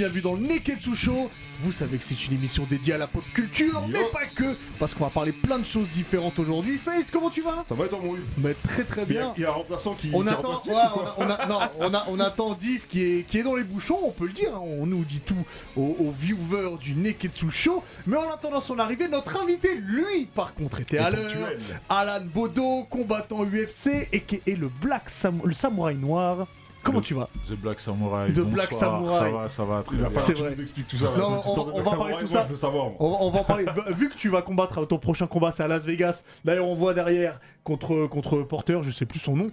[0.00, 1.30] Bienvenue dans le Neketsu Show.
[1.62, 4.94] Vous savez que c'est une émission dédiée à la pop culture, mais pas que, parce
[4.94, 6.78] qu'on va parler plein de choses différentes aujourd'hui.
[6.78, 7.64] Face, comment tu vas?
[7.66, 8.14] Ça va être en.
[8.38, 9.34] Mais très très bien.
[9.36, 10.10] il y a un remplaçant qui.
[10.14, 13.02] On qui attend, ouais, on, a, on a- non, on, a- on attend Div qui
[13.02, 15.36] est, qui est dans les bouchons, on peut le dire, hein, on nous dit tout
[15.76, 17.84] aux, aux viewers du Neketsu Show.
[18.06, 21.30] Mais en attendant son arrivée, notre invité, lui, par contre, était Et à l'heure.
[21.90, 26.46] Alan Bodo, combattant UFC, et qui est le Black Sam- le samouraï noir.
[26.82, 28.32] Comment Le- tu vas The Black Samurai.
[28.32, 29.14] The Black Samurai.
[29.18, 30.18] Ça va, ça va, très Il va bien.
[30.20, 30.50] falloir C'est que tu vrai.
[30.56, 31.04] nous expliques tout ça.
[31.16, 32.46] Non, cette histoire on- de on Black va Samurai, parler tout moi, ça.
[32.46, 32.84] Je veux savoir.
[32.86, 32.94] moi.
[33.00, 33.66] On, on va en parler.
[33.90, 36.24] Vu que tu vas combattre ton prochain combat, c'est à Las Vegas.
[36.44, 39.48] D'ailleurs, on voit derrière contre, contre Porter, je sais plus son nom,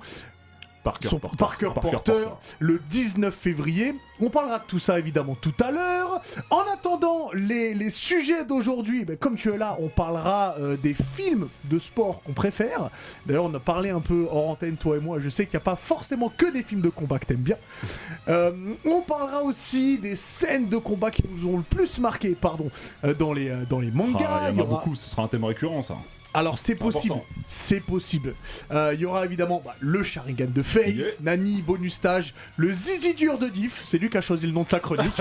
[0.92, 1.38] Parker, son Porter.
[1.38, 2.30] Parker, Parker Porter, Porter.
[2.60, 3.94] le 19 février.
[4.20, 6.22] On parlera de tout ça évidemment tout à l'heure.
[6.50, 10.96] En attendant, les, les sujets d'aujourd'hui, ben, comme tu es là, on parlera euh, des
[10.96, 12.90] films de sport qu'on préfère.
[13.28, 15.20] D'ailleurs, on a parlé un peu hors antenne, toi et moi.
[15.20, 17.58] Je sais qu'il n'y a pas forcément que des films de combat que t'aimes bien.
[18.30, 18.52] Euh,
[18.86, 22.70] on parlera aussi des scènes de combat qui nous ont le plus marqué, pardon,
[23.06, 24.28] euh, dans les, dans les mangas.
[24.30, 25.96] Ah, Il y Il y en a aura- beaucoup, ce sera un thème récurrent ça.
[26.38, 27.16] Alors c'est possible,
[27.48, 28.36] c'est possible.
[28.72, 31.06] Euh, Il y aura évidemment bah, le Sharingan de Face, Yeah.
[31.22, 34.62] Nani, bonus stage, le Zizi dur de Diff, c'est lui qui a choisi le nom
[34.64, 35.18] de sa chronique.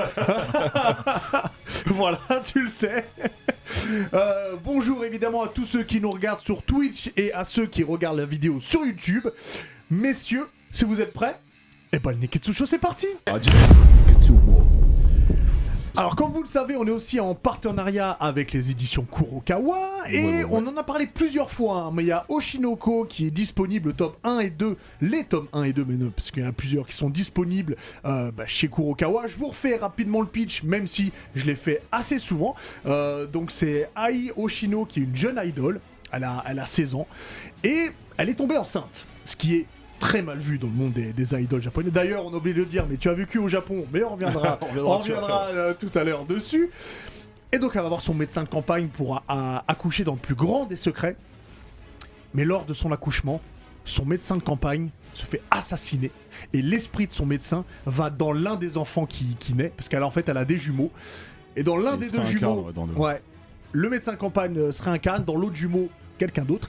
[1.86, 3.06] voilà, tu le sais.
[4.12, 7.82] Euh, bonjour évidemment à tous ceux qui nous regardent sur Twitch et à ceux qui
[7.82, 9.26] regardent la vidéo sur YouTube.
[9.90, 11.40] Messieurs, si vous êtes prêts,
[11.92, 13.38] et ben le Neketsu Show c'est parti Ah,
[15.98, 19.78] alors, comme vous le savez, on est aussi en partenariat avec les éditions Kurokawa
[20.10, 20.48] et Ouais, ouais, ouais.
[20.50, 21.82] on en a parlé plusieurs fois.
[21.82, 25.48] hein, mais il y a Oshinoko qui est disponible, tome 1 et 2, les tomes
[25.52, 28.30] 1 et 2, mais non, parce qu'il y en a plusieurs qui sont disponibles euh,
[28.32, 29.26] bah, chez Kurokawa.
[29.26, 32.54] Je vous refais rapidement le pitch, même si je l'ai fait assez souvent.
[32.86, 35.80] Euh, donc, c'est Ai Oshino qui est une jeune idol.
[36.12, 37.06] Elle a, elle a 16 ans
[37.64, 39.66] et elle est tombée enceinte, ce qui est
[39.98, 41.90] très mal vu dans le monde des, des idoles japonais.
[41.90, 44.10] D'ailleurs, on a oublié de le dire, mais tu as vécu au Japon, mais on
[44.10, 46.70] reviendra, On reviendra on reviendra euh, tout à l'heure dessus.
[47.52, 50.18] Et donc, elle va voir son médecin de campagne pour a- a- accoucher dans le
[50.18, 51.16] plus grand des secrets.
[52.34, 53.40] Mais lors de son accouchement,
[53.84, 56.10] son médecin de campagne se fait assassiner.
[56.52, 60.02] Et l'esprit de son médecin va dans l'un des enfants qui, qui naît, parce qu'elle
[60.02, 60.90] en fait, elle a des jumeaux.
[61.54, 63.22] Et dans l'un des deux jumeaux, dans le- ouais,
[63.72, 66.68] le médecin de campagne euh, se réincarne, dans l'autre jumeau, quelqu'un d'autre.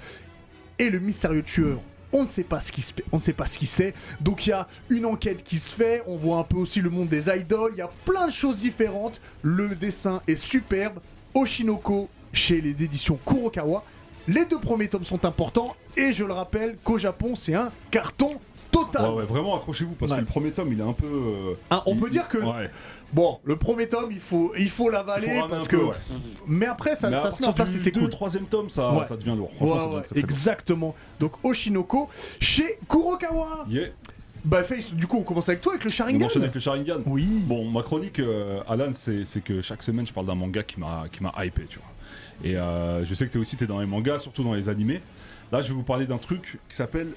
[0.80, 1.80] Et le mystérieux tueur,
[2.14, 3.94] on ne sait pas ce qui se on ne sait pas ce qui c'est.
[4.22, 6.90] Donc il y a une enquête qui se fait, on voit un peu aussi le
[6.90, 9.20] monde des idoles, il y a plein de choses différentes.
[9.42, 11.00] Le dessin est superbe.
[11.34, 13.84] Oshinoko chez les éditions Kurokawa.
[14.28, 18.40] Les deux premiers tomes sont importants et je le rappelle qu'au Japon, c'est un carton
[18.72, 19.10] total.
[19.12, 20.18] Ouais, ouais, vraiment accrochez-vous parce Ouais.
[20.18, 21.06] que le premier tome il est un peu.
[21.08, 22.70] euh, Hein, on il- peut dire que Ouais.
[23.14, 25.96] Bon, le premier tome, il faut il faut l'avaler Faut parce que peu, ouais.
[26.48, 28.10] mais après ça, Mais à ça se met en place et c'est cool.
[28.10, 29.06] troisième tome, ça, Ouais.
[29.06, 29.50] ça devient lourd.
[29.52, 30.96] Ouais, Franchement, ça ouais, devient très, exactement.
[31.20, 32.10] Donc Oshinoko
[32.40, 33.66] chez Kurokawa.
[33.70, 33.88] Yeah.
[34.46, 36.26] Bah Face, du coup on commence avec toi avec le On Sharingan.
[36.28, 37.00] enchaîne avec le Sharingan.
[37.06, 37.26] Oui.
[37.46, 41.06] Bon, ma chronique, euh, Alan, c'est que chaque semaine, je parle d'un manga qui m'a
[41.12, 41.88] qui m'a hypé, tu vois.
[42.50, 45.02] Et euh, je sais que t'es aussi t'es dans les mangas, surtout dans les animés.
[45.52, 47.08] Là, je vais vous parler d'un truc qui s'appelle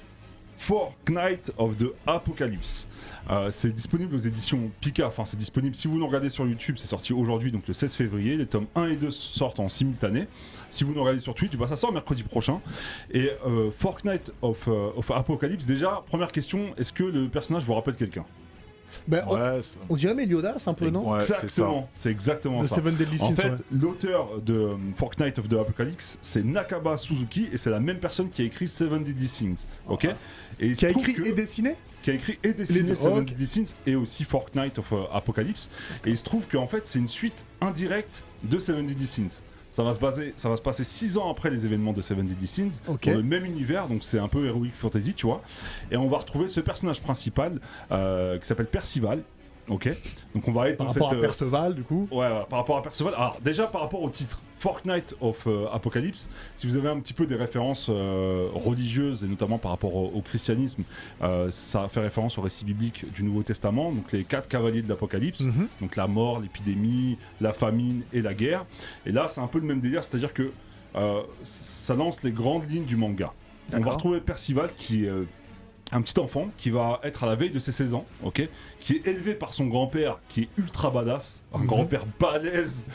[0.61, 2.87] Fortnite of the Apocalypse.
[3.31, 5.07] Euh, c'est disponible aux éditions Pika.
[5.07, 6.75] Enfin, c'est disponible si vous nous regardez sur YouTube.
[6.77, 8.37] C'est sorti aujourd'hui, donc le 16 février.
[8.37, 10.27] Les tomes 1 et 2 sortent en simultané.
[10.69, 12.61] Si vous nous regardez sur Twitch, bah, ça sort mercredi prochain.
[13.11, 17.73] Et euh, Fortnite of, euh, of Apocalypse, déjà, première question est-ce que le personnage vous
[17.73, 18.25] rappelle quelqu'un?
[19.07, 21.17] Ben, on, Ouais, on dirait Meliodas un peu, non ouais.
[21.17, 22.75] Exactement, c'est exactement ça.
[22.75, 23.55] Seven Deadly En Sins, fait, ouais.
[23.71, 28.29] l'auteur de euh, Fortnite of the Apocalypse, c'est Nakaba Suzuki et c'est la même personne
[28.29, 29.67] qui a écrit Seven Deadly Sins.
[29.87, 30.07] Ok?
[30.59, 31.75] Et qui a écrit que- et dessiné?
[32.03, 33.23] qui a écrit et dessiné deux, Seven.
[33.25, 35.69] Deadly Sins et aussi Fortnite of euh, Apocalypse.
[36.05, 39.43] Et il se trouve qu'en fait, c'est une suite indirecte de Seven Deadly Sins.
[39.71, 42.25] Ça va, se baser, ça va se passer 6 ans après les événements de Seven
[42.27, 45.41] Deadly Sins, dans le même univers, donc c'est un peu Heroic Fantasy, tu vois.
[45.91, 47.59] Et on va retrouver ce personnage principal
[47.91, 49.23] euh, qui s'appelle Percival.
[49.69, 49.87] Ok
[50.35, 51.17] Donc on va être par dans rapport cette.
[51.17, 52.07] à euh, Perceval du coup.
[52.11, 53.13] Ouais, ouais, par rapport à Perceval.
[53.15, 57.13] Alors, déjà par rapport au titre, Fortnite of euh, Apocalypse, si vous avez un petit
[57.13, 60.83] peu des références euh, religieuses, et notamment par rapport au, au christianisme,
[61.23, 64.87] euh, ça fait référence au récit biblique du Nouveau Testament, donc les quatre cavaliers de
[64.89, 65.67] l'Apocalypse, Mhm.
[65.81, 68.65] donc la mort, l'épidémie, la famine et la guerre.
[69.07, 70.51] Et là, c'est un peu le même délire, c'est-à-dire que
[71.43, 73.33] ça lance les grandes lignes du manga.
[73.73, 75.11] On va retrouver Percival qui est
[75.93, 78.47] un petit enfant qui va être à la veille de ses 16 ans, ok,
[78.79, 81.65] qui est élevé par son grand-père qui est ultra badass, un Mhm.
[81.65, 82.85] grand-père balèze,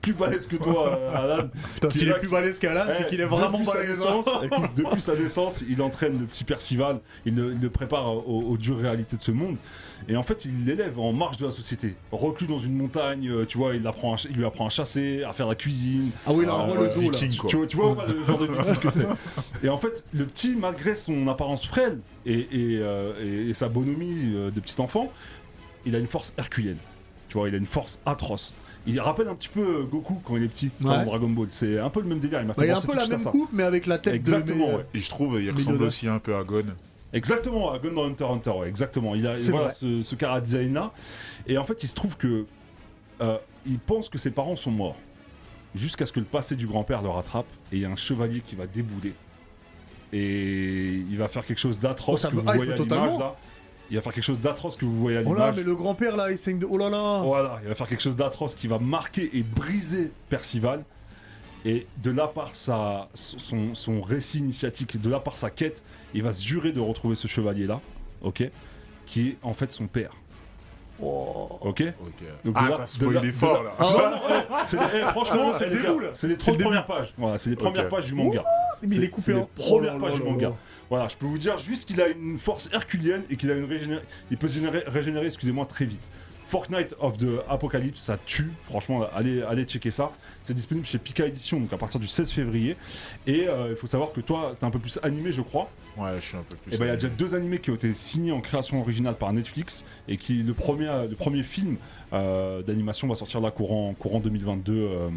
[0.00, 1.48] plus balèze que toi, euh, Alan.
[1.74, 3.98] Putain, s'il est plus balèze qu'Alan, c'est Eh, qu'il est vraiment depuis sa balèze.
[3.98, 8.06] naissance, écoute, depuis sa naissance, il entraîne le petit Percival, il le, il le prépare
[8.28, 9.56] aux, aux dures réalités de ce monde,
[10.08, 11.96] et en fait, il l'élève en marge de la société.
[12.12, 14.70] Reclus dans une montagne, euh, tu vois, il, apprend à ch- il lui apprend à
[14.70, 16.10] chasser, à faire la cuisine.
[16.26, 17.18] Ah oui, là, on voit le dos là.
[17.18, 17.50] viking, quoi.
[17.50, 19.06] Tu vois, tu vois le genre de viking que c'est
[19.64, 23.68] Et en fait, le petit, malgré son apparence frêle et, et, euh, et- et sa
[23.68, 25.12] bonhomie euh, de petit enfant,
[25.86, 26.78] il a une force herculienne.
[27.28, 28.54] Tu vois, il a une force atroce.
[28.86, 30.88] Il rappelle un petit peu euh, Goku quand il est petit, Ouais.
[30.90, 31.48] dans Dragon Ball.
[31.50, 32.40] C'est un peu le même délire.
[32.40, 33.30] Il m'a fait Bah, il a un peu la même ça.
[33.30, 34.70] coupe, mais avec la tête Exactement, de.
[34.72, 34.86] mais, ouais.
[34.94, 36.64] Et je trouve il ressemble aussi un peu à Gon.
[37.12, 39.14] Exactement, à Gun dans Hunter x Hunter, ouais, exactement.
[39.14, 40.42] Il a voilà, ce, ce cara.
[41.46, 42.44] Et en fait, il se trouve que
[43.22, 44.96] euh, il pense que ses parents sont morts.
[45.74, 48.40] Jusqu'à ce que le passé du grand-père le rattrape et il y a un chevalier
[48.40, 49.14] qui va débouler.
[50.16, 53.34] Et il va faire quelque chose Oh, d'atroce ça que vous voyez à l'image là.
[53.90, 55.56] Il va faire quelque chose d'atroce que vous voyez à Oh là, l'image.
[55.56, 56.66] mais le grand-père là, il saigne de.
[56.70, 60.12] Oh là là Voilà, il va faire quelque chose d'atroce qui va marquer et briser
[60.28, 60.84] Percival.
[61.66, 65.82] Et de là par sa, son, son récit initiatique, de là par sa quête,
[66.12, 67.80] il va se jurer de retrouver ce chevalier-là,
[68.22, 68.50] ok
[69.06, 70.12] Qui est en fait son père,
[71.02, 71.48] Oh.
[71.60, 72.22] ok Ok.
[72.44, 73.74] Donc, ah, de là- de là- de fort là- là.
[73.78, 75.76] Ah, Non, non, ouais, c'est des- eh, franchement, c'est c'est les
[76.12, 77.14] c'est C'est 30 le premières pages.
[77.18, 78.44] Voilà, c'est les premières pages du manga.
[78.82, 80.48] Mais il est C'est- coupé en- premières Oh pages du manga.
[80.50, 80.54] là.
[80.90, 83.64] Voilà, je peux vous dire juste qu'il a une force herculienne et qu'il a une
[83.64, 83.98] régéné-
[84.30, 86.02] il peut se générer- régénérer, excusez-moi, très vite.
[86.46, 88.52] Fortnite of the Apocalypse, ça tue.
[88.62, 90.12] Franchement, allez, allez checker ça.
[90.42, 92.76] C'est disponible chez Pika Edition, donc à partir du 16 février.
[93.26, 95.68] Et euh, il faut savoir que toi, t'es un peu plus animé, je crois.
[95.96, 96.74] Ouais, je suis un peu plus.
[96.74, 99.16] Et ben, il y a déjà deux animés qui ont été signés en création originale
[99.16, 101.76] par Netflix et qui le premier, le premier film
[102.12, 105.08] euh, d'animation va sortir là courant, courant 2022 euh,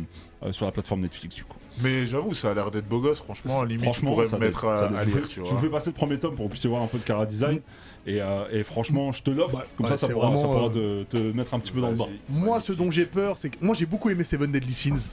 [0.44, 1.58] euh, sur la plateforme Netflix du coup.
[1.82, 3.64] Mais j'avoue, ça a l'air d'être beau gosse, franchement.
[3.64, 5.56] Limite, franchement, je pourrais ça me mettre être- ça à, à je, lire, vous- je
[5.58, 7.60] fais passer le premier tome pour que vous puissiez voir un peu de cara design.
[8.08, 9.58] Et, euh, et franchement, je te l'offre.
[9.58, 11.72] Bah, Comme ouais, ça, ça pourra, ça vraiment, pourra euh, te, te mettre un petit
[11.74, 12.08] peu dans le bain.
[12.30, 13.58] Moi, ce dont j'ai peur, c'est que.
[13.62, 15.10] Moi, j'ai beaucoup aimé Seven Deadly Sins.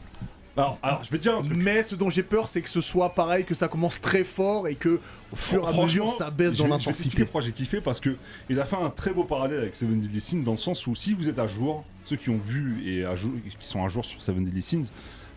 [0.57, 1.57] Alors, alors, je vais te dire un truc.
[1.57, 4.69] Mais ce dont j'ai peur, c'est que ce soit pareil, que ça commence très fort
[4.69, 5.01] et que
[5.33, 7.25] au fur et à mesure, ça baisse dans l'intensité.
[7.25, 8.17] pourquoi j'ai kiffé parce que
[8.49, 10.95] il a fait un très beau parallèle avec Seven Deadly Sins dans le sens où
[10.95, 13.89] si vous êtes à jour, ceux qui ont vu et à jour, qui sont à
[13.89, 14.91] jour sur Seven Deadly Sins,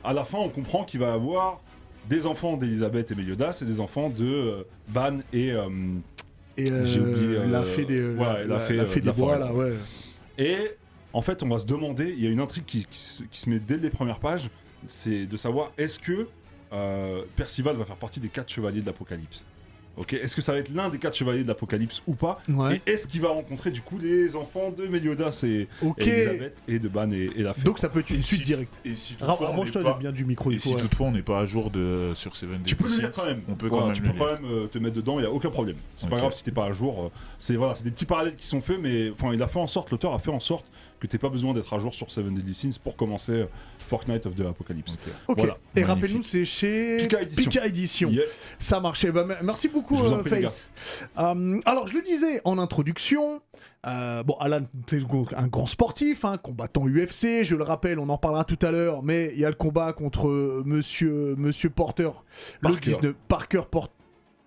[0.03, 1.61] à la fin on comprend qu'il va y avoir
[2.07, 5.67] des enfants d'Elisabeth et Meliodas et des enfants de euh, Ban et euh,
[6.57, 9.05] Et euh, J'ai oublié, euh, la fée des, ouais, la fée, la euh, fée de
[9.05, 9.73] des la bois, là, ouais.
[10.37, 10.57] Et
[11.11, 13.39] en fait, on va se demander, il y a une intrigue qui, qui se, qui
[13.39, 14.49] se met dès les premières pages,
[14.85, 16.27] c'est de savoir est-ce que
[16.73, 19.45] euh, Percival va faire partie des quatre chevaliers de l'Apocalypse?
[19.99, 22.39] Ok, est-ce que ça va être l'un des quatre chevaliers de l'Apocalypse ou pas?
[22.49, 22.79] Ouais.
[22.85, 25.95] Et est-ce qu'il va rencontrer du coup les enfants de Meliodas et, Ok.
[25.97, 27.63] et Elisabeth et de Ban et, et la fée?
[27.63, 28.75] Donc ça peut être une Et suite si- directe.
[28.85, 30.75] Et si toutefois, on n'est Rapproche-toi pas- bien du micro, et si ouais.
[30.79, 33.41] toutefois on n'est pas à jour de sur Seven Tu peux le lire quand même.
[33.49, 35.31] On peut quand même tu peux quand même euh, te mettre dedans, il n'y a
[35.31, 35.77] aucun problème.
[35.95, 37.05] C'est pas grave si t'es pas à jour.
[37.05, 37.09] euh,
[37.39, 39.65] C'est voilà, c'est des petits parallèles qui sont faits, mais enfin, il a fait en
[39.65, 40.65] sorte, l'auteur a fait en sorte
[40.99, 43.45] que t'aies pas besoin d'être à jour sur Seven Deadly Sins pour commencer euh,
[43.87, 44.97] Fortnite of the Apocalypse.
[45.27, 45.37] Ok.
[45.37, 45.57] Voilà.
[45.75, 47.63] Et rappelle-nous, c'est chez Pika Édition.
[47.63, 48.09] Édition.
[48.09, 48.23] Yeah.
[48.59, 49.11] Ça marchait.
[49.11, 50.69] Bah, me- merci beaucoup, euh, prie, les Face.
[51.17, 53.41] Euh, alors, je le disais en introduction.
[53.85, 54.99] euh, bon, Alan, t'es
[55.35, 59.03] un grand sportif, hein, combattant UFC, je le rappelle, on en parlera tout à l'heure,
[59.03, 62.09] mais il y a le combat contre euh, Monsieur, Monsieur Porter,
[62.61, 62.91] le Parker.
[62.91, 63.93] 19 Parker Porter.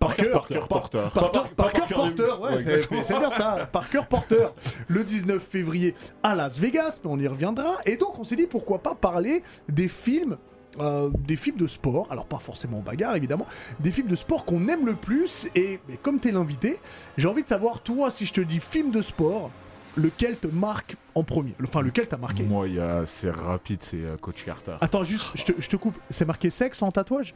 [0.01, 0.61] Parker, Porter.
[0.69, 0.99] Porter.
[1.15, 4.47] Parker, Parker Parker Porter, ouais, c'est bien ça, Parker Porter,
[4.89, 7.75] le 19 février à Las Vegas, mais on y reviendra.
[7.87, 10.39] Et donc on s'est dit pourquoi pas parler des films,
[10.81, 13.47] euh, des films de sport, alors pas forcément bagarre évidemment,
[13.79, 15.47] des films de sport qu'on aime le plus.
[15.55, 16.81] Et mais comme t'es l'invité,
[17.19, 19.51] j'ai envie de savoir toi si je te dis film de sport,
[19.97, 22.43] lequel te marque en premier, enfin lequel t'a marqué?
[22.45, 24.77] Moi, il y a- c'est rapide, c'est euh, Coach Carter.
[24.81, 27.35] Attends juste, je te, je te coupe, c'est marqué sexe en tatouage?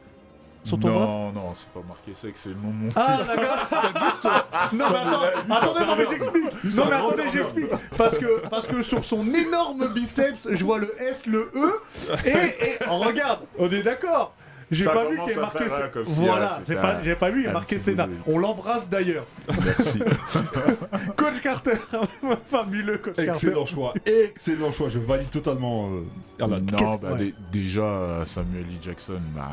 [0.65, 3.17] Sur ton bras non, non, c'est pas marqué sexe, c'est le nom de mon Ah
[3.17, 3.27] fils.
[3.27, 6.75] d'accord Non mais attends, attendez, non mais j'explique.
[6.77, 7.69] Non mais attendez, j'explique.
[7.97, 11.81] Parce que, parce que sur son énorme biceps, je vois le S, le E,
[12.25, 14.33] et, et oh, regarde, on est d'accord
[14.71, 15.87] j'ai Ça pas vu qu'il y ait marqué faire, Sénat.
[15.89, 18.07] comme si, Voilà, j'ai pas, un- j'ai pas vu, il y a un marqué Sénat.
[18.27, 19.25] On l'embrasse d'ailleurs.
[19.63, 19.99] Merci.
[21.17, 21.77] Coach Carter,
[22.49, 23.29] fabuleux Coach Carter.
[23.31, 24.89] Excellent choix, excellent choix.
[24.89, 26.03] Je valide totalement euh,
[26.43, 26.49] Alan.
[26.49, 27.17] non, Qu'est-ce- bah, ouais.
[27.17, 28.77] dé- déjà, Samuel L.
[28.81, 29.49] Jackson, bah,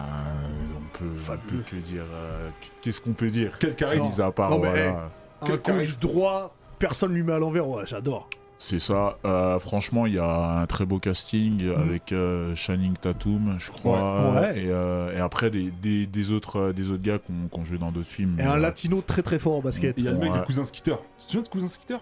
[0.76, 1.59] on peut, on Fabuleux.
[1.62, 2.04] peut que dire.
[2.12, 2.49] euh,
[2.81, 3.57] Qu'est-ce qu'on peut dire?
[3.59, 4.09] Quel charisme.
[4.09, 5.11] Mis à part, Non, mais, voilà.
[5.42, 6.00] Un Quel coach charisme.
[6.00, 8.28] droit, personne lui met à l'envers, ouais, j'adore.
[8.64, 9.19] C'est ça.
[9.25, 14.35] Euh, franchement, il y a un très beau casting avec euh, Channing Tatum, je crois.
[14.35, 14.40] Ouais.
[14.40, 14.59] Ouais.
[14.61, 17.59] Et, euh, et après, des, des, des autres, euh, des autres gars qui ont, qui
[17.61, 18.37] ont joué dans d'autres films.
[18.38, 19.95] Et un euh, latino très très fort en basket.
[19.99, 20.38] Il y a le mec Ouais.
[20.38, 20.95] de Cousin Skitter.
[21.19, 21.97] Tu te souviens de Cousin Skitter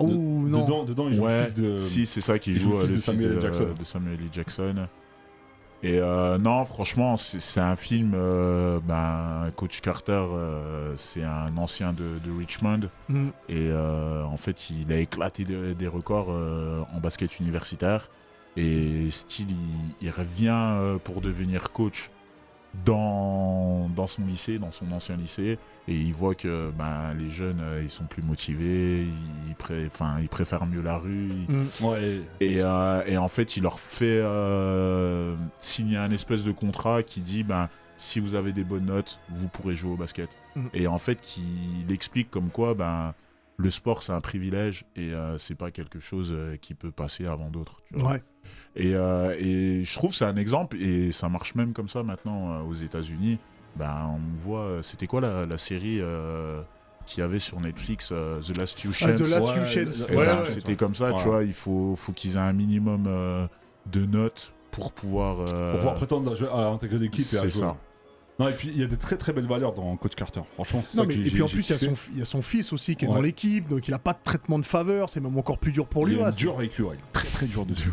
[0.00, 0.62] Oh De- non.
[0.64, 1.78] Dedans, dedans, il joue ouais, le fils de.
[1.78, 3.34] si, c'est ça qui joue joue le fils le de Samuel L.
[3.36, 3.66] de, Jackson.
[3.78, 4.28] de Samuel L.
[4.32, 4.74] Jackson.
[5.82, 8.12] Et euh, non, franchement, c'est un film.
[8.14, 12.80] euh, ben, Coach Carter, euh, c'est un ancien de, de Richmond.
[13.08, 13.28] Mm.
[13.48, 16.28] Et euh, en fait, il a éclaté des, des records
[16.92, 18.08] en basket universitaire.
[18.56, 22.10] Et style, il, il revient pour devenir coach
[22.84, 25.58] dans, dans son lycée, dans son ancien lycée.
[25.88, 29.06] Et il voit que ben, les jeunes, euh, ils sont plus motivés,
[29.48, 31.30] ils, pré- ils préfèrent mieux la rue.
[31.48, 31.68] ils- Mm.
[31.84, 32.20] Ouais.
[32.40, 37.20] et, euh, et en fait, il leur fait euh, signer un espèce de contrat qui
[37.20, 40.30] dit ben, si vous avez des bonnes notes, vous pourrez jouer au basket.
[40.56, 40.70] Mhm.
[40.74, 43.14] Et en fait, il explique comme quoi ben,
[43.56, 47.26] le sport, c'est un privilège et euh, c'est pas quelque chose euh, qui peut passer
[47.26, 47.82] avant d'autres.
[47.94, 48.22] Ouais.
[48.76, 52.02] Et, euh, et je trouve que c'est un exemple et ça marche même comme ça
[52.02, 53.38] maintenant euh, aux États-Unis.
[53.76, 56.60] Ben, on voit, euh, c'était quoi la, la série euh,
[57.06, 60.06] qu'il y avait sur Netflix, euh, The Last Few Ah, Last Chance.
[60.08, 60.46] Et Ouais, ouais.
[60.46, 61.42] C'était comme ça, tu vois.
[61.44, 63.46] Il faut, faut qu'ils aient un minimum euh,
[63.90, 65.40] de notes pour pouvoir.
[65.52, 67.60] euh, Pour pouvoir prétendre à, intégrer l'équipe et à c'est jouer.
[67.62, 67.76] ça.
[68.38, 70.40] Non, et puis il y a des très très belles valeurs dans Coach Carter.
[70.54, 72.18] Franchement, c'est Non, ça mais, que et puis en plus, il y, a son, il
[72.20, 73.14] y a son fils aussi qui est Ouais.
[73.14, 75.86] dans l'équipe, donc il a pas de traitement de faveur, c'est même encore plus dur
[75.86, 76.14] pour lui.
[76.14, 76.96] Il est ouais, dur avec lui, ouais.
[77.12, 77.92] très très dur dessus.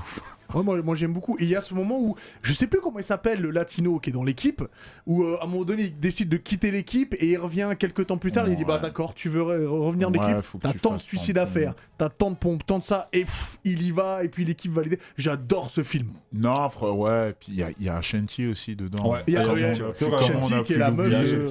[0.53, 1.37] Ouais, moi, moi, j'aime beaucoup.
[1.39, 3.99] Et il y a ce moment où, je sais plus comment il s'appelle, le latino
[3.99, 4.63] qui est dans l'équipe,
[5.05, 8.07] où euh, à un moment donné, il décide de quitter l'équipe et il revient quelques
[8.07, 8.47] temps plus tard.
[8.47, 10.61] et il dit Bah d'accord, tu veux re- revenir de Ouais, l'équipe?
[10.61, 13.57] T'as tant de suicides à faire, t'as tant de pompes, tant de ça, et pff,
[13.63, 14.99] il y va, et puis l'équipe validée.
[15.17, 16.07] J'adore ce film.
[16.33, 17.33] Non, frère, ouais.
[17.39, 19.11] Puis il y a, il y a Shanti aussi dedans.
[19.11, 19.81] Ouais, Il y a- Shanti.
[19.93, 21.45] C'est qui est la meuf de.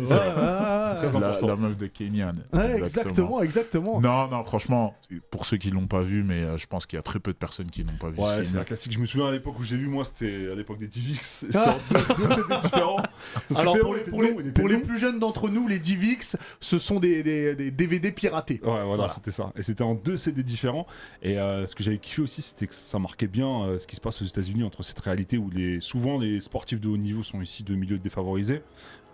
[0.97, 1.47] C'est la, important.
[1.49, 2.33] la meuf de Kenyan.
[2.53, 4.01] Ouais, exactement, exactement.
[4.01, 4.95] Non, non, franchement,
[5.31, 7.33] pour ceux qui l'ont pas vu, mais euh, je pense qu'il y a très peu
[7.33, 8.93] de personnes qui n'ont pas vu Ouais, ce c'est classique.
[8.93, 11.45] Je me souviens à l'époque où j'ai vu, moi, c'était à l'époque des DivX.
[11.47, 11.99] C'était en deux,
[13.55, 14.81] que Alors pour les, était pour les- long, il était pour les long.
[14.83, 18.55] plus jeunes d'entre nous, les Divix, ce sont des, des- des DVD piratés.
[18.63, 19.09] Ouais, voilà, Voilà.
[19.09, 19.53] c'était ça.
[19.57, 20.87] Et c'était en deux CD différents.
[21.23, 23.97] Et euh, ce que j'avais kiffé aussi, c'était que ça marquait bien euh, ce qui
[23.97, 27.23] se passe aux États-Unis entre cette réalité où les, souvent les sportifs de haut niveau
[27.23, 28.63] sont ici de milieux défavorisés,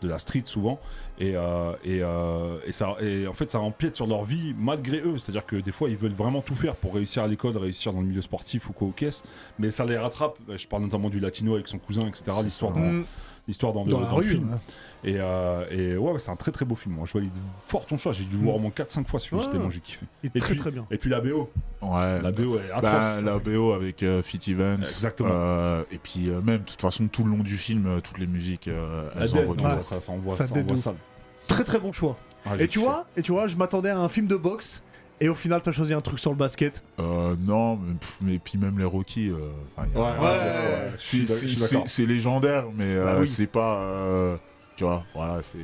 [0.02, 0.80] de la street souvent,
[1.18, 4.98] et, euh, et, euh, et ça, et en fait ça empiète sur leur vie malgré
[4.98, 5.18] eux.
[5.18, 8.00] C'est-à-dire que des fois ils veulent vraiment tout faire pour réussir à l'école, réussir dans
[8.00, 9.22] le milieu sportif ou quoi aux caisses,
[9.58, 10.38] mais ça les rattrape.
[10.54, 12.36] Je parle notamment du latino avec son cousin, etc.
[12.42, 13.04] L'histoire Mm,
[13.48, 14.50] l'histoire dans, le, dans la dans le film.
[14.52, 14.58] ouais.
[15.10, 16.94] Et, euh, et ouais, c'est un très très beau film.
[16.94, 17.32] Moi, je valide
[17.66, 18.12] fort ton choix.
[18.12, 19.50] J'ai dû le voir au moins 4-5 fois celui-là, Ouais.
[19.50, 20.06] tellement j'ai kiffé.
[20.22, 20.86] Et Et très puis- très bien.
[20.92, 21.50] Et puis la BO.
[21.82, 22.22] Ouais.
[22.22, 22.82] La BO est atroce.
[22.92, 24.80] Bah, la BO avec euh, Fit Evans.
[24.80, 25.28] Exactement.
[25.32, 28.18] Euh, et puis euh, même, de toute façon, tout le long du film, euh, toutes
[28.18, 29.70] les musiques, euh, elles dead, Ouais.
[29.70, 30.94] ça, ça, ça envoie, Ça ça envoie sale.
[31.48, 32.16] Très très bon choix.
[32.46, 34.82] Ah, Et tu vois, et tu vois, je m'attendais à un film de boxe.
[35.20, 36.82] Et au final, t'as choisi un truc sur le basket.
[36.98, 39.30] Euh, non, mais, pff, mais puis même les Rocky.
[39.30, 39.36] euh,
[39.76, 41.88] enfin, y a- Ouais, ouais, Ouais, ouais, je suis C'est- d'ac- je suis c'est d'accord.
[41.88, 43.28] c'est légendaire, mais euh, Bah oui.
[43.28, 43.76] c'est pas.
[43.82, 44.36] euh,
[44.76, 45.58] tu vois, voilà, c'est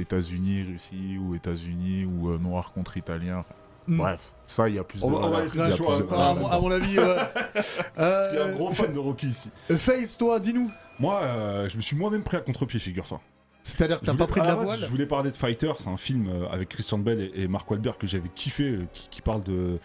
[0.00, 3.38] États-Unis, Russie, ou États-Unis, ou euh, Noir contre Italien.
[3.40, 3.54] enfin,
[3.88, 3.96] Mm.
[3.98, 5.04] Bref, ça, il y a plus de.
[5.04, 5.42] On va- on va valeur.
[5.42, 6.94] laisser Il y a ça plus sur de un- valeur à, mon, à mon avis.
[7.94, 9.50] Parce qu'il y a un Euh, gros fan de Rocky ici.
[9.68, 10.70] Fa- Face, toi, dis-nous.
[11.00, 13.20] Moi, euh, je me suis moi-même pris à contre-pied, figure-toi.
[13.64, 15.96] C'est-à-dire que t'as pas pris de la voile Je voulais parler de Fighter, c'est un
[15.96, 19.22] film euh, avec Christian Bell et, et Mark Wahlberg que j'avais kiffé, euh, qui, qui
[19.22, 19.78] parle de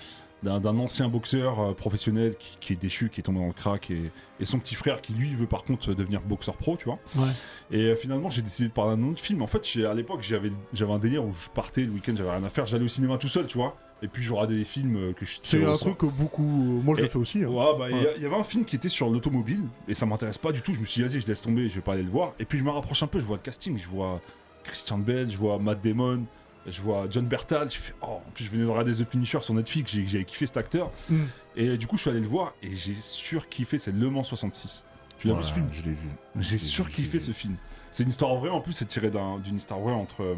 [0.44, 3.90] d'un ancien boxeur euh, professionnel qui, qui est déchu, qui est tombé dans le crack,
[3.90, 7.00] et, et son petit frère qui lui veut par contre devenir boxeur pro, tu vois.
[7.16, 7.32] Ouais.
[7.72, 9.42] Et finalement, j'ai décidé de parler d'un autre film.
[9.42, 12.44] En fait, à l'époque, j'avais j'avais un délire où je partais le week-end, j'avais rien
[12.44, 13.76] à faire, j'allais au cinéma tout seul, tu vois.
[14.04, 16.44] Et puis je regardais des films euh, que je C'est un truc que beaucoup.
[16.44, 17.44] euh, Moi, je le Et- fais aussi.
[17.44, 17.48] hein.
[17.48, 20.52] Ouais, bah, il y avait un film qui était sur l'automobile et ça m'intéresse pas
[20.52, 20.74] du tout.
[20.74, 22.34] Je me suis dit, vas-y, je laisse tomber, je vais pas aller le voir.
[22.40, 24.22] Et puis je me rapproche un peu, je vois le casting, je vois
[24.64, 26.26] Christian Bell, je vois Matt Damon,
[26.68, 27.72] je vois John Bertal.
[27.72, 30.46] Je fais, oh, en plus, je venais de regarder The Punisher sur Netflix, j'avais kiffé
[30.46, 30.92] cet acteur.
[31.10, 31.24] Mm.
[31.56, 34.84] Et du coup, je suis allé le voir et j'ai surkiffé, c'est Le Mans 66.
[35.18, 36.08] Tu l'as Ouais, vu ce film Je l'ai vu.
[36.40, 37.56] J'ai surkiffé ce film.
[37.90, 40.22] C'est une histoire vraie, en plus, c'est tiré d'un- d'une histoire vraie entre.
[40.22, 40.36] euh,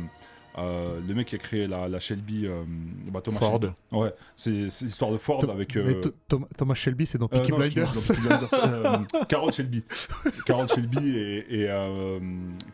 [0.62, 2.64] euh, le mec qui a créé la, la Shelby, euh,
[3.12, 3.60] bah, Thomas Ford.
[3.62, 3.74] Shelby.
[3.92, 5.76] Ouais, c'est l'histoire de Ford avec.
[5.76, 7.90] euh, Th- Thomas Shelby, c'est dans Peaky Blinders.
[7.90, 8.54] c'est dans Peaky Blinders,
[9.14, 9.84] euh, Carol Shelby.
[10.46, 12.20] Carol Shelby et, et,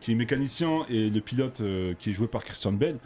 [0.00, 1.62] qui est mécanicien et le pilote
[1.98, 2.98] qui est joué par Christian Bell.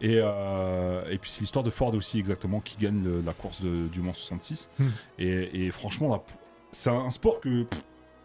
[0.00, 3.88] Et, et puis c'est l'histoire de Ford aussi exactement qui gagne le- la course de-
[3.88, 4.70] du Mans 66.
[4.78, 4.84] Hmm.
[5.18, 6.24] Et, et franchement,
[6.70, 7.82] c'est un sport que pff,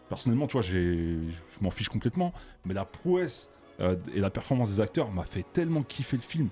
[0.08, 1.16] personnellement, tu vois, je
[1.60, 2.32] m'en fiche complètement.
[2.64, 3.50] Mais la prouesse
[3.80, 6.48] euh, et la performance des acteurs m'a fait tellement kiffer le film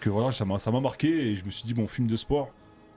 [0.00, 2.16] que voilà, ça m'a ça m'a marqué et je me suis dit bon film de
[2.16, 2.50] sport.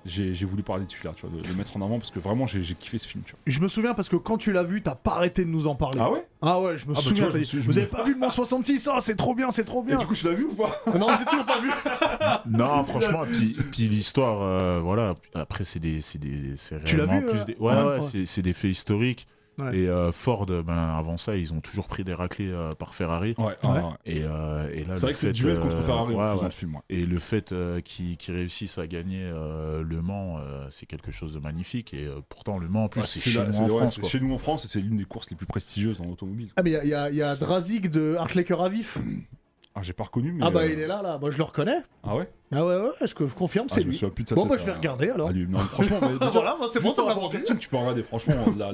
[0.05, 2.19] J'ai j'ai voulu parler de celui-là, tu vois, de le mettre en avant parce que
[2.19, 3.39] vraiment j'ai j'ai kiffé ce film, tu vois.
[3.45, 5.75] Je me souviens parce que quand tu l'as vu, t'as pas arrêté de nous en
[5.75, 5.99] parler.
[6.01, 6.25] Ah ouais?
[6.41, 7.23] Ah ouais, je me Ah bah, tu souviens.
[7.25, 9.17] vois, je me suis- je Vous me- avez pas vu le Mans 66 Oh, c'est
[9.17, 9.97] trop bien, c'est trop Et bien.
[9.97, 10.81] du coup, tu l'as vu ou pas?
[10.97, 11.69] Non, j'ai toujours pas vu.
[12.49, 15.15] Non, franchement, puis, puis l'histoire, euh, voilà.
[15.35, 17.99] Après, c'est des, c'est des, c'est Tu l'as vu, plus euh, des, ouais, ouais, ouais,
[17.99, 18.07] ouais.
[18.09, 19.27] c'est- c'est des faits historiques.
[19.59, 19.77] Ouais.
[19.77, 20.63] Et euh, Ford, ben
[20.97, 23.35] avant ça, ils ont toujours pris des raclés euh, par Ferrari.
[23.37, 23.81] Ouais, ouais.
[24.05, 26.23] Et, euh, et là, C'est le vrai que c'est fait, duel contre euh, Ferrari ouais,
[26.23, 26.81] en le film, ouais.
[26.89, 31.11] Et le fait euh, qu'ils qu'ils réussissent à gagner euh, Le Mans, euh, c'est quelque
[31.11, 31.93] chose de magnifique.
[31.93, 33.63] Et euh, pourtant, Le Mans, en plus, Ouais, c'est c'est chez la- nous c'est- en
[33.65, 33.95] ouais, France.
[33.95, 34.09] c'est quoi.
[34.09, 36.49] chez nous en France et c'est l'une des courses les plus prestigieuses dans l'automobile.
[36.55, 38.97] Ah, mais il y a, y a- y a Drazik de Hartlecker à vif.
[39.79, 40.43] Ah, j'ai pas reconnu, mais.
[40.45, 41.17] Ah, bah euh, il est là, là.
[41.17, 41.77] Moi, je le reconnais.
[42.03, 42.29] Ah ouais?
[42.53, 43.97] Ah, ouais, ouais, je, je confirme, Ah, c'est je me lui.
[43.97, 45.29] souviens plus de sa Bon, tête, bah, je vais euh, regarder alors.
[45.29, 45.47] lui.
[45.47, 48.03] Non, franchement, mais déjà, voilà, c'est bon, ça m'a casting, tu peux regarder.
[48.03, 48.71] Franchement, la,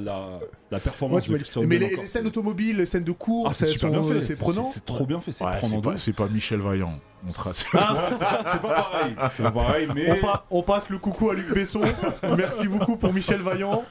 [0.70, 3.04] la Ouais, performance tu de Christian mais les, encore, les scènes c'est- automobiles, les scènes
[3.04, 4.22] de Ah, course, c'est elles super sont- bien fait.
[4.26, 4.64] c'est prenant.
[4.64, 5.30] C'est c'est trop bien fait.
[5.32, 6.98] C'est Ouais, prenant c'est pas, c'est pas Michel Vaillant.
[7.24, 7.66] On trace.
[7.74, 9.14] Ah, Ouais, c'est pas, c'est pareil.
[9.30, 10.10] C'est pas pareil, mais.
[10.10, 11.80] on, pa- on passe le coucou à Luc Besson.
[12.36, 13.84] Merci beaucoup pour Michel Vaillant.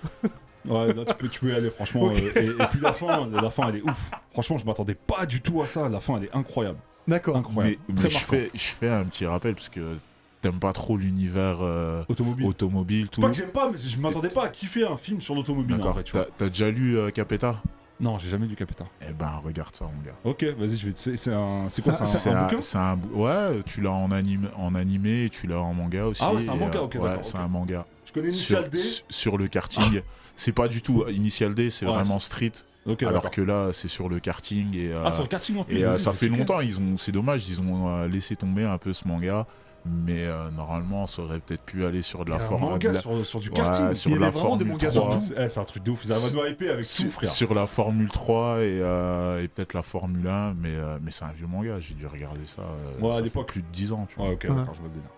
[0.68, 2.06] Ouais, là, tu peux, tu peux y aller, franchement.
[2.06, 2.14] Ok.
[2.36, 4.10] euh, et, et puis la fin, la fin, elle est ouf.
[4.32, 5.88] Franchement, je m'attendais pas du tout à ça.
[5.90, 6.80] La fin, elle est incroyable.
[7.08, 7.38] D'accord.
[7.38, 7.78] Incroyable.
[7.88, 8.32] Mais, Très mais je, marquant.
[8.34, 9.98] fais, je fais un petit rappel parce que
[10.42, 12.46] t'aimes pas trop l'univers euh, Automobile.
[12.46, 13.22] automobile, C'est tout.
[13.22, 15.78] pas que j'aime pas, mais je m'attendais pas à kiffer un film sur l'automobile en
[15.78, 15.94] D'accord.
[15.94, 16.28] vrai, tu T'as vois.
[16.38, 17.62] t'as déjà lu euh, Capeta
[18.00, 18.86] Non, j'ai jamais du Capeta.
[19.08, 20.16] Eh ben, regarde ça, mon gars.
[20.24, 20.94] Ok, vas-y, je vais.
[20.94, 21.66] te- C'est c'est un.
[21.70, 22.62] C'est quoi Ça- C'est un, un bouquin?
[22.62, 26.06] c'est un bou- Ouais, tu l'as en, anime, en animé et tu l'as en manga
[26.08, 26.22] aussi.
[26.26, 27.86] Ah ouais, c'est un manga, euh, ok, Ouais, d'accord, c'est un manga.
[28.06, 28.80] Je connais Sur, Initial D.
[29.10, 30.02] sur le karting.
[30.36, 32.52] C'est pas du tout Initial D, c'est Ouais, vraiment street.
[32.86, 34.76] Ok, alors que là, c'est sur le karting.
[34.76, 35.78] Et, euh, Ah, sur le karting en plus.
[35.78, 38.78] et euh, ça fait longtemps, ils ont, c'est dommage, ils ont euh, laissé tomber un
[38.78, 39.48] peu ce manga.
[39.88, 42.62] Mais euh, normalement, ça aurait peut-être pu aller sur de la forme.
[42.62, 43.94] manga la- sur, sur du Ouais, karting.
[43.94, 45.12] sur Il y la des Formule mangas 3.
[45.20, 46.04] sur C'est eh, c'est un truc de ouf.
[46.06, 47.30] Ça va nous hyper avec tout, sur, frère.
[47.30, 51.24] sur la Formule 3 et, euh, et peut-être la Formule 1, mais, euh, mais c'est
[51.26, 52.64] un vieux manga, j'ai dû regarder ça.
[52.64, 53.48] euh, Ouais, à ça l'époque.
[53.48, 54.30] Plus de 10 ans, tu vois.
[54.30, 55.10] Ouais, ok, d'accord, je vois le délire.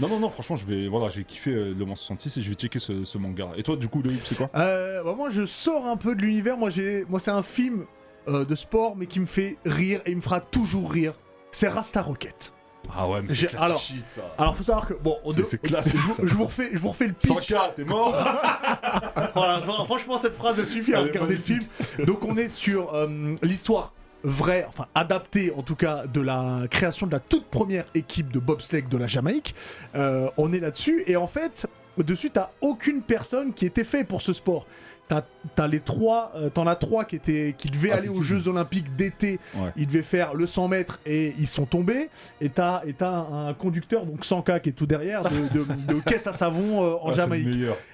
[0.00, 0.88] Non, non, non, franchement, je vais.
[0.88, 3.48] Voilà, j'ai kiffé euh, Le Mans 66 et je vais checker ce, ce manga.
[3.56, 6.22] Et toi, du coup, Loïc, c'est quoi Euh, bah, moi, je sors un peu de
[6.22, 6.56] l'univers.
[6.56, 7.84] Moi, j'ai, moi, c'est un film
[8.28, 11.14] euh, de sport, mais qui me fait rire et il me fera toujours rire.
[11.52, 12.52] C'est Rasta Rocket.
[12.96, 14.22] Ah ouais, mais J'ai- c'est alors- shit, ça.
[14.38, 16.22] Alors, faut savoir que bon, on C'est- de- c'est classique, Je, vous- ça.
[16.24, 17.30] je vous refais, je vous refais le pitch.
[17.30, 18.12] 100K, t'es mort
[19.34, 21.64] Voilà, fr- franchement, cette phrase elle suffit à Elle est regarder le film.
[22.06, 23.92] Donc, on est sur euh, l'histoire
[24.22, 28.38] vraie, enfin adaptée en tout cas, de la création de la toute première équipe de
[28.38, 29.54] bobsleigh de la Jamaïque.
[29.94, 31.66] Euh, on est là-dessus et en fait,
[31.98, 34.66] dessus, t'as aucune personne qui était fait pour ce sport.
[35.08, 35.24] T'as,
[35.56, 38.22] t'as les trois, euh, t'en as trois qui étaient, qui devaient aller aux.
[38.22, 39.40] Jeux Olympiques d'été.
[39.56, 39.72] Ouais.
[39.76, 42.10] Ils devaient faire le 100 mètres et ils sont tombés.
[42.40, 45.94] Et t'as, et t'as un, un conducteur, donc 100K qui est tout derrière, de, de-
[45.94, 47.48] de caisse à savon euh, en Ah, Jamaïque.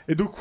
[0.09, 0.33] Et donc,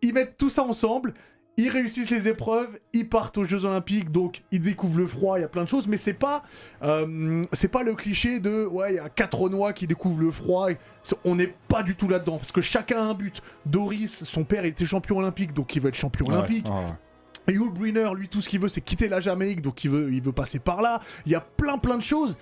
[0.00, 1.12] ils mettent tout ça ensemble.
[1.60, 5.42] Ils réussissent les épreuves, ils partent aux Jeux Olympiques, donc ils découvrent le froid, il
[5.42, 6.44] y a plein de choses, mais c'est pas,
[6.84, 10.30] euh, c'est pas le cliché de ouais, il y a quatre Renois qui découvrent le
[10.30, 10.70] froid.
[10.70, 10.78] et
[11.24, 13.42] on n'est pas du tout là-dedans, parce que chacun a un but.
[13.66, 16.66] Doris, son père, il était champion olympique, donc il veut être champion Ouais, olympique.
[16.66, 16.86] ouais.
[17.48, 20.12] Et Yul Brynner, lui, tout ce qu'il veut, c'est quitter la Jamaïque, donc il veut,
[20.12, 21.00] il veut passer par là.
[21.26, 22.36] Il y a plein, plein de choses.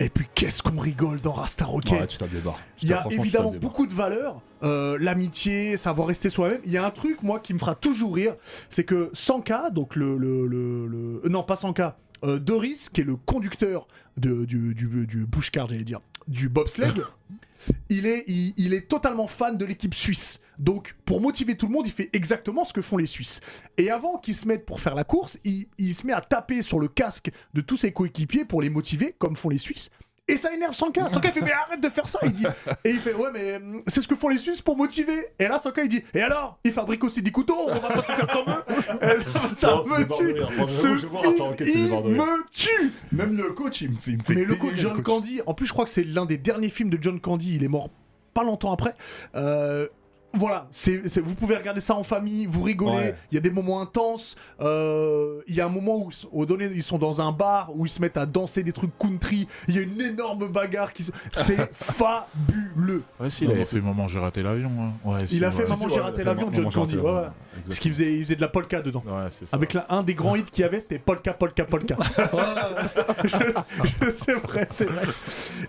[0.00, 2.58] Et puis, qu'est-ce qu'on rigole dans Rasta Rocket Ouais, tu tapes des barres.
[2.76, 6.60] Tu il y a évidemment beaucoup de valeurs, euh, l'amitié, savoir rester soi-même.
[6.64, 8.34] Il y a un truc, moi, qui me fera toujours rire,
[8.70, 13.04] c'est que Sanka, donc le, le, le- le- non pas Sanka, euh, Doris, qui est
[13.04, 16.92] le conducteur de, du, du, du pushcar, j'allais dire, du bobsleigh,
[17.88, 20.40] il est, il, il est totalement fan de l'équipe suisse.
[20.58, 23.40] Donc, pour motiver tout le monde, il fait exactement ce que font les Suisses.
[23.76, 26.62] Et avant qu'ils se mettent pour faire la course, il, il se met à taper
[26.62, 29.90] sur le casque de tous ses coéquipiers pour les motiver, comme font les Suisses.
[30.26, 31.08] Et ça énerve Sanka.
[31.10, 32.18] Sanka il fait mais arrête de faire ça.
[32.22, 32.46] Il dit
[32.84, 35.26] et il fait ouais mais hum, c'est ce que font les Suisses pour motiver.
[35.38, 36.58] Et là Sanka il dit et alors?
[36.64, 37.56] Ils fabriquent aussi des couteaux.
[37.68, 39.20] On va pas tout faire comme eux.
[39.58, 40.68] Ça Non, me tue.
[40.68, 42.04] Ce film, il rire.
[42.04, 42.92] me tue.
[43.12, 45.54] Même le coach, il me fait, il me fait Mais le coach John Candy, en
[45.54, 47.90] plus je crois que c'est l'un des derniers films de John Candy, il est mort
[48.32, 48.94] pas longtemps après.
[49.36, 49.86] Euh,
[50.36, 53.14] voilà, c'est, c'est- vous pouvez regarder ça en famille, vous rigolez, Ouais.
[53.30, 56.66] il y a des moments intenses, euh, il y a un moment où au donné
[56.74, 59.74] ils sont dans un bar où ils se mettent à danser des trucs country, il
[59.76, 61.10] y a une énorme bagarre qui se...
[61.32, 64.70] C'est fabuleux Ouais, si, il Non, avait non, fait Maman, j'ai raté l'avion.
[64.80, 64.92] hein.
[65.04, 65.54] Ouais, si, Il a ouais.
[65.64, 67.14] fait Maman, j'ai raté il a fait l'avion, John Candy, l'avion.
[67.14, 67.28] ouais, ouais.
[67.66, 69.02] Parce qu'il faisait, il faisait de la polka dedans.
[69.06, 69.56] Ouais, c'est ça.
[69.56, 71.96] Avec la- un des grands hits qu'il y avait, c'était Polka, Polka, Polka.
[73.24, 75.02] Je- je- c'est vrai, c'est vrai.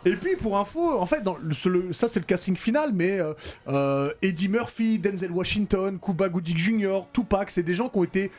[0.06, 2.92] Et puis pour info, en fait, dans le, ce- le- ça c'est le casting final,
[2.94, 3.34] mais euh,
[3.68, 8.32] euh, Eddie Murphy, Denzel Washington, Cuba Gooding Jr., Tupac, c'est des gens qui ont été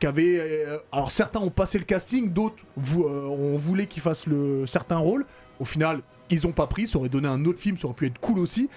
[0.00, 4.02] qui avaient, euh, alors certains ont passé le casting, d'autres vou- euh, on voulait qu'ils
[4.02, 5.24] fassent le certains rôles.
[5.60, 8.06] Au final, ils ont pas pris, ça aurait donné un autre film, ça aurait pu
[8.06, 8.68] être cool aussi.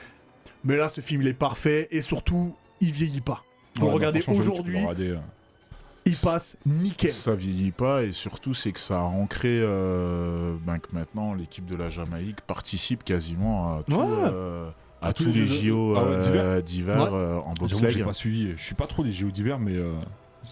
[0.63, 3.43] Mais là, ce film il est parfait et surtout, il vieillit pas.
[3.79, 5.17] Vous regardez aujourd'hui, euh.
[6.05, 7.09] il passe nickel.
[7.09, 11.65] Ça vieillit pas et surtout c'est que ça a ancré euh, ben, que maintenant l'équipe
[11.65, 14.05] de la Jamaïque participe quasiment à, tout, Ouais.
[14.31, 14.69] euh,
[15.01, 17.17] à À tous tous les JO Ah euh, d'hiver Ouais.
[17.19, 17.91] euh, en bobsleigh.
[17.91, 18.53] j'ai pas suivi.
[18.57, 19.75] Je suis pas trop les JO d'hiver, mais.
[19.75, 19.93] euh,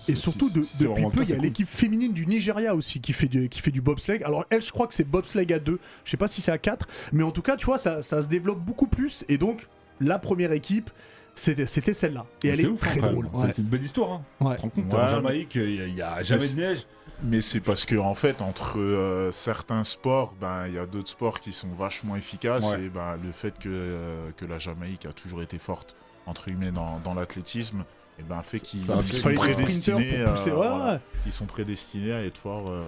[0.08, 3.27] Et surtout, de- depuis peu, il y a l'équipe féminine du Nigeria aussi qui fait
[3.27, 4.23] du, qui fait du bobsleigh.
[4.23, 5.79] Alors, elle, je crois que c'est bobsleigh à 2.
[6.03, 6.88] Je sais pas si c'est à 4.
[7.13, 9.23] Mais en tout cas, tu vois, ça, ça se développe beaucoup plus.
[9.29, 9.67] Et donc,
[10.01, 10.89] la première équipe,
[11.34, 12.25] c'était c'était celle-là.
[12.43, 13.25] Et elle C'est est, ouf, hein, très drôle.
[13.27, 13.51] Ouais.
[13.51, 14.12] C'est- une belle histoire.
[14.13, 14.21] Hein.
[14.41, 14.51] Ouais.
[14.51, 16.86] Tu te rends compte, Ouais, en Jamaïque, il n'y a, jamais Mais de neige.
[17.23, 21.10] Mais c'est parce que en fait entre euh, certains sports, ben il y a d'autres
[21.10, 22.84] sports qui sont vachement efficaces Ouais.
[22.86, 25.95] et ben le fait que, euh, que la Jamaïque a toujours été forte
[26.28, 27.84] entre guillemets dans, dans l'athlétisme,
[28.19, 30.49] et ben fait qu'ils sont prédestinés, sprinters pour pousser.
[30.49, 30.99] euh, Ouais, voilà.
[31.25, 32.84] ils sont prédestinés à être forts euh,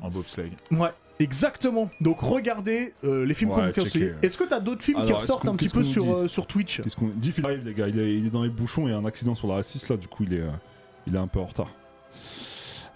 [0.00, 0.52] en bobsleigh.
[0.70, 0.90] ouais.
[1.20, 1.88] Exactement.
[2.00, 3.90] Donc, regardez euh, les films qu'on Ouais, vous conseille.
[3.92, 4.14] checker.
[4.26, 6.26] Est-ce que t'as d'autres films qui Alors, ressortent qu'on- un petit peu qu'on sur, euh,
[6.26, 7.30] sur Twitch Qu'est-ce qu'on dit?
[7.30, 7.86] Phil arrive, les gars.
[7.86, 8.88] Il est, il est dans les bouchons.
[8.88, 9.96] Il y a un accident sur la A6 là.
[9.96, 10.48] Du coup, il est, euh,
[11.06, 11.70] il est un peu en retard.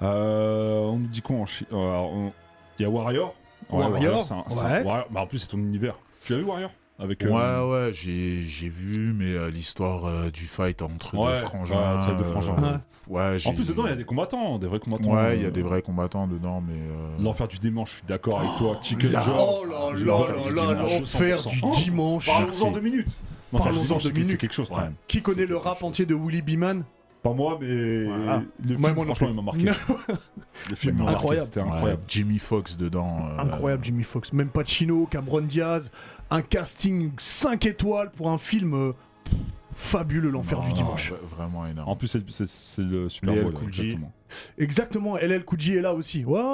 [0.02, 2.32] Euh, on nous dit quoi en chi- euh, alors, on-
[2.78, 3.34] Il y a Warrior.
[3.70, 4.84] Ouais, Warrior, c'est un- c'est un- ouais.
[4.84, 5.06] Warrior.
[5.11, 5.96] Bah, en plus, c'est ton univers.
[6.24, 6.70] Tu l'as vu Warrior?
[7.00, 7.24] Avec.
[7.24, 11.46] euh, Ouais, ouais, j'ai j'ai vu, mais euh, l'histoire euh, du fight entre Ouais, deux
[11.46, 11.74] frangins.
[12.08, 14.66] ouais, deux frangins, euh, ouais, j'ai- En plus, dedans, il y a des combattants, des
[14.66, 15.12] vrais combattants.
[15.14, 16.74] Ouais, il y a des vrais combattants dedans, mais.
[16.74, 18.76] euh, L'enfer du dimanche, je suis d'accord avec toi.
[18.82, 19.34] Chicken là- Joe.
[19.38, 21.70] Oh là là l'enfer là du là, dimanche, l'enfer 100%.
[21.76, 22.26] du dimanche.
[22.26, 23.08] Parlons-en deux minutes.
[23.52, 24.37] Parlons-en deux c'est- c'est minutes.
[24.38, 24.82] quelque chose quand Ouais.
[24.82, 24.94] même.
[25.06, 26.82] Qui connaît le rap entier de Willy Beeman?
[27.22, 28.42] Pas moi, mais Voilà.
[28.64, 29.64] le Moi, film, moi franchement, il m'a marqué.
[30.70, 31.24] Le film m'a Incroyable.
[31.37, 32.02] marqué, c'était ouais, incroyable.
[32.09, 33.18] Jimmy Fox dedans.
[33.31, 34.33] euh, Incroyable Jimmy Fox.
[34.33, 35.90] Même Pacino, Cameron Diaz.
[36.31, 38.92] Un casting 5 étoiles pour un film euh,
[39.24, 39.35] pff,
[39.74, 41.12] fabuleux, l'enfer du non, dimanche.
[41.37, 41.88] Vraiment énorme.
[41.88, 43.54] En plus, c'est- c'est c'est le Super Bowl.
[43.66, 44.12] Exactement.
[44.59, 46.24] Exactement, LL J est là aussi.
[46.24, 46.44] Ouais, ouais.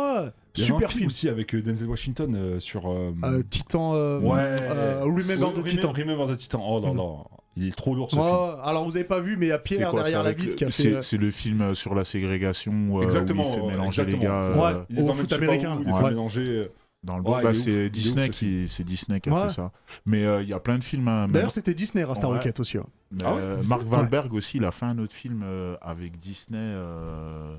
[0.56, 1.06] Il y avait Super un film film.
[1.08, 2.88] aussi avec euh, Denzel Washington euh, sur.
[2.90, 3.94] euh, Euh, Titan.
[3.94, 4.54] euh, Ouais.
[4.62, 5.92] euh, Remember the Remember- Titan.
[5.92, 6.62] Remember the Titan.
[6.64, 7.24] Oh là là.
[7.56, 8.60] Il est trop lourd ce Ouais, film.
[8.64, 10.64] alors vous avez pas vu, mais il y a Pierre quoi, derrière la vitre qui
[10.64, 10.94] a c'est- fait.
[10.96, 13.44] euh, C'est le film euh, sur la ségrégation où, euh, Exactement.
[13.44, 14.46] où il fait mélanger les exactement, gars.
[14.46, 14.74] euh.
[14.80, 15.78] Ouais, Il les au emmène foot pas où, américain.
[15.86, 16.00] Il Ouais.
[16.02, 16.70] fait mélanger.
[17.04, 19.42] Dans le Ouais, bah, c'est Disney qui c'est Disney qui a Ouais.
[19.48, 19.70] fait ça.
[20.06, 21.06] Mais euh, il y a plein de films.
[21.06, 22.38] hein, D'ailleurs, c'était Disney, Rasta Ouais.
[22.38, 22.78] Rocket aussi.
[22.78, 22.84] ouais.
[23.22, 23.60] Ah Euh.
[23.68, 27.54] Mark Wahlberg aussi, il a fait un autre film euh, avec Disney euh,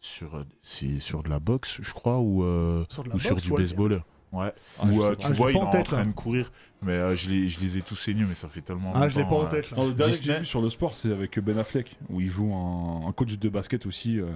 [0.00, 3.58] sur c'est sur de la boxe, je crois, ou, euh, Sur du ouais.
[3.58, 4.02] baseball.
[4.32, 4.52] Ouais.
[4.78, 6.04] Ah, Où euh, tu Ah, vois, il est en train là.
[6.04, 6.50] de courir,
[6.82, 9.18] mais euh, je, les, je les ai tous saignés, mais ça fait tellement Ah, je
[9.18, 9.76] l'ai pas en tête là.
[9.78, 12.28] Non, le dernier que j'ai vu sur le sport, c'est avec Ben Affleck, où il
[12.30, 14.26] joue un, un coach de basket aussi, euh,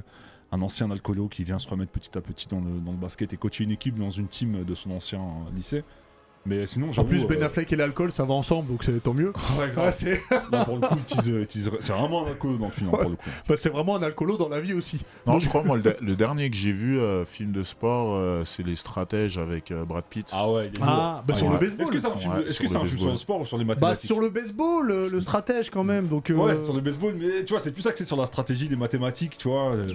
[0.51, 3.33] un ancien alcoolo qui vient se remettre petit à petit dans le, dans le basket
[3.33, 5.85] et coacher une équipe dans une team de son ancien euh, lycée.
[6.45, 9.15] Mais sinon, En plus, Ben euh, Affleck et l'alcool, ça va ensemble, donc c'est tant
[9.15, 9.33] mieux.
[9.61, 9.87] ouais, grave.
[9.87, 10.21] Ouais, c'est
[10.65, 12.99] pour le coup, il tease- il tease- c'est vraiment un alcoolo dans le film, hein,
[13.01, 13.31] pour le coup.
[13.49, 14.99] bah, c'est vraiment un alcoolo dans la vie aussi.
[15.25, 18.43] Non, je crois, moi, le, le dernier que j'ai vu, euh, film de sport, euh,
[18.45, 20.31] c'est Les Stratèges avec euh, Brad Pitt.
[20.33, 21.53] Ah ouais, il est Ah, bah, sur ouais.
[21.53, 21.83] le baseball.
[21.87, 23.13] Est-ce que c'est un film, Ouais, est-ce sur que c'est le un film sur baseball.
[23.13, 26.09] le sport ou sur les Bah, mathématiques sur le baseball, le, le stratège quand même.
[26.09, 28.17] Donc, euh, Ouais, sur le baseball, mais tu vois, c'est plus ça que c'est sur
[28.17, 29.75] la stratégie, les mathématiques, tu vois.
[29.75, 29.87] euh.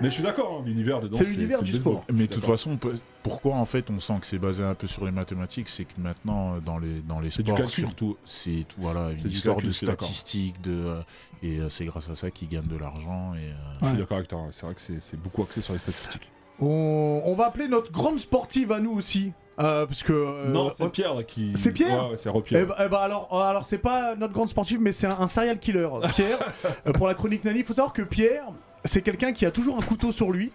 [0.00, 1.92] Mais je suis d'accord, hein, l'univers dedans, C'est c'est l'univers c'est du le baseball.
[1.94, 2.04] sport.
[2.12, 4.74] Mais de toute façon, on peut- pourquoi en fait on sent que c'est basé un
[4.74, 7.70] peu sur les mathématiques C'est que maintenant, euh, dans les, dans les C'est du sports,
[7.70, 11.00] surtout, c'est tout, voilà, C'est une histoire calcul, de statistiques, de, euh,
[11.42, 13.34] et euh, c'est grâce à ça qu'ils gagnent de l'argent.
[13.34, 15.78] Et, Je suis d'accord avec toi, c'est vrai que c'est c'est beaucoup axé sur les
[15.78, 16.30] statistiques.
[16.60, 19.32] on, on va appeler notre grande sportive à nous aussi.
[19.58, 20.12] euh, parce que.
[20.12, 21.52] euh, non, on- c'est Pierre qui.
[21.54, 22.66] C'est Pierre Ouais, ouais, c'est Eh Repierre.
[22.66, 25.28] bah, eh bah alors, euh, alors c'est pas notre grande sportive, mais c'est un, un
[25.28, 25.88] serial killer.
[26.14, 26.38] Pierre,
[26.94, 28.44] pour la chronique Nani, il faut savoir que Pierre,
[28.84, 30.50] c'est quelqu'un qui a toujours un couteau sur lui.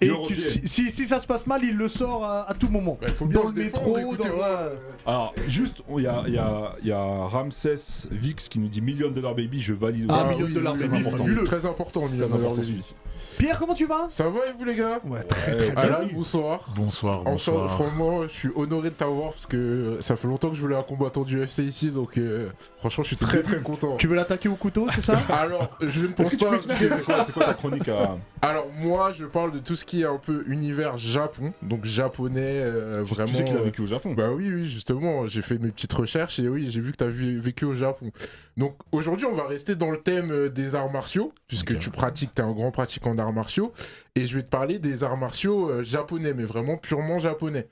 [0.00, 0.40] Et Pierre.
[0.46, 2.96] si, si- si ça se passe mal, il le sort à, à tout moment.
[3.00, 4.24] Bah, il faut bien dans le défendre, métro, dans.
[4.24, 4.30] ouais.
[4.42, 4.74] euh,
[5.06, 9.10] Alors, juste, il y a, y, a, y a Ramsès Vix qui nous dit Million
[9.10, 10.34] Dollar Baby, je valide Ah, aussi.
[10.36, 11.24] million de dollars, très baby, important.
[11.44, 12.72] Très important, million Très de dollars, important baby.
[12.72, 12.94] celui-ci.
[13.38, 14.06] Pierre, comment tu vas?
[14.10, 15.00] Ça va et vous les gars?
[15.04, 16.14] Ouais, très, très Alan, bien.
[16.14, 16.60] bonsoir.
[16.76, 17.70] Bonsoir, Enfin, bonsoir.
[17.70, 20.82] franchement, je suis honoré de t'avoir parce que ça fait longtemps que je voulais un
[20.84, 23.96] combattant du UFC ici, donc euh, franchement, je suis très très content.
[23.96, 25.20] Tu veux l'attaquer au couteau, c'est ça?
[25.30, 26.54] Alors, je ne pense que pas.
[26.54, 26.88] expliquer
[27.26, 28.16] c'est quoi, ta chronique à...
[28.40, 32.60] Alors, moi, je parle de tout ce qui est un peu univers Japon, donc japonais,
[32.60, 33.28] euh, Tu, vraiment.
[33.28, 35.70] tu sais qu'il a euh, vécu au Japon Bah oui, oui, justement, j'ai fait mes
[35.70, 38.12] petites recherches et oui, j'ai vu que tu as vécu au Japon.
[38.58, 42.34] Donc aujourd'hui, on va rester dans le thème euh, des arts martiaux, puisque tu pratiques,
[42.34, 43.72] tu es un grand pratiquant d'arts martiaux,
[44.14, 47.68] et je vais te parler des arts martiaux euh, japonais, mais vraiment purement japonais.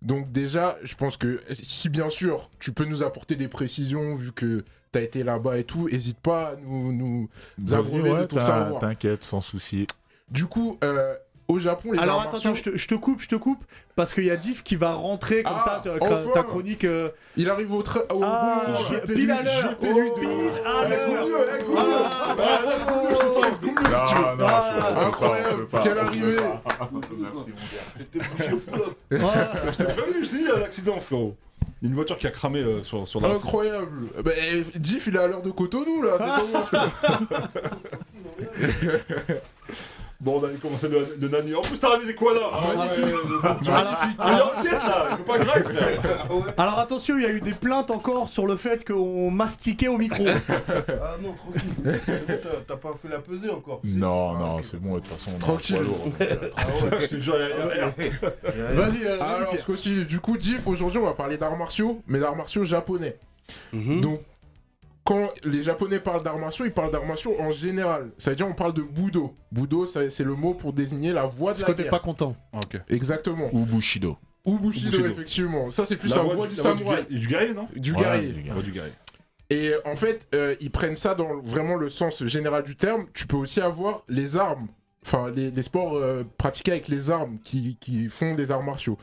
[0.00, 4.32] Donc déjà, je pense que si bien sûr, tu peux nous apporter des précisions, vu
[4.32, 6.92] que tu as été là-bas et tout, n'hésite pas à nous...
[6.92, 7.28] nous...
[7.72, 8.80] Abreuver de ton savoir.
[8.80, 9.86] T'inquiète, sans souci.
[10.30, 11.14] Du coup, euh,
[11.48, 13.64] au Japon, les Alors arts attention, martiaux, je te, je te coupe, je te coupe,
[13.96, 16.22] parce qu'il y a Diff qui va rentrer comme Ah, ça, ta, enfin.
[16.32, 16.84] ta chronique.
[16.84, 18.78] euh, il arrive au, tra- au Ah, bon moment.
[18.88, 19.74] je- Jetez-lui- pile à l'heure.
[19.80, 19.88] Oh, Eh,
[20.22, 20.50] eh.
[20.64, 20.86] Ah,
[23.94, 26.36] Ah, je pas, pas, Incroyable, pas, quelle arrivée.
[26.36, 26.90] pas.
[27.18, 27.50] Merci,
[28.70, 28.76] mon
[29.18, 29.26] gars.
[29.26, 29.70] ah.
[29.70, 31.36] Je t'ai prévenu, je t'ai dit, il y a un accident, frérot.
[31.80, 33.28] Il y a une voiture qui a cramé euh, sur, sur la...
[33.30, 36.66] Incroyable Bah, eh, Diff, il est à l'heure de Cotonou, là c'est comment
[40.24, 41.52] Bon, on allait commencer le, le nani.
[41.52, 43.04] En plus, t'as ramené des koalas Ah, magnifique.
[43.68, 44.18] Magnifique.
[44.24, 47.52] Il est en diète, là pas grave, frère Alors attention, il y a eu des
[47.54, 50.22] plaintes encore sur le fait qu'on mastiquait au micro.
[51.04, 52.00] Ah non, tranquille.
[52.68, 53.80] T'as- pas fait la pesée encore.
[53.84, 55.76] Non, Ah, non, c'est bon, de toute façon, on a un Tranquille.
[56.20, 57.00] euh, Ah ouais.
[57.00, 57.90] Je te jure, a- a- a-
[58.74, 60.04] Vas-y, vas-y, Alors, je continue.
[60.04, 63.16] Du coup, Diff, aujourd'hui, on va parler d'arts martiaux, mais d'arts martiaux japonais.
[63.72, 64.00] Mhm.
[64.00, 64.20] Donc,
[65.04, 68.10] quand les Japonais parlent d'arts martiaux, ils parlent d'arts martiaux en général.
[68.18, 69.34] C'est-à-dire, on parle de Budo.
[69.50, 71.90] Budo, ça- c'est le mot pour désigner la voie de Parce la que t'es guerre.
[71.90, 72.36] pas content.
[72.52, 72.80] Ok.
[72.88, 73.48] Exactement.
[73.52, 74.16] Ou Bushido.
[74.44, 75.08] Ou Bushido, Bushido.
[75.08, 75.70] effectivement.
[75.70, 77.68] Ça, c'est plus La la, voix voie du, du samouraï, guerrier- du guerrier, non?
[77.76, 78.32] Du Ouais, guerrier.
[78.52, 78.92] voix du guerrier.
[79.50, 83.06] Et en fait, euh, ils prennent ça dans vraiment le sens général du terme.
[83.12, 84.66] Tu peux aussi avoir les armes,
[85.04, 88.96] enfin les, les sports euh, pratiqués avec les armes qui, qui font des arts martiaux.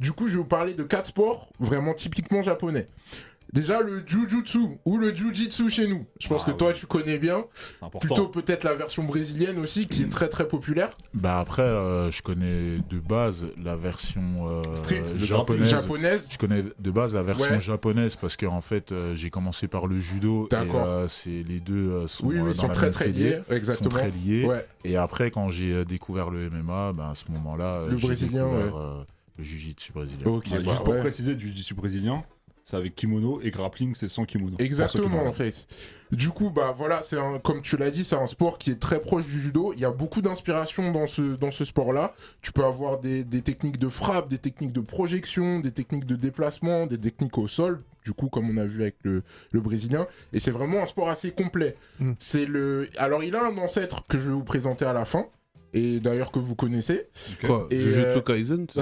[0.00, 2.88] Du coup, je vais vous parler de quatre sports vraiment typiquement japonais.
[3.54, 6.04] Déjà, le jujutsu ou le jujitsu chez nous.
[6.20, 6.74] Je pense Ah que toi, oui.
[6.74, 7.44] tu connais bien.
[8.00, 10.90] Plutôt peut-être la version brésilienne aussi, qui est très très populaire.
[11.14, 15.68] Bah après, euh, je connais de base la version euh, Street, japonaise.
[15.70, 16.28] Japonaise.
[16.32, 17.60] Je connais de base la version Ouais.
[17.60, 20.46] japonaise parce qu'en fait, euh, j'ai commencé par le judo.
[20.46, 20.84] Et D'accord.
[20.88, 23.04] euh, c'est les deux euh, sont, Oui, oui, ils dans sont la très même très
[23.06, 23.40] fédé, liés.
[23.48, 23.90] sont Exactement.
[23.90, 24.46] très liés.
[24.46, 24.66] Ouais.
[24.82, 28.46] Et après, quand j'ai euh, découvert le MMA, ben, à ce moment-là, Le j'ai brésilien,
[28.48, 29.04] découvert,
[29.38, 30.26] le jiu-jitsu brésilien.
[30.26, 31.00] Ouais, bah juste pour ouais.
[31.00, 32.24] préciser, du jiu-jitsu brésilien,
[32.64, 34.56] c'est avec kimono et grappling, c'est sans kimono.
[34.58, 35.66] Exactement, en fait.
[36.10, 38.80] Du coup, bah voilà, c'est un, comme tu l'as dit, c'est un sport qui est
[38.80, 39.72] très proche du judo.
[39.74, 42.14] Il y a beaucoup d'inspiration dans ce, dans ce sport-là.
[42.40, 46.16] Tu peux avoir des, des techniques de frappe, des techniques de projection, des techniques de
[46.16, 47.82] déplacement, des techniques au sol.
[48.04, 51.08] Du coup, comme on a vu avec le, le brésilien, et c'est vraiment un sport
[51.08, 51.76] assez complet.
[52.00, 52.12] Mm.
[52.18, 55.26] C'est le, alors il a un ancêtre que je vais vous présenter à la fin,
[55.74, 57.08] et d'ailleurs que vous connaissez.
[57.32, 57.46] Ok.
[57.46, 58.80] Quoi Et, Jujutsu euh, Kaisen c'est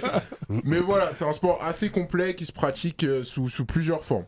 [0.00, 0.22] ça.
[0.64, 4.26] Mais voilà, c'est un sport assez complet qui se pratique euh, sous, sous plusieurs formes.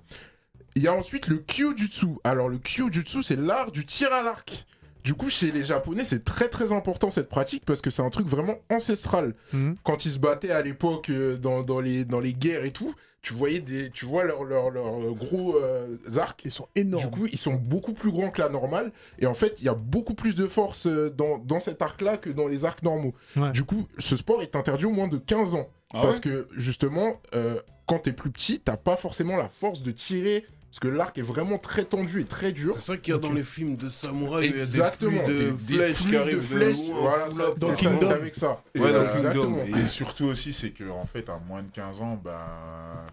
[0.74, 2.06] Il y a ensuite le kyujutsu.
[2.24, 4.66] Alors le kyujutsu, c'est l'art du tir à l'arc.
[5.04, 8.10] Du coup, chez les Japonais, c'est très très important cette pratique parce que c'est un
[8.10, 9.34] truc vraiment ancestral.
[9.52, 9.74] Mhm.
[9.82, 12.94] Quand ils se battaient à l'époque euh, dans, dans les, dans les guerres et tout,
[13.22, 16.42] tu voyais des, tu vois leurs leurs- leurs, euh, gros euh, arcs.
[16.44, 17.10] Ils sont Du énormes.
[17.10, 18.92] coup, ils sont beaucoup plus grands que la normale.
[19.20, 22.16] Et en fait, il y a beaucoup plus de force euh, dans, dans cet arc-là
[22.16, 23.14] que dans les arcs normaux.
[23.36, 23.52] Ouais.
[23.52, 25.68] Du coup, ce sport est interdit au moins de 15 ans.
[25.94, 29.82] Ah parce ouais que justement, euh, quand t'es plus petit, t'as pas forcément la force
[29.82, 30.44] de tirer.
[30.72, 32.76] Parce que l'arc est vraiment très tendu et très dur.
[32.78, 34.46] C'est ça qu'il y a dans les films de samouraï.
[34.46, 35.28] il y a des Exactement.
[35.28, 36.76] de Des, des flèches qui arrivent de flèches.
[36.88, 37.54] loin, voilà, ça-.
[37.58, 38.08] Dans Kingdom.
[38.10, 38.62] avec ça.
[38.74, 39.58] Et, Ouais, euh, dans exactement.
[39.64, 42.32] Et surtout aussi, c'est que en fait, à moins de 15 ans, ben.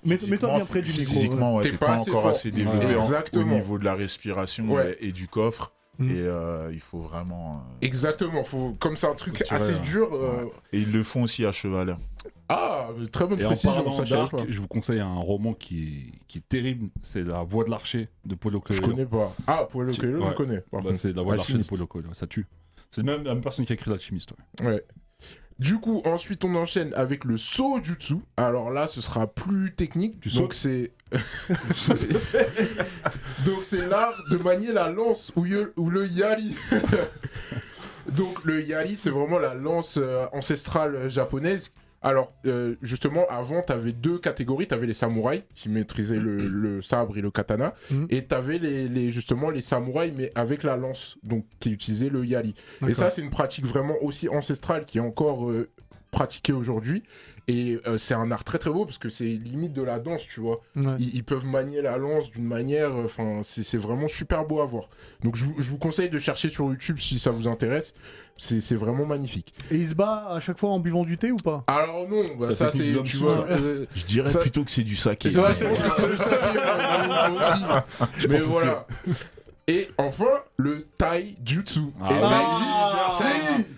[0.07, 2.31] Physiquement- mets-toi bien près du micro, Physiquement, ouais, T'es pas pas, assez encore fort.
[2.31, 2.95] assez développé Ouais.
[2.95, 3.55] en- au Exactement.
[3.55, 4.97] niveau de la respiration Ouais.
[5.01, 5.73] et, et du coffre.
[5.97, 6.11] Mm.
[6.11, 7.57] Et euh, il faut vraiment.
[7.57, 8.41] euh, Exactement.
[8.43, 9.81] Faut, comme c'est un truc assez hein.
[9.83, 10.13] dur.
[10.15, 11.97] euh, Et ils le font aussi à cheval.
[12.51, 13.71] Ah, très bonne Et en précision.
[13.73, 17.23] parlant Ça, je d'arc, je vous conseille un roman qui est, qui est terrible, c'est
[17.23, 18.91] La Voix de l'Archer de Paulo Je Coelho.
[18.95, 19.35] connais pas.
[19.45, 20.63] Ah, Si, Coelho, je connais.
[20.71, 21.63] Bah, c'est La Voix de l'Archer de.
[21.63, 22.47] Paulo Coelho, ça tue.
[22.89, 24.33] C'est même la même personne qui a écrit L'Alchimiste.
[24.61, 24.65] ouais.
[24.67, 24.83] Ouais.
[25.59, 28.15] Du coup, ensuite, on enchaîne avec le Sojutsu.
[28.37, 30.19] Alors là, ce sera plus technique.
[30.21, 30.93] Tu donc c'est.
[33.45, 36.55] donc c'est l'art de manier la lance ou, ye- ou le yari.
[38.09, 41.71] donc le yari, c'est vraiment la lance euh, ancestrale japonaise.
[42.01, 44.67] Alors, euh, justement, avant, tu avais deux catégories.
[44.67, 47.73] Tu avais les samouraïs qui maîtrisaient le, le sabre et le katana.
[47.91, 48.07] Mhm.
[48.09, 52.09] Et tu avais les, les- justement les samouraïs, mais avec la lance, donc qui utilisaient
[52.09, 52.55] le yari.
[52.87, 55.69] Et ça, c'est une pratique vraiment aussi ancestrale qui est encore euh,
[56.11, 57.03] pratiquée aujourd'hui.
[57.47, 60.21] Et euh, c'est un art très très beau parce que c'est limite de la danse,
[60.27, 60.59] tu vois.
[60.75, 60.83] Ouais.
[60.99, 64.65] Ils, ils peuvent manier la lance d'une manière, enfin, c'est c'est vraiment super beau à
[64.65, 64.89] voir.
[65.23, 67.93] Donc je, vous- je vous conseille de chercher sur YouTube si ça vous intéresse.
[68.41, 69.53] C'est c'est vraiment magnifique.
[69.69, 71.65] Et il se bat à chaque fois en buvant du thé ou pas?
[71.67, 73.33] Alors non, bah, Ça ça c'est, tu vois.
[73.33, 73.45] ça.
[73.49, 75.29] euh, Je dirais Ça- plutôt que c'est du saké.
[75.31, 76.59] c'est vrai, mais- c'est vrai, c'est le saké.
[78.29, 78.87] Mais voilà.
[79.69, 80.25] Et enfin,
[80.57, 81.79] le taijutsu.
[82.01, 82.09] Ah.
[82.11, 83.07] Et ça Ah.
[83.07, 83.29] existe, ça,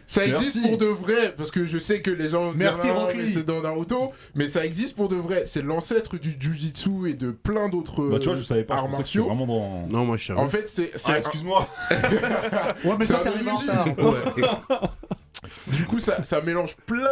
[0.07, 0.69] ça existe Merci.
[0.69, 4.11] pour de vrai, parce que je sais que les gens Merci, Ah, c'est dans Naruto,
[4.35, 5.43] mais ça existe pour de vrai.
[5.45, 8.79] C'est l'ancêtre du jujitsu et de plein d'autres Bah, tu vois, je savais pas, je
[8.79, 9.35] arts pensais que c'était martiaux.
[9.35, 9.87] vraiment dans.
[9.87, 10.39] Non, moi je savais.
[10.39, 13.69] En fait, c'est Ah, excuse-moi Ouais, mais C'est toi, un t'arrives en origine.
[13.97, 14.95] retard.
[15.67, 17.07] Du coup, ça, mélange plein,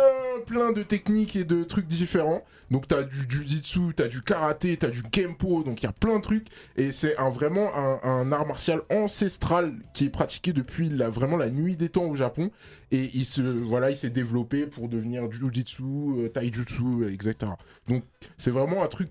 [0.46, 2.44] plein de techniques et de trucs différents.
[2.70, 6.18] Donc, t'as du jujitsu, t'as du karaté, t'as du kempo, donc il y a plein
[6.18, 6.46] de trucs.
[6.76, 11.76] Et c'est vraiment un, art martial ancestral qui est pratiqué depuis la, vraiment la nuit
[11.76, 12.52] des temps au Japon.
[12.92, 17.54] Et il se, voilà, il s'est développé pour devenir jujitsu, euh, taijutsu, etc.
[17.88, 18.04] Donc,
[18.38, 19.10] c'est vraiment un truc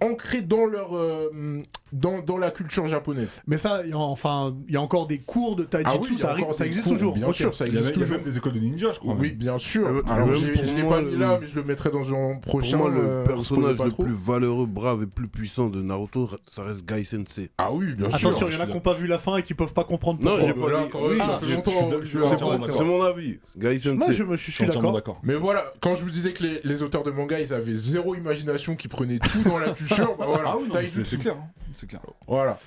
[0.00, 3.28] ancré dans leur, euh, dans, dans la culture japonaise.
[3.46, 5.98] Mais ça, il y a, enfin, il y a encore des cours de taijutsu, Ah
[6.10, 7.14] oui, ça, arrive, encore ça existe cours, toujours.
[7.14, 8.16] Bien sûr, ça Il y, existe il y a toujours.
[8.16, 9.14] même des écoles de ninja, je crois.
[9.18, 9.86] Oui, bien sûr.
[9.86, 12.08] Euh, Alors, même je l'ai- pour moi, pas mis là, mais je le mettrai dans
[12.12, 12.76] un Pour prochain.
[12.76, 16.84] moi, le euh, personnage le plus valeureux, brave et plus puissant de Naruto, ça reste
[16.86, 17.50] Gai Sensei.
[17.58, 18.28] Ah oui, bien sûr.
[18.28, 19.84] Attention, il y en a qui n'ont pas vu la fin et qui peuvent pas
[19.84, 20.70] comprendre Non, pourquoi.
[20.70, 22.76] j'ai pas ah, entièrement d'accord.
[22.78, 23.38] C'est mon avis.
[23.56, 24.12] Gai Moi, Sensei.
[24.14, 25.20] je, me- je suis d'accord.
[25.22, 28.14] Mais voilà, quand je vous disais que les, les auteurs de manga, ils avaient zéro
[28.14, 30.54] imagination, qui prenaient tout dans la culture, bah voilà.
[30.54, 31.36] Ah non, c'est clair.
[31.74, 32.00] C'est clair.
[32.26, 32.58] Voilà.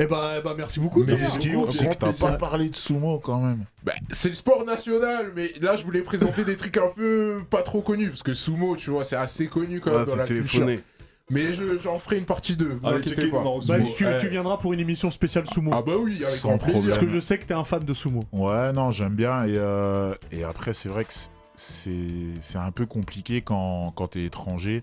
[0.00, 1.04] Eh ben, eh ben, merci beaucoup.
[1.04, 3.64] Mais ce qui est ouf, c'est que t'as pas parlé de sumo quand même.
[3.84, 7.62] Bah, c'est le sport national, mais là, je voulais présenter des trucs un peu pas
[7.62, 10.18] trop connus, parce que sumo, tu vois, c'est assez connu quand même Ah, dans c'est
[10.18, 10.66] la culture.
[11.30, 13.42] Mais je- j'en ferai une partie 2, vous inquiétez pas.
[13.42, 15.70] Bah, tu, Eh, tu viendras pour une émission spéciale sumo.
[15.74, 16.72] Ah bah oui, avec Sans grand plaisir.
[16.80, 16.90] problème.
[16.98, 18.24] Parce que je sais que t'es un fan de sumo.
[18.32, 19.44] Ouais, non, j'aime bien.
[19.44, 21.12] Et, euh, et après, c'est vrai que
[21.56, 24.82] c'est un peu compliqué quand, quand t'es étranger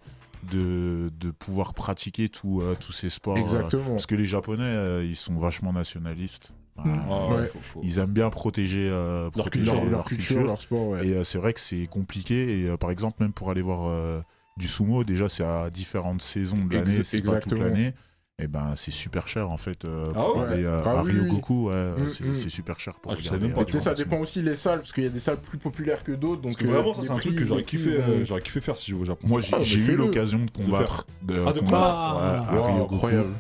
[0.52, 3.38] de, de pouvoir pratiquer tout, euh, tous ces sports.
[3.38, 3.90] euh, Exactement.
[3.92, 6.54] parce que les Japonais, euh, ils sont vachement nationalistes.
[6.78, 6.94] Mm.
[7.10, 7.48] Ah, ouais, Ouais.
[7.48, 11.08] faut- faut- Ils aiment bien protéger, euh, protéger Leur, leur, leur culture, leur sport, ouais.
[11.08, 12.62] Et euh, c'est vrai que c'est compliqué.
[12.62, 14.24] Et euh, par exemple, même pour aller voir
[14.58, 17.94] du sumo, déjà c'est à différentes saisons de l'année, c'est pas toute l'année.
[18.38, 21.04] Et ben c'est super cher en fait euh, Ah pour ouais aller euh, Ah à
[21.04, 21.12] oui.
[21.14, 22.36] Ryogoku, ouais, Mm, c'est mm.
[22.36, 23.48] c'est super cher pour Ah, regarder.
[23.48, 26.04] pas, du ça dépend aussi les salles, parce qu'il y a des salles plus populaires
[26.04, 26.42] que d'autres.
[26.42, 28.76] Donc, que euh, vraiment, ça, c'est un truc que j'aurais kiffé, euh, j'aurais kiffé faire
[28.76, 29.26] si je vais au Japon.
[29.26, 33.34] Moi j'ai Ah, j'ai eu l'occasion de combattre, de, Ah, de combattre, ouais, à incroyable.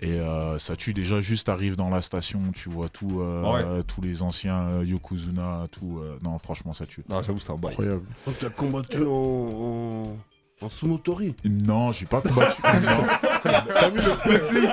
[0.00, 3.82] Et euh, ça tue déjà juste arrive dans la station, tu vois tout, euh, Ouais.
[3.82, 5.98] tous les anciens euh, Yokozuna, tout.
[6.00, 7.02] euh, non franchement ça tue.
[7.10, 7.72] Ah, j'avoue, c'est un bail.
[7.72, 8.06] Incroyable.
[8.26, 10.16] Oh, tu as combattu en, en,
[10.60, 11.34] en sumo-tori.
[11.44, 12.60] Non j'ai pas combattu.
[13.42, 14.68] T'as vu le Wesley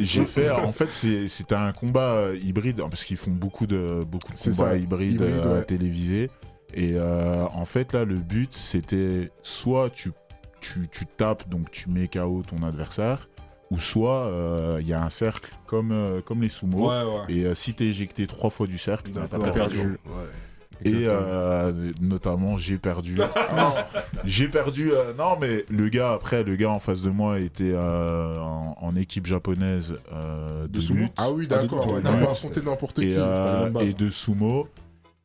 [0.00, 3.66] J'ai- fait- euh, en fait, c'est- c'était un combat euh, hybride, parce qu'ils font beaucoup
[3.66, 5.64] de, beaucoup de C'est combats ça, hybrides hybride, euh, ouais.
[5.64, 6.30] télévisés.
[6.74, 10.10] Et euh, en fait, là, le but, c'était soit tu,
[10.60, 13.28] tu, tu tapes, donc tu mets KO ton adversaire,
[13.70, 16.88] ou soit euh, il y a un cercle comme, euh, comme les sumo.
[16.88, 17.24] Ouais, ouais.
[17.34, 19.78] Et euh, si t'es éjecté trois fois du cercle, bah, t'as perdu.
[19.78, 19.94] Ouais.
[20.84, 23.16] Et euh, notamment, j'ai perdu.
[24.24, 24.92] j'ai perdu.
[24.92, 28.76] euh, non, mais le gars, après, le gars en face de moi était euh, en,
[28.80, 31.96] en équipe japonaise euh, de, De sumo lutte Ah oui, Ah, d'accord.
[32.30, 33.08] affronté n'importe qui.
[33.08, 34.68] et, euh, de sumo.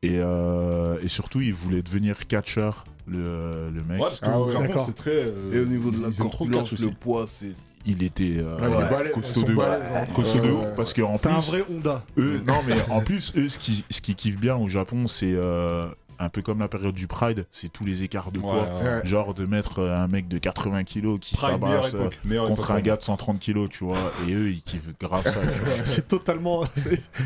[0.01, 4.01] Et, euh, et surtout, il voulait devenir catcheur, le, le mec.
[4.01, 5.12] Ouais, parce que Ah c'est très.
[5.12, 7.53] euh, Et au niveau de la corpulence, le poids, c'est.
[7.86, 10.06] Il était euh, Ouais, costaud de hein.
[10.15, 12.04] Costaud de Ouais, ouf, parce qu'en C'est un plus, vrai Honda.
[12.17, 15.34] eux, non, mais en plus, eux, ce qui, ce qui kiffe bien au Japon, c'est
[15.36, 15.88] euh,
[16.19, 18.63] un peu comme la période du Pride, c'est tous les écarts de Ouais, poids.
[18.82, 18.84] ouais.
[18.84, 19.02] Ouais.
[19.06, 22.10] Genre de mettre euh, un mec de 80 kilos qui s'abasse euh,
[22.47, 22.82] contre époque, un ouais.
[22.82, 23.97] gars de 130 kilos, tu vois.
[24.28, 25.73] Et eux, ils kiffent grave ça, tu vois.
[25.86, 26.63] C'est totalement.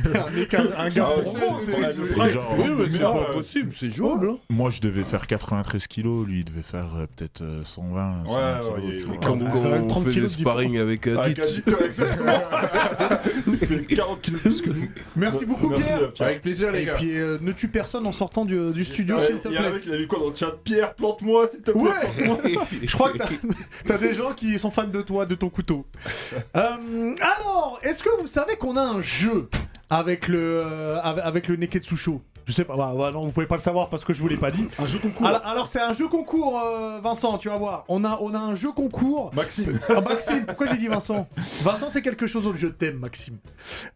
[0.06, 1.08] un écart, un gars.
[1.10, 4.30] Ah ouais, c'est- pas euh, possible, c'est jouable.
[4.32, 4.38] hein.
[4.50, 8.26] Moi, je devais faire 93 kilos, lui, il devait faire euh, peut-être euh, 120.
[8.26, 11.64] 120 ouais, kilos, on quand fait on 30 fait le sparring avec Avec Adit.
[11.68, 12.38] Ouais.
[13.48, 14.88] Il fait 40 kilos plus que nous.
[15.16, 16.12] Merci beaucoup, Pierre.
[16.20, 16.96] Avec plaisir, les Et gars.
[16.96, 19.70] puis ne tue personne en sortant du studio, Ouais, s'il te Il y a un
[19.72, 20.52] mec, il a mis quoi dans le chat?
[20.64, 21.82] Pierre, plante-moi, s'il te plaît.
[21.82, 22.56] Ouais.
[22.84, 23.30] Je crois que t'as-
[23.86, 25.86] t'as des gens qui sont fans de toi, de ton couteau.
[26.56, 29.50] Euh, alors, est-ce que vous savez qu'on a un jeu
[29.90, 32.22] avec le, euh, avec, avec le Neketsu Show?
[32.48, 34.30] Je sais pas, bah, bah, non, vous pouvez pas le savoir parce que je vous
[34.30, 34.70] l'ai pas dit.
[34.80, 35.28] Un jeu concours.
[35.28, 37.84] Alors, alors, c'est un jeu concours, euh, Vincent, tu vas voir.
[37.90, 39.32] On a, on a un jeu concours.
[39.36, 39.78] Maxime.
[39.90, 41.28] Ah, Maxime, pourquoi j'ai dit Vincent?
[41.62, 43.38] Vincent, c'est quelque chose d'autre, je t'aime, Maxime.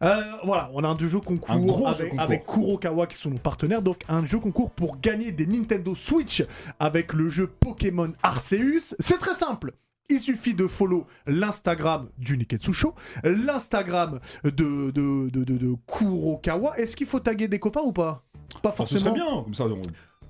[0.03, 2.21] Euh, voilà, on a un jeu concours, Un gros jeu avec, concours.
[2.25, 3.81] avec Kurokawa qui sont nos partenaires.
[3.81, 6.43] Donc, un jeu concours pour gagner des Nintendo Switch
[6.77, 8.95] avec le jeu Pokémon Arceus.
[8.99, 9.73] C'est très simple.
[10.09, 16.77] Il suffit de follow l'Instagram du Neketsu Show, l'Instagram de, de, de, de, de Kurokawa.
[16.77, 18.23] Est-ce qu'il faut taguer des copains ou pas?
[18.61, 19.33] Pas Enfin, ce serait forcément.
[19.35, 19.65] bien, comme ça.
[19.65, 19.81] on-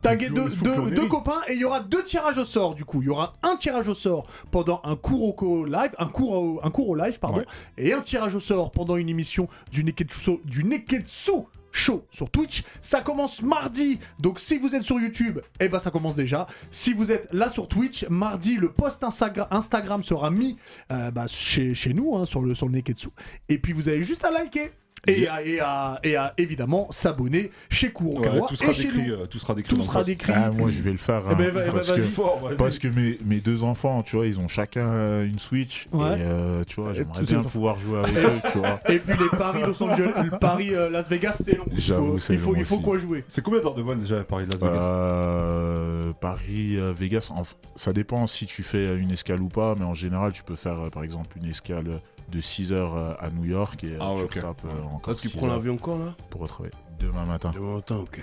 [0.01, 2.84] Taguer Il faut- deux, deux- copains et il y aura deux tirages au sort du
[2.86, 3.03] coup.
[3.03, 6.71] Il y aura un tirage au sort pendant un Kuroko live, un cours au, un
[6.71, 7.45] cours au live pardon, Ouais.
[7.77, 11.31] et un tirage au sort pendant une émission du Neketsu, du Neketsu
[11.71, 12.63] Show sur Twitch.
[12.81, 16.47] Ça commence mardi, donc si vous êtes sur YouTube, eh ben ça commence déjà.
[16.71, 20.57] Si vous êtes là sur Twitch, mardi le post Instagra- Instagram sera mis
[20.91, 23.10] euh, bah, chez, chez nous hein, sur le sur le Neketsu.
[23.49, 24.71] Et puis vous avez juste à liker.
[25.08, 28.84] Et à, et, à, et à, évidemment s'abonner chez Kurokawa Ouais, tout sera et chez
[28.84, 29.08] décrit.
[29.08, 29.14] nous.
[29.14, 29.74] euh, Tout sera décrit.
[29.74, 30.32] Tout dans sera décrit.
[30.36, 31.24] Ah, moi, je vais le faire.
[31.28, 31.36] Hein,
[31.74, 31.98] parce vas-y.
[32.02, 35.40] que, Fort, parce que mes, mes deux enfants, tu vois, ils ont chacun euh, une
[35.40, 35.88] Switch.
[35.92, 36.20] Ouais.
[36.20, 38.80] Et euh, tu vois, j'aimerais bien pouvoir jouer avec eux, tu vois.
[38.90, 41.66] Et puis les paris Los Angeles, le Paris euh, Las Vegas, c'est long.
[41.72, 42.84] Il J'avoue, faut, c'est il faut, long il faut aussi.
[42.84, 43.24] quoi jouer.
[43.28, 47.32] C'est combien d'heures de vol déjà à Paris Las Vegas Euh, Paris, euh, Vegas,
[47.76, 50.80] ça dépend si tu fais une escale ou pas, mais en général, tu peux faire
[50.80, 54.13] euh, par exemple une escale de 6 heures euh, à New York et euh, Ah
[54.17, 54.34] tu ok.
[54.36, 54.86] retapes, euh, Ouais.
[54.86, 56.15] encore Quand tu 6 prends l'avion quand là?
[56.30, 57.52] pour retrouver demain matin.
[57.56, 58.20] Demain matin, ok.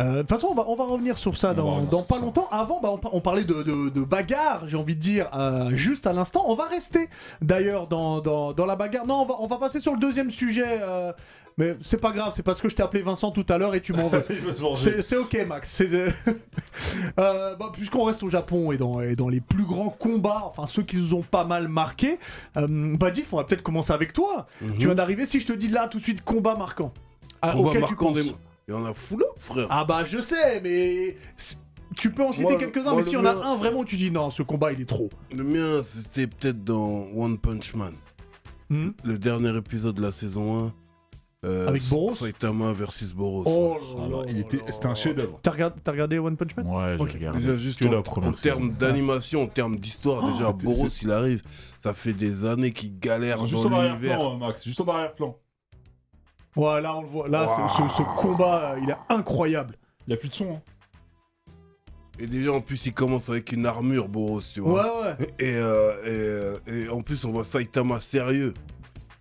[0.00, 2.06] Euh, De toute façon, on va, on va revenir sur ça dans, revenir dans sur
[2.08, 2.22] pas ça.
[2.22, 2.48] longtemps.
[2.50, 5.70] Avant, bah, on, par- on parlait de, de, de bagarre, j'ai envie de dire, euh,
[5.76, 6.42] juste à l'instant.
[6.48, 7.08] On va rester
[7.40, 9.06] d'ailleurs dans, dans, dans la bagarre.
[9.06, 10.80] Non, on va, on va passer sur le deuxième sujet.
[10.82, 11.12] euh,
[11.58, 13.80] mais c'est pas grave, c'est parce que je t'ai appelé Vincent tout à l'heure et
[13.82, 14.24] tu m'en veux.
[15.02, 15.70] C'est ok, Max.
[15.70, 16.08] C'est de-
[17.18, 20.66] Euh, bah, Puisqu'on reste au Japon et dans, et dans les plus grands combats, enfin
[20.66, 22.18] ceux qui nous ont pas mal marqué,
[22.56, 24.46] euh, Badif, on va peut-être commencer avec toi.
[24.60, 24.74] Mhm.
[24.78, 26.92] Tu viens d'arriver, si je te dis là tout de suite combat marquant,
[27.42, 28.34] ah, Combat auquel tu penses des-
[28.68, 29.66] Il y en a full up, frère.
[29.70, 31.16] Ah bah je sais, mais
[31.96, 34.30] tu peux en citer quelques-uns, mais s'il y en a un vraiment, tu dis non,
[34.30, 35.10] ce combat il est trop.
[35.34, 37.94] Le mien, c'était peut-être dans One Punch Man.
[38.70, 40.72] Hmm Le dernier épisode de la saison 1.
[41.46, 43.44] Euh, Avec Boros Saitama versus Boros.
[43.46, 44.60] Oh Ah, là il était-.
[44.68, 45.38] C'était un chef-d'œuvre.
[45.42, 46.66] T'as regardé, t'as regardé One Punch Man?
[46.66, 47.12] Ouais, j'ai Ok.
[47.12, 47.40] regardé.
[47.40, 48.74] Déjà, juste que en, la en première termes saison.
[48.78, 51.42] d'animation, en termes d'histoire, Oh, déjà, c'était- Boros, c'est- il arrive.
[51.80, 54.12] Ça fait des années qu'il galère Juste en dans l'univers.
[54.20, 54.64] arrière-plan, euh, Max.
[54.64, 55.36] Juste en arrière-plan.
[56.56, 57.28] Ouais, là on le voit.
[57.28, 59.76] Là, ce- ce, ce combat, euh, il est incroyable.
[60.06, 60.52] Il n'y a plus de son.
[60.56, 60.60] hein.
[62.18, 65.00] Et déjà, en plus, il commence avec une armure, Boros, tu vois.
[65.00, 65.26] Ouais, ouais.
[65.38, 68.52] Et, euh, et, euh, et en plus, on voit Saitama sérieux.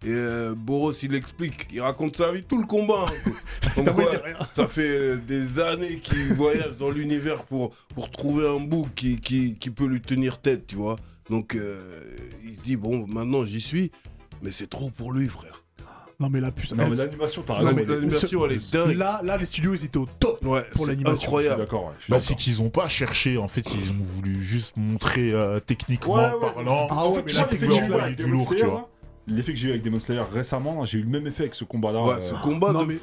[0.05, 3.05] Et euh, Boros, il explique, il raconte sa vie, tout le combat.
[3.09, 3.31] hein.
[3.77, 8.47] Ah ouais, quoi, ça fait euh, des années qu'il voyage dans l'univers pour, pour trouver
[8.47, 10.95] un bouc qui, qui, qui peut lui tenir tête, tu vois.
[11.29, 12.01] Donc, euh,
[12.43, 13.91] il se dit, bon, maintenant j'y suis,
[14.41, 15.63] mais c'est trop pour lui, frère.
[16.19, 16.73] Non, mais la puce.
[16.73, 17.75] Non, mais l'animation, t'as raison.
[17.75, 18.97] L'animation, elle est dingue.
[18.97, 20.43] Là, là, les studios, ils étaient au top.
[20.45, 21.23] Ouais, pour l'animation.
[21.27, 21.59] Incroyable.
[21.61, 21.91] d'accord, ouais.
[21.91, 22.21] Bah, d'accord.
[22.21, 26.33] c'est qu'ils ont pas cherché, en fait, ils ont voulu juste montrer euh, techniquement Ouais,
[26.33, 26.87] ouais, parlant.
[26.89, 28.89] Ah en ouais, fait, mais tu là, du lourd, tu vois.
[29.29, 31.63] L'effet que j'ai eu avec Demon Slayer récemment, j'ai eu le même effet avec ce
[31.63, 32.03] combat-là.
[32.03, 32.95] Ouais, euh, ce combat non, de mais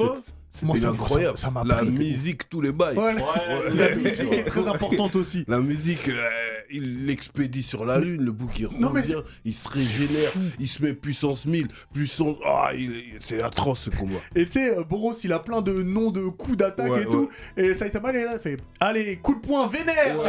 [0.60, 1.38] fin, Moi, c'est ça- incroyable.
[1.38, 1.90] ça m'a La pris.
[1.90, 2.96] musique, tous les bails.
[2.96, 5.44] Ouais, Ouais, la musique est très importante aussi.
[5.48, 6.28] La musique, euh,
[6.70, 10.68] il l'expédie sur la lune, le bouc il Non, mais revient, il se régénère, il
[10.68, 12.36] se met puissance 1000, puissance...
[12.44, 14.18] Ah, il- c'est atroce ce combat.
[14.34, 17.28] Et tu sais, Boros, il a plein de noms de coups d'attaque Ouais, et tout.
[17.56, 20.16] Et Saitama, il est là, il fait Allez, coup de poing vénère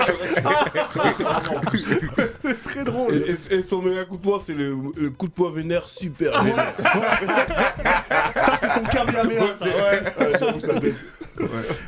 [0.00, 1.24] C'est vrai que c'est-
[1.70, 1.84] plus.
[2.64, 3.14] Très drôle.
[3.14, 5.88] Et, et- et son meilleur coup de poing, c'est le, le coup de poing vénère
[5.88, 6.74] super vénère.
[8.36, 9.44] Ça, c'est son Kamehameha.
[9.58, 9.64] ça.
[9.64, 10.94] Ouais, j'avoue, ça donne.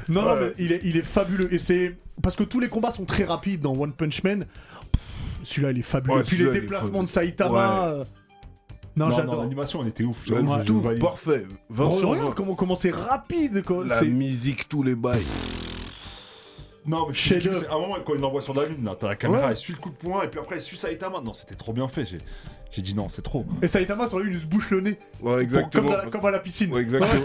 [0.08, 1.52] Non, non, mais il est, il est fabuleux.
[1.52, 1.96] Et c'est.
[2.22, 4.40] Parce que tous les combats sont très rapides dans One Punch Man.
[4.40, 5.00] Pff,
[5.44, 6.14] Celui-là, il est fabuleux.
[6.16, 7.08] Ouais, Et puis les celui-là, il est déplacements de.
[7.08, 7.84] Saitama.
[7.86, 8.04] Euh,
[8.96, 9.40] Non, Non, non, j'adore.
[9.42, 10.26] l'animation, elle était ouf.
[10.28, 11.02] Ouais, j'avoue, je tout valide.
[11.02, 11.46] parfait.
[11.70, 12.34] 20 sur Regarde 20.
[12.36, 13.62] comment, comment c'est rapide.
[13.64, 13.84] Quoi.
[13.84, 15.24] La C'est- musique, tous les bails.
[16.86, 17.56] Non, mais c'est d'œuvre.
[17.56, 19.50] c'est un moment quand il l'envoie sur la lune, là, t'as la caméra, Ouais.
[19.52, 21.20] elle suit le coup de poing, et puis après elle suit Saitama.
[21.24, 22.04] Non, c'était trop bien fait.
[22.06, 22.18] J'ai
[22.72, 23.46] j'ai dit non, c'est trop.
[23.62, 24.90] Et Saitama, sur lui, il se bouche le nez.
[24.90, 25.90] Ouais, Pour- exactement.
[26.10, 26.72] comme, la- à la piscine.
[26.72, 27.22] Ouais, exactement.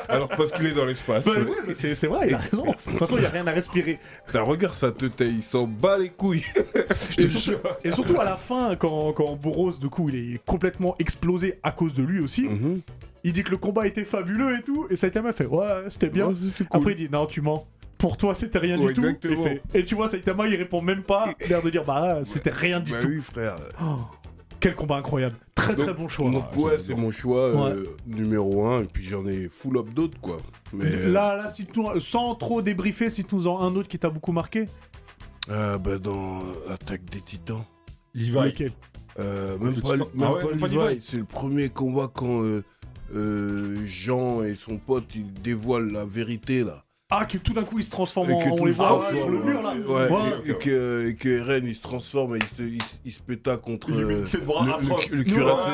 [0.08, 1.24] Alors parce qu'il est dans l'espace.
[1.24, 2.62] Bah ouais, mais c'est c'est vrai, il a raison.
[2.64, 3.98] De toute façon, il n'y a rien à respirer.
[4.26, 6.44] Putain, regarde sa tête, il s'en bat les couilles.
[7.18, 10.94] Et surtout, et surtout à la fin, quand, quand Boros, du coup, il est complètement
[10.98, 12.80] explosé à cause de lui aussi, Mhm.
[13.24, 16.26] il dit que le combat était fabuleux et tout, et Saitama fait Ouais, c'était bien.
[16.28, 16.66] Ouais, cool.
[16.72, 17.66] Après, il dit Non, tu mens.
[17.98, 19.00] Pour toi, c'était rien Ouais, du tout.
[19.00, 19.46] exactement.
[19.46, 22.50] Et, fait- et tu vois, Saitama, il répond même pas, l'air de dire Bah, c'était
[22.50, 23.08] rien du Bah tout.
[23.08, 23.56] oui, frère.
[23.82, 23.98] Oh,
[24.60, 25.36] quel combat incroyable.
[25.54, 26.30] Très très bon choix.
[26.30, 27.88] Donc ouais, c'est mon choix euh, Ouais.
[28.06, 30.38] numéro 1 et puis j'en ai full up d'autres quoi.
[30.72, 33.74] Mais euh, Là, là, si tu, sans trop débriefer, si tu nous en as un
[33.76, 34.66] autre qui t'a beaucoup marqué,
[35.50, 37.64] euh, bah, dans Attaque des Titans,
[38.14, 38.32] Levi.
[38.32, 38.72] lequel?
[39.18, 41.00] Euh, même pas, même Ah ouais, pas même pas Levi, Levi.
[41.02, 42.64] c'est le premier combat quand euh,
[43.14, 46.83] euh, Jean et son pote ils dévoilent la vérité là.
[47.16, 48.38] Ah, que tout d'un coup, il se transforme Et en.
[48.58, 49.72] On les voit sur le mur là.
[49.74, 50.20] Ouais, Ouais.
[50.46, 53.20] et, et que, et que Eren il se transforme et il se, il, il se
[53.20, 55.70] péta contre Il lui met euh, le, le, cuirassé.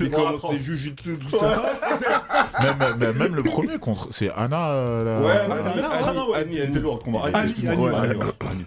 [0.00, 1.62] il commence les jujitsu tout ça.
[2.62, 4.08] Même, même, même le premier contre.
[4.12, 4.70] C'est Anna.
[4.72, 6.30] euh, la- Ouais, Ah, Anna, ouais.
[6.32, 7.22] ouais, Annie, il était lourd le combat.
[7.32, 7.54] Annie.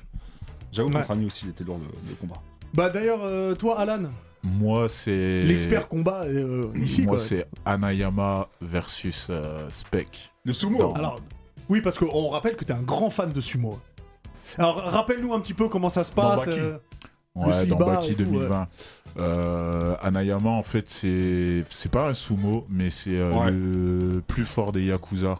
[0.72, 0.96] J'avoue Ouais.
[0.96, 2.36] contre Annie aussi, il était lourd le, combat.
[2.74, 4.04] Bah d'ailleurs, euh, toi, Alan,
[4.44, 5.44] Moi, c'est.
[5.44, 7.02] l'expert combat euh, ici.
[7.04, 10.32] Moi, c'est Anayama versus euh, Spec.
[10.44, 10.78] Le sumo.
[10.78, 10.94] Non.
[10.96, 11.22] Alors,
[11.70, 13.80] oui, parce qu'on rappelle que t'es un grand fan de sumo.
[14.58, 16.46] Alors, rappelle-nous un petit peu comment ça se Dans passe.
[16.46, 16.60] Baki.
[16.60, 16.78] euh,
[17.36, 18.68] Ouais, dans Baki et tout, 2020.
[19.20, 23.52] Euh, Anayama, en fait, c'est c'est pas un sumo, mais c'est euh, Ouais.
[23.52, 25.40] le plus fort des Yakuza.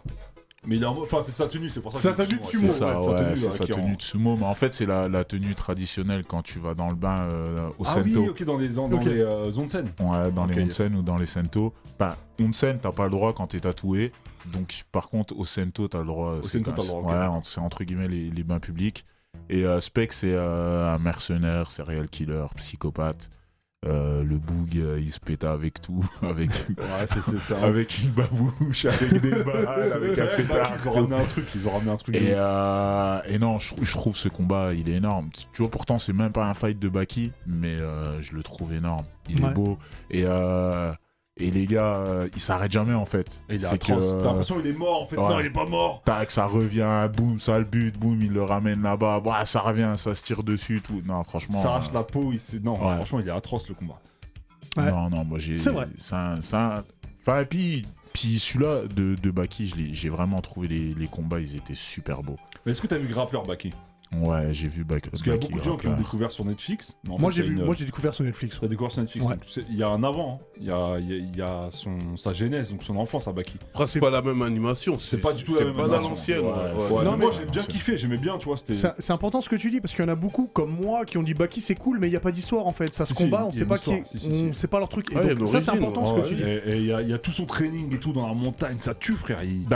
[0.66, 2.50] Mais il mode- Enfin, c'est sa tenue, c'est pour ça Sa que tenue de ouais,
[2.50, 2.62] sumo.
[2.64, 4.36] C'est c'est ça, sa ouais, tenue, c'est là, sa tenue de sumo.
[4.36, 7.68] Mais en fait, c'est la, la tenue traditionnelle quand tu vas dans le bain euh,
[7.78, 8.04] au Ah Sento.
[8.04, 9.90] oui, ok, dans les, dans les euh, scènes.
[10.00, 10.64] Ouais, dans les yes.
[10.80, 11.72] onsen ou dans les Sento.
[11.98, 14.12] Enfin, onsen, t'as pas le droit quand t'es tatoué.
[14.52, 16.32] Donc, par contre, au Sento, t'as le droit.
[16.34, 17.02] Au un- t'as le droit.
[17.02, 19.04] Ouais, c'est entre guillemets les, les bains publics.
[19.50, 23.30] Et euh, Spec, c'est euh, un mercenaire, serial killer, psychopathe.
[23.86, 29.30] Euh, le boug, il se péta avec tout, avec, Ouais, avec une babouche, avec des
[29.30, 30.72] balles, avec un pétard.
[30.82, 32.16] Ils ont ramené un truc, ils ont ramené un truc.
[32.16, 35.30] Et, non, je, trou- je trouve ce combat, il est énorme.
[35.52, 37.76] Tu vois, pourtant, c'est même pas un fight de Baki, mais
[38.20, 39.04] je le trouve énorme.
[39.28, 39.50] Il Ouais.
[39.50, 39.78] est beau.
[40.10, 40.24] Et,
[41.38, 43.42] et les gars, euh, ils s'arrêtent jamais en fait.
[43.48, 44.14] Et il est C'est atroce.
[44.14, 45.16] que, T'as l'impression qu'il est mort en fait.
[45.16, 45.28] ouais.
[45.28, 46.02] Non, il est pas mort.
[46.04, 49.94] Tac, ça revient, boum, ça le but, boum, il le ramène là-bas, bah, ça revient,
[49.96, 51.00] ça se tire dessus, tout.
[51.06, 51.62] Non, Il franchement.
[51.62, 52.32] s'arrache euh, la peau.
[52.32, 52.96] Il Non, Ouais.
[52.96, 54.00] franchement, il est atroce le combat.
[54.76, 54.90] Ouais.
[54.90, 55.56] Non, non, moi j'ai.
[55.58, 55.88] C'est vrai.
[55.98, 56.84] c'est un- c'est un-
[57.20, 61.56] Enfin, et puis, puis celui-là de, de Baki, j'ai vraiment trouvé les, les combats, ils
[61.56, 62.36] étaient super beaux.
[62.64, 63.72] Mais est-ce que t'as vu Grappler Baki?
[64.16, 65.10] Ouais, j'ai vu Baki.
[65.10, 66.96] Parce qu'il y a beaucoup de gens qui ont découvert sur Netflix.
[67.04, 68.58] mais en Moi, j'ai vu, une- moi, j'ai découvert sur Netflix.
[68.60, 69.26] T'as découvert sur Netflix.
[69.70, 70.40] Il y a un avant.
[70.42, 70.44] hein.
[70.60, 73.28] Il y a, il y a- il y a son, sa genèse, donc son enfance
[73.28, 73.54] à Baki.
[73.74, 74.98] Après c'est pas la même animation.
[74.98, 76.08] C'est pas du tout la même C'est pas animation.
[76.08, 76.40] dans l'ancienne.
[76.40, 76.54] Ouais, ouais,
[76.88, 78.56] c'est- mais mais- moi j'ai bien kiffé, j'aimais bien, tu vois.
[78.56, 78.74] C'était.
[78.74, 81.18] C'est important ce que tu dis parce qu'il y en a beaucoup comme moi qui
[81.18, 83.12] ont dit Baki c'est cool mais il n'y a pas d'histoire en fait ça se
[83.14, 83.90] combat on sait pas qui
[84.48, 85.06] on sait pas leur truc
[85.46, 87.32] ça c'est important ce que tu dis et il y, a- il y a tout
[87.32, 89.42] son training et tout dans la montagne, ça tue frère.
[89.44, 89.66] Il,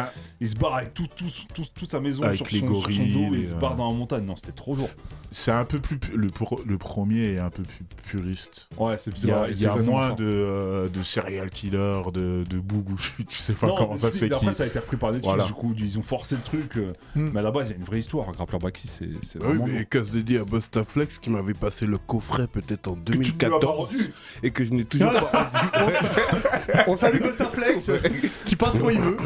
[0.41, 3.47] il se barre avec tout, tout, tout- toute sa maison sur son, dos et il
[3.49, 4.22] se barre euh, dans la montagne.
[4.23, 4.91] Non, c'était trop lourd.
[5.31, 5.99] C'est un peu plus.
[6.14, 6.29] Le,
[6.66, 8.68] le premier est un peu plus puriste.
[8.77, 10.14] Ouais, c'est Il y a, vrai, il y a moins ça.
[10.14, 12.97] de, euh, de serial killer, de, de bougou.
[13.29, 14.31] Tu sais pas Non, comment ça fait.
[14.31, 15.45] Après, qui- ça a été repris par Netflix, Voilà.
[15.47, 16.77] du coup, ils ont forcé le truc.
[16.77, 17.31] euh, Hmm.
[17.33, 18.31] Mais à la base, il y a une vraie histoire.
[18.33, 19.09] Grappler Baxi, c'est
[19.43, 23.18] oui, mais casse dédié à Bustaflex qui m'avait passé le coffret peut-être en Que tu
[23.18, 24.12] ne l'as pas 2014 rendu.
[24.43, 25.27] et que je n'ai toujours Voilà.
[25.51, 27.91] pas On salue Bustaflex
[28.47, 29.16] qui passe quand il veut.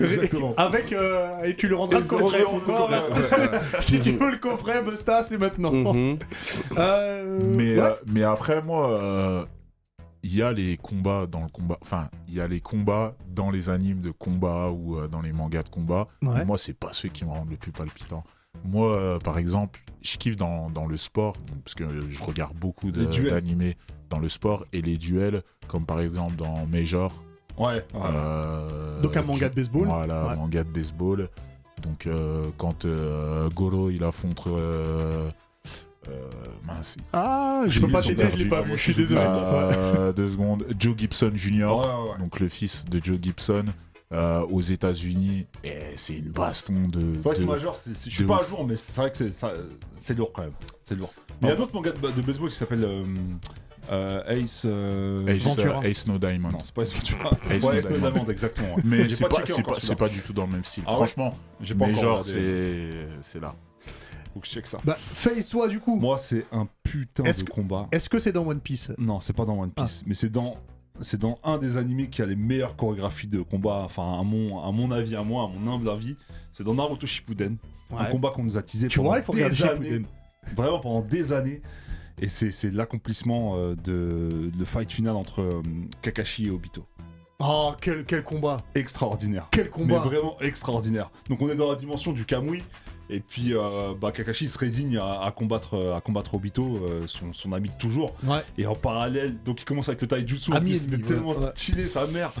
[0.00, 0.54] Exactement.
[0.56, 2.90] Avec euh, et tu lui rendras le coffret encore.
[3.80, 5.72] si tu veux le coffret, Busta, c'est maintenant.
[5.72, 6.18] Mhm.
[6.78, 7.80] Euh, Mais, ouais.
[7.80, 9.44] euh, mais après, moi, euh,
[10.22, 11.78] il y a les combats dans le combat.
[11.82, 15.32] Enfin, il y a les combats dans les animes de combat ou euh, dans les
[15.32, 16.08] mangas de combat.
[16.22, 16.30] Ouais.
[16.36, 18.24] Mais Moi, c'est pas ceux qui me rendent le plus palpitant.
[18.64, 22.90] Moi, euh, par exemple, je kiffe dans, dans le sport, parce que je regarde beaucoup
[22.92, 23.30] de- Les duels.
[23.32, 23.76] d'animés
[24.10, 27.12] dans le sport et les duels, comme par exemple dans Major.
[27.58, 27.82] Ouais, ouais.
[28.04, 29.86] euh, Donc un manga de baseball.
[29.88, 30.36] Voilà, Ouais.
[30.36, 31.28] manga de baseball.
[31.84, 35.28] Donc euh, quand euh, Goro il affronte euh,
[36.66, 36.96] mince.
[37.12, 39.20] Ah, Je peux pas t'aider, je l'ai pas vu, je suis désolé.
[39.24, 40.66] Euh, deux secondes.
[40.78, 41.50] Joe Gibson Jr.
[41.52, 42.18] Ouais, ouais, ouais.
[42.18, 43.64] Donc le fils de Joe Gibson
[44.12, 45.46] euh, aux États-Unis.
[45.62, 47.14] Et c'est une baston de.
[47.20, 49.30] C'est vrai que Major, je suis pas à jour, mais c'est vrai que
[49.98, 50.52] c'est lourd quand même.
[50.84, 51.12] C'est lourd.
[51.40, 53.04] Mais il y a d'autres mangas de, de baseball qui s'appellent
[53.90, 54.62] euh, Ace.
[54.64, 55.78] euh, Ace, Ventura.
[55.80, 56.50] euh, Ace No Diamond.
[56.50, 57.30] Non, c'est pas Ace Ventura.
[57.50, 58.10] Ace ouais, No Ace No Diamond.
[58.10, 58.76] Diamond, exactement.
[58.84, 60.84] Mais c'est pas, du tout dans le même style.
[60.86, 62.90] Ah Franchement, J'ai pas mais encore genre, c'est
[63.22, 63.54] c'est là.
[64.32, 64.78] Faut que je check ça.
[64.84, 65.96] Bah, face toi du coup.
[65.96, 67.86] Moi, c'est un putain de que- combat.
[67.92, 68.90] Est-ce que c'est dans One Piece?
[68.98, 70.04] Non, c'est pas dans One Piece, Ah.
[70.08, 70.56] mais c'est dans
[71.00, 73.82] c'est dans un des animés qui a les meilleures chorégraphies de combat.
[73.84, 76.16] Enfin, à mon à mon avis, à moi, à mon humble avis,
[76.52, 77.56] c'est dans Naruto Shippuden.
[77.96, 79.74] Un combat qu'on nous a teasé Tu pendant vois, il faut regarder des années.
[79.84, 80.06] Shippuden.
[80.56, 81.62] Vraiment pendant des années.
[82.20, 85.62] Et c'est l'accomplissement euh, de le fight final entre euh,
[86.02, 86.86] Kakashi et Obito.
[87.40, 89.48] Oh, quel, quel combat Extraordinaire.
[89.50, 91.10] Quel Mais combat vraiment extraordinaire.
[91.28, 92.62] Donc on est dans la dimension du Kamui.
[93.10, 97.32] Et puis euh, bah, Kakashi se résigne à, à combattre, à combattre Obito, euh, son,
[97.34, 98.14] son ami de toujours.
[98.24, 98.40] Ouais.
[98.56, 101.50] Et en parallèle, donc il commence avec le taijutsu, c'était ouais, tellement ouais.
[101.54, 102.32] stylé sa mère.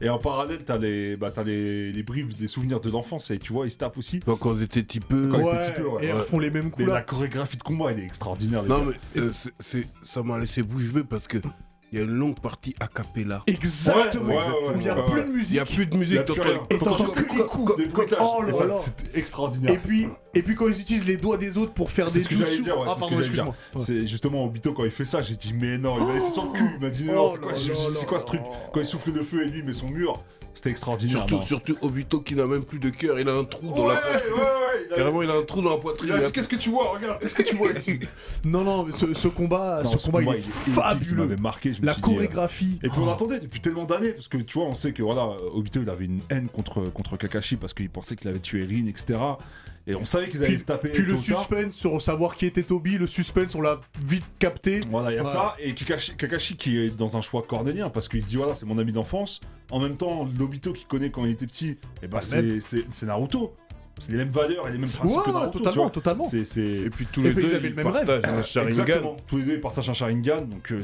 [0.00, 3.38] Et en parallèle, t'as les, bah, t'as les, les briefs des souvenirs de l'enfance, et
[3.38, 4.20] tu vois, ils se tapent aussi.
[4.20, 5.28] Quand ils étaient typeux.
[5.28, 6.22] Quand ils étaient Ouais, typés, ouais, et elles ouais.
[6.22, 8.62] font les mêmes Mais la chorégraphie de combat, elle est extraordinaire.
[8.62, 8.92] les Non gars.
[9.14, 11.38] mais euh, c'est- c'est- ça m'a laissé bouche bée parce que
[11.92, 13.42] il y a une longue partie a cappella.
[13.46, 14.34] Exactement.
[14.74, 15.54] Il n'y a plus de Il musique.
[15.54, 16.18] y a plus de Il y musique.
[16.18, 16.60] a plus t'entends- rien.
[16.70, 18.16] Et T'entends que des coups, des.
[18.20, 18.76] Oh là là.
[18.78, 19.74] c'est extraordinaire.
[19.74, 22.24] Et puis, et puis quand ils utilisent les doigts des autres pour faire C'est des
[22.24, 23.44] ce que j'allais jutsu- dire, ouais, Ah c'est ce pardon, que j'allais dire.
[23.44, 23.54] excuse-moi.
[23.74, 23.84] Ouais.
[23.86, 26.44] C'est justement Obito quand il fait ça, j'ai dit mais non, il m'a laissé sur
[26.46, 26.64] le cul.
[26.76, 27.48] Il m'a dit non, Oh
[27.94, 28.40] c'est quoi, ce truc.
[28.72, 30.22] Quand il souffle le feu et lui met son mur,
[30.54, 31.26] c'était extraordinaire.
[31.28, 33.94] Surtout, surtout Obito qui n'a même plus de cœur, il a un trou dans la
[33.94, 34.00] ouais,
[34.96, 36.08] Carrément, il a un trou dans la poitrine.
[36.08, 37.98] Il a il a- dit qu'est-ce que tu vois Regarde, qu'est-ce que tu vois ici
[38.44, 41.10] Non, non, mais ce, ce combat, Non, ce combat, il est, fabuleux.
[41.12, 41.72] Il m'avait marqué.
[41.72, 42.78] Je me La suis dit, euh, chorégraphie.
[42.82, 43.12] Et puis on Oh.
[43.12, 46.04] attendait depuis tellement d'années, parce que tu vois, on sait que voilà, Obito il avait
[46.06, 49.18] une haine contre, contre Kakashi parce qu'il pensait qu'il avait tué Rin, etc.
[49.84, 50.90] Et on savait qu'ils allaient Puis- se taper.
[50.90, 54.78] Puis le suspense sur savoir qui était Toby, le suspense, on l'a vite capté.
[54.88, 55.56] Voilà, il y a ça.
[55.58, 58.64] Et Kakashi, Kakashi qui est dans un choix cornélien parce qu'il se dit voilà, c'est
[58.64, 59.40] mon ami d'enfance.
[59.72, 63.06] En même temps, l'Obito qu'il connaît quand il était petit, et bah c'est c'est- c'est
[63.06, 63.54] Naruto.
[64.00, 65.58] C'est les mêmes valeurs et les mêmes principes Ouais, que Naruto.
[65.60, 66.26] totalement, totalement.
[66.26, 68.06] C'est c'est- Et puis tous Et les puis, ils deux, avaient ils le même rêve.
[68.06, 68.68] partagent un Sharingan.
[68.82, 69.16] Exactement.
[69.28, 70.80] Tous les deux ils partagent un Sharingan, donc euh,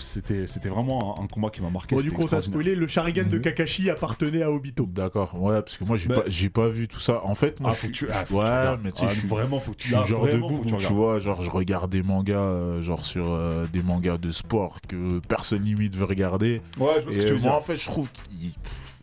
[0.00, 1.94] c'était c'était vraiment un, un combat qui m'a marqué.
[1.94, 2.52] Bon, du coup, on t'a extraordinaire.
[2.60, 3.42] spoilé, le Sharingan de Mhm.
[3.42, 4.86] Kakashi appartenait à Obito.
[4.86, 7.24] D'accord, ouais, parce que moi j'ai Bah- pas, j'ai pas vu tout ça.
[7.24, 7.92] En fait, moi Ah, je faut suis.
[7.92, 8.44] que tu, ah, faut que
[8.76, 10.28] tu mais tu sais, Ah, je suis vraiment, faut que tu Je suis genre de
[10.30, 13.66] vraiment, bout faut que tu vois, genre je regarde des mangas, euh, genre sur euh,
[13.72, 16.62] des mangas de sport que personne limite veut regarder.
[16.78, 17.54] Ouais, je vois ce que tu veux moi dire.
[17.54, 18.54] en fait je trouve qu'ils...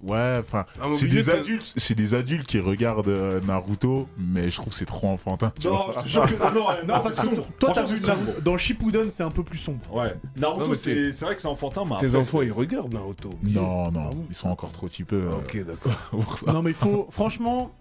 [0.04, 4.50] Ouais, enfin, Ah, c'est des de- adultes, c'est des adultes qui regardent euh, Naruto, mais
[4.50, 5.54] je trouve que c'est trop enfantin.
[5.60, 5.94] tu Non, vois.
[5.98, 7.48] je te jure que non, non, Non, non, parce c'est sombre.
[7.58, 8.42] toi, t'as vu Naruto.
[8.42, 9.80] Dans Shippuden, c'est un peu plus sombre.
[9.94, 10.14] Ouais.
[10.36, 13.30] Naruto, c'est c'est vrai que c'est enfantin, mais Tes après, enfants, ils regardent Naruto.
[13.44, 15.94] Non, non, Ah bon ils sont encore trop typeux euh, Ok, d'accord.
[16.12, 16.52] pour ça.
[16.52, 17.72] Non, mais il faut, franchement,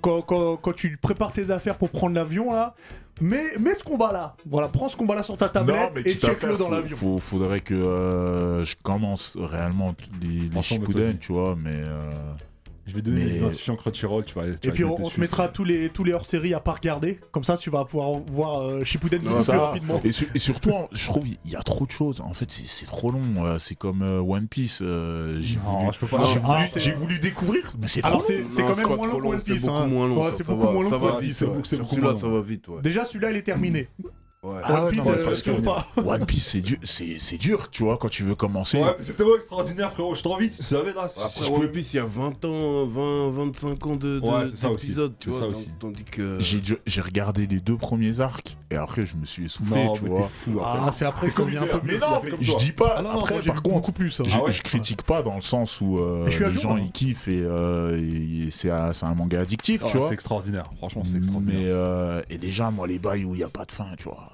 [0.00, 2.74] quand, quand- quand tu prépares tes affaires pour prendre l'avion, là,
[3.20, 4.36] mets, mets ce combat-là.
[4.46, 6.96] Voilà, prends ce combat-là sur ta tablette mais et check-le dans l'avion.
[6.96, 11.72] faut- faudrait que euh, je commence réellement les, les mais tu vois, mais...
[11.74, 12.10] euh,
[12.86, 14.44] Je vais donner Mais- les identifiants Crunchyroll, tu vas.
[14.54, 17.18] tu Et puis on, te mettra tous les, tous les hors-séries à pas regarder.
[17.32, 20.00] Comme ça, tu vas pouvoir voir euh, Shippuden beaucoup plus rapidement.
[20.04, 22.20] Et, su- et surtout, en- je trouve il y a trop de choses.
[22.20, 23.44] En fait, c'est c'est trop long.
[23.44, 24.78] euh, C'est comme euh, One Piece.
[24.82, 28.26] euh, J'ai Non, voulu, Ah, voulu- j'ai voulu découvrir, mais c'est trop Alors long.
[28.48, 29.64] c'est Non, quand même moins long que One c'est Piece.
[29.64, 29.86] beaucoup hein.
[29.86, 30.24] moins long.
[30.24, 31.20] Ouais, ça, c'est beaucoup moins long One.
[31.20, 31.36] Piece.
[31.38, 32.32] c'est beaucoup- Celui-là, moins ça long.
[32.34, 32.82] va vite, ouais.
[32.82, 33.88] Déjà, celui-là, il est terminé.
[34.46, 34.60] Ouais.
[34.64, 35.86] Ah, One Piece, non, c'est parce toujours que- pas.
[36.06, 38.78] One Piece, c'est dur, c'est c'est dur, tu vois, quand tu veux commencer.
[38.78, 40.14] Ouais, mais c'est tellement extraordinaire, frérot.
[40.14, 41.02] Je t'envie, tu savais là.
[41.04, 44.20] Après je One pouvais- Piece, il y a 20 ans, 20, 25 ans de, de-
[44.20, 44.86] Ouais, c'est ça aussi.
[44.86, 45.38] d'épisodes, tu vois.
[45.40, 45.70] ça aussi.
[45.80, 46.38] Tandis que.
[46.40, 50.10] J'ai regardé les deux premiers arcs et après je me suis essoufflé, Non, tu mais
[50.10, 50.28] t'es vois.
[50.28, 50.60] fou.
[50.60, 50.80] après.
[50.86, 52.94] Ah, c'est après que ça devient un peu Mais non, je dis pas.
[52.98, 54.20] Ah non, non, après, moi, j'ai par contre, beaucoup plus.
[54.20, 54.24] hein.
[54.26, 56.80] je, Ah ouais je critique pas dans le sens où euh, les jour, gens hein.
[56.84, 60.08] ils kiffent et, euh, et c'est un, c'est un manga addictif, Ah, tu vois.
[60.08, 60.70] c'est extraordinaire.
[60.78, 61.60] Franchement, c'est Mais extraordinaire.
[61.66, 64.30] euh, et déjà moi les bails où il y a pas de fin, tu vois.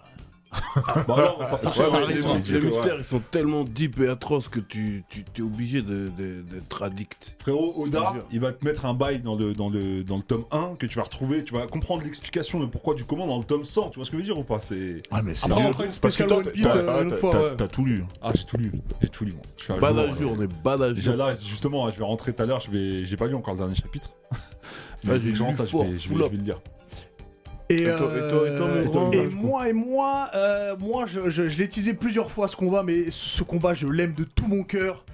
[0.76, 2.60] Bah non, on va sortir Ouais, ça, mais ça les, ouais.
[2.66, 6.82] mystères, ils sont tellement deep et atroces que tu, tu es obligé de- de- d'être
[6.82, 7.34] addict.
[7.40, 10.44] Frérot, Oda, il va te mettre un bail dans le, dans, le, dans le tome
[10.50, 11.42] 1 que tu vas retrouver.
[11.44, 13.90] Tu vas comprendre l'explication de pourquoi du comment dans le tome 100.
[13.90, 14.60] Tu vois ce que je veux dire ou pas?
[14.60, 15.02] C'est.
[15.10, 18.04] Ah mais c'est une Parce que spéciale toi, One Piece, t'as- tout lu.
[18.20, 18.72] Ah, j'ai tout lu.
[19.00, 19.34] J'ai tout lu,
[19.68, 21.18] Bad jour, à jour, euh, on est bad à Déjà jour.
[21.26, 22.60] là, justement, je vais rentrer tout à l'heure.
[22.60, 24.10] Je vais, j'ai pas lu encore le dernier chapitre.
[24.32, 24.36] Ah,
[25.04, 26.60] Mais j'ai dès que je rentre, vais, le lire.
[27.72, 30.76] Et, Et toi- et toi- et toi, et toi, et Hugo moi, et moi, euh,
[30.78, 34.12] moi, je, je- je l'ai teasé plusieurs fois ce combat, mais ce, combat, je l'aime
[34.14, 35.04] de tout mon cœur.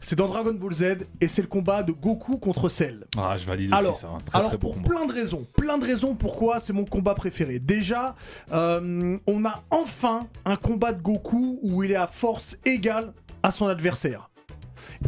[0.00, 0.84] C'est dans Dragon Ball Z
[1.20, 3.04] et c'est le combat de Goku contre Cell.
[3.18, 4.00] Ah, je valide Alors, aussi.
[4.00, 6.84] C'est un très Alors très pour plein de raisons, plein de raisons pourquoi c'est mon
[6.84, 7.58] combat préféré.
[7.58, 8.14] Déjà,
[8.52, 13.12] euh, on a enfin un combat de Goku où il est à force égale
[13.42, 14.30] à son adversaire.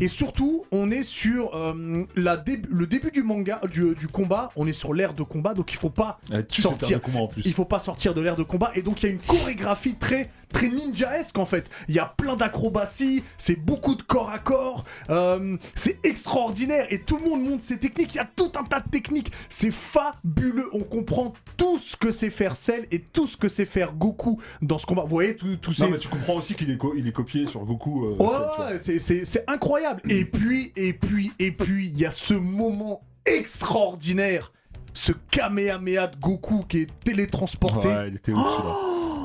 [0.00, 4.50] Et surtout, on est sur euh, la dé- le début du manga, du, du combat.
[4.56, 6.18] On est sur l'ère de combat, donc il faut pas
[6.48, 6.88] tu sortir.
[6.88, 7.42] sais, un combat en plus.
[7.46, 9.94] il faut pas sortir de l'ère de combat et donc il y a une chorégraphie
[9.94, 11.68] très très ninjaesque en fait.
[11.88, 17.00] Il y a plein d'acrobaties, c'est beaucoup de corps à corps, euh, c'est extraordinaire et
[17.02, 18.14] tout le monde montre ses techniques.
[18.14, 20.68] Il y a tout un tas de techniques, c'est fabuleux.
[20.72, 24.40] On comprend tout ce que c'est faire Cell et tout ce que c'est faire Goku
[24.62, 25.02] dans ce combat.
[25.02, 27.46] Vous voyez tout, tout Non, ces mais tu comprends aussi qu'il est, co- est copié
[27.46, 28.06] sur Goku.
[28.06, 30.00] euh, Ouais, c'est- incroyable.
[30.08, 34.52] Et puis, et puis, et puis, il y a ce moment extraordinaire,
[34.94, 37.88] ce Kamehameha de Goku qui est télétransporté.
[37.88, 38.38] Ouais, il était là.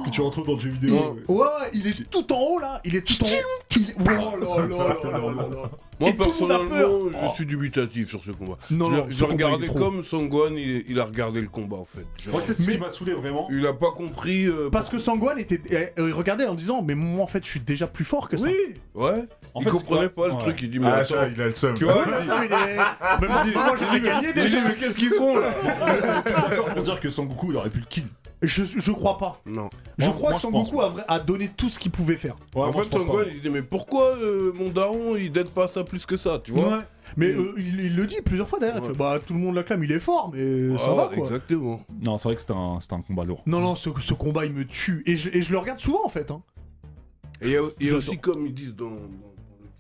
[0.06, 1.18] Que tu retrouves dans le jeu vidéo.
[1.28, 3.76] Il- Ouais, il est tout en haut là, il est tout en haut.
[3.76, 5.70] Il- Oh là là là là là là.
[6.00, 6.76] Moi, Et personnellement,
[7.24, 8.58] je suis dubitatif sur ce combat.
[8.72, 12.06] Non, non, je regardais comme Sangwan, il, il a regardé le combat en fait.
[12.30, 14.46] Moi, sais ce Mais- qui m'a saoulé vraiment Il a pas compris.
[14.48, 17.50] euh, Parce que Sangwan était, eh, il regardait en disant, mais moi en fait, je
[17.50, 18.48] suis déjà plus fort que ça.
[18.48, 18.56] Oui,
[18.96, 19.24] ouais.
[19.54, 20.40] En il fait, comprenait c'est pas le ouais.
[20.40, 21.14] truc, il dit mais Ah, attends.
[21.14, 21.74] ça, il a le seum.
[21.76, 24.62] Tu vois, Ouais, il ça, il est- Même moi, je l'ai gagné dit, déjà.
[24.68, 25.54] mais qu'est-ce qu'ils font là?
[26.50, 28.04] D'accord pour dire que Son Goku il aurait pu le kill.
[28.42, 29.42] Je, je crois pas.
[29.46, 29.70] Non.
[29.98, 32.18] Je Moi- crois moi, que je pense a, vra- a donné tout ce qu'il pouvait
[32.18, 32.36] faire.
[32.56, 33.30] Ouais, en fait, Sangwan, pas.
[33.30, 36.52] il disait mais pourquoi euh, mon daron il d'aide pas ça plus que ça, tu
[36.52, 36.84] vois Ouais.
[37.16, 37.40] Mais Mm.
[37.40, 38.78] euh, il, il le dit plusieurs fois d'ailleurs.
[38.78, 38.88] Il Ouais.
[38.90, 41.18] fait, bah tout le monde l'acclame, il est fort, mais ça Ah, va quoi.
[41.18, 41.80] Exactement.
[42.02, 43.44] Non, c'est vrai que c'était un, c'était un combat lourd.
[43.46, 45.04] Non, non, ce, ce combat il me tue.
[45.06, 46.32] Et je, et je le regarde souvent en fait.
[46.32, 46.42] Hein.
[47.42, 47.98] Et il y a, il y a J'adore.
[48.00, 49.00] aussi, comme ils disent dans, dans, dans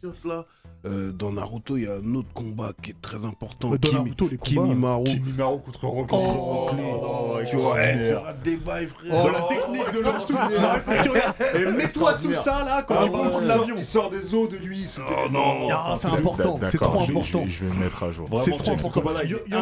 [0.03, 0.45] le kiosque, là,
[0.85, 3.69] euh, dans Naruto, il y a un autre combat qui est très important.
[3.69, 4.63] Dans Kimi, Naruto, les combats.
[4.67, 5.03] Kimimaru.
[5.05, 6.09] Kimimaro contre Rock.
[6.11, 6.83] Oh, Rock Lee.
[6.83, 9.13] oh, Tu vois, tu des bails, frère.
[9.13, 11.57] Oh, la technique de tu.
[11.57, 13.11] Et Mets-toi tout ça là quand Ah il
[13.47, 13.75] sort- l'avion.
[13.77, 14.85] Il sort des os de lui.
[14.99, 15.69] Oh non.
[15.97, 17.43] C'est important, c'est D'accord, trop important.
[17.47, 18.27] Je vais, mettre à jour.
[18.43, 19.01] C'est trop important.
[19.23, 19.55] Il y,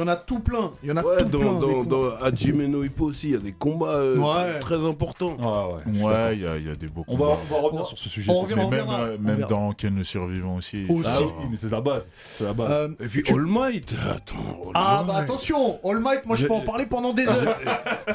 [0.00, 0.72] en a, tout plein.
[0.82, 1.54] Il y en a Ouais, tout dans, plein.
[1.82, 5.36] des dans, Hajime no Ippo aussi, il y a des combats euh, très, importants.
[5.40, 6.34] Ah ouais.
[6.36, 7.38] il y, a- des beaux On va, combats.
[7.50, 8.32] on va revenir sur ce sujet.
[9.20, 10.86] même, euh, dans Ken le survivant aussi.
[10.88, 11.08] Aussi.
[11.08, 12.10] Ah oui, mais c'est la base.
[12.38, 12.70] C'est la base.
[12.70, 14.34] Euh, Et puis Tu- All Might, attends.
[14.66, 17.58] All Ah bah attention, All Might, moi je peux en parler pendant des heures.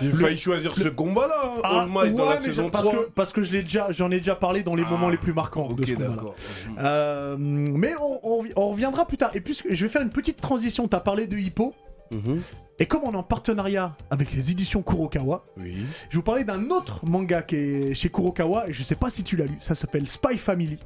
[0.02, 2.86] J'ai failli choisir ce combat-là, hein, Ah, All Might, dans ouais, la mais saison parce
[2.86, 3.06] 3.
[3.06, 5.18] que parce que je l'ai déjà, j'en ai déjà parlé dans les Ah, moments les
[5.18, 6.34] plus marquants de Ok, ce combat.
[6.80, 9.32] Euh, mais on, on revi- on reviendra plus tard.
[9.34, 11.74] Et puisque je vais faire une petite transition, t'as parlé de Hippo.
[12.12, 12.42] Mhm.
[12.78, 15.74] Et comme on est en partenariat avec les éditions Kurokawa, Oui.
[15.76, 19.10] je vais vous parler d'un autre manga qui est chez Kurokawa, et je sais pas
[19.10, 20.78] si tu l'as lu, ça s'appelle Spy Family.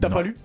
[0.00, 0.36] T'as pas lu.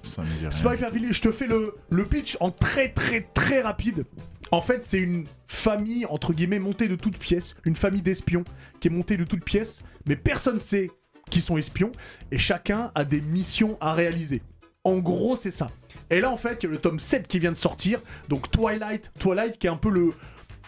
[0.77, 4.05] Family, je te fais le, le pitch en très très très rapide.
[4.51, 8.43] En fait, c'est une famille, entre guillemets, montée de toutes pièces, une famille d'espions
[8.79, 10.89] qui est montée de toutes pièces, mais personne sait
[11.29, 11.91] qui sont espions,
[12.31, 14.41] et chacun a des missions à réaliser.
[14.83, 15.71] En gros, c'est ça.
[16.09, 18.51] Et là, en fait, il y a le tome 7 qui vient de sortir, donc
[18.51, 20.13] Twilight, Twilight qui est un peu le,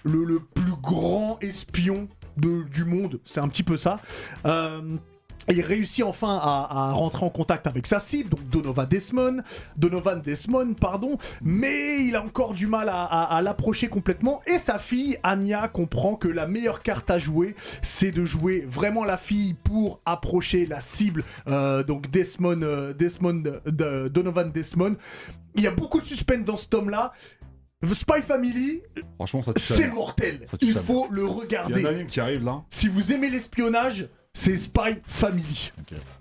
[0.03, 2.07] le, le plus grand espion
[2.37, 3.99] de- du monde, c'est un petit peu ça.
[4.45, 4.81] Euh,
[5.49, 9.37] et il réussit enfin à, à rentrer en contact avec sa cible, donc Donovan Desmond,
[9.77, 14.41] Donovan Desmond, pardon, mais il a encore du mal à, à- à l'approcher complètement.
[14.47, 19.03] Et sa fille, Anya, comprend que la meilleure carte à jouer, c'est de jouer vraiment
[19.03, 24.95] la fille pour approcher la cible, euh, donc Desmond, euh, Desmond de, Donovan Desmond.
[25.55, 27.11] Il y a beaucoup de suspense dans ce tome-là.
[27.85, 28.81] The Spy Family,
[29.17, 30.39] Franchement, c'est mortel.
[30.45, 31.85] Ça Il faut le Il y a un regarder.
[31.85, 32.61] anime qui arrive là.
[32.69, 35.71] Si vous aimez l'espionnage, c'est Spy Family.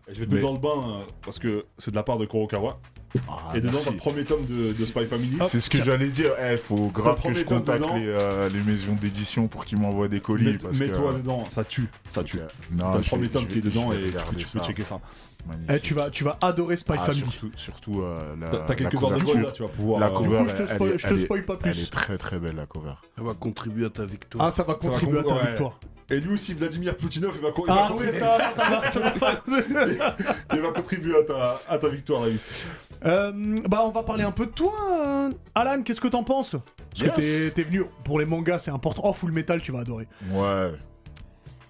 [0.08, 2.18] Et je vais te mettre dans le bain euh, parce que c'est de la part
[2.18, 2.78] de Kurokawa.
[3.28, 3.86] Ah, Et dedans, merci.
[3.86, 6.32] dans le premier tome de, de Spy Family, C'est ce que j'allais dire.
[6.50, 10.20] Il faut grave que je contacte les, euh, les maisons d'édition pour qu'ils m'envoient des
[10.20, 10.44] colis.
[10.52, 12.38] mets- parce que- mets-toi dedans, ça tue, ça tue.
[12.70, 14.60] Le premier vais- tome qui est dedans et tu peux ça.
[14.60, 15.00] checker ça.
[15.46, 15.70] Magnifique.
[15.74, 17.18] Eh, tu, vas, tu vas adorer Spy Ah, Family.
[17.20, 20.00] surtout, surtout euh, la, T'as t'as la quelques heures de là, tu vas pouvoir.
[20.00, 21.70] La euh, cover, coup, je te elle, spoil- est- je te elle pas plus.
[21.70, 22.94] Elle est très très belle la cover.
[23.18, 24.46] Ça va contribuer à ta victoire.
[24.46, 25.46] Ah, ça va Ça va contribuer à ta ouais.
[25.48, 25.80] victoire.
[26.10, 29.00] Et lui aussi, Vladimir Poutinov, il va, Ah oui, contribuer, ça, ça, ça va, ça
[29.00, 29.42] va pas.
[30.52, 32.50] il va contribuer à ta, à ta victoire, Raïs.
[33.06, 33.32] Euh,
[33.66, 34.74] bah, on va parler un peu de toi.
[35.06, 35.30] euh.
[35.54, 36.54] Alan, qu'est-ce que t'en penses?
[36.96, 37.54] Parce que Yes.
[37.54, 39.02] t'es venu pour les mangas, c'est important.
[39.06, 40.06] Oh, Full Metal, tu vas adorer.
[40.30, 40.72] Ouais.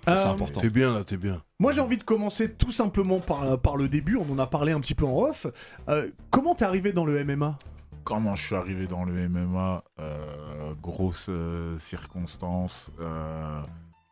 [0.04, 0.60] C'est Euh, important.
[0.60, 1.42] T'es bien là, t'es bien.
[1.60, 4.16] Moi, j'ai envie de commencer tout simplement par, par le début.
[4.16, 5.46] On en a parlé un petit peu en off.
[5.88, 7.56] Euh, comment t'es arrivé dans le MMA
[8.04, 12.90] Comment je suis arrivé dans le MMA euh, Grosse euh, circonstance.
[13.00, 13.62] euh,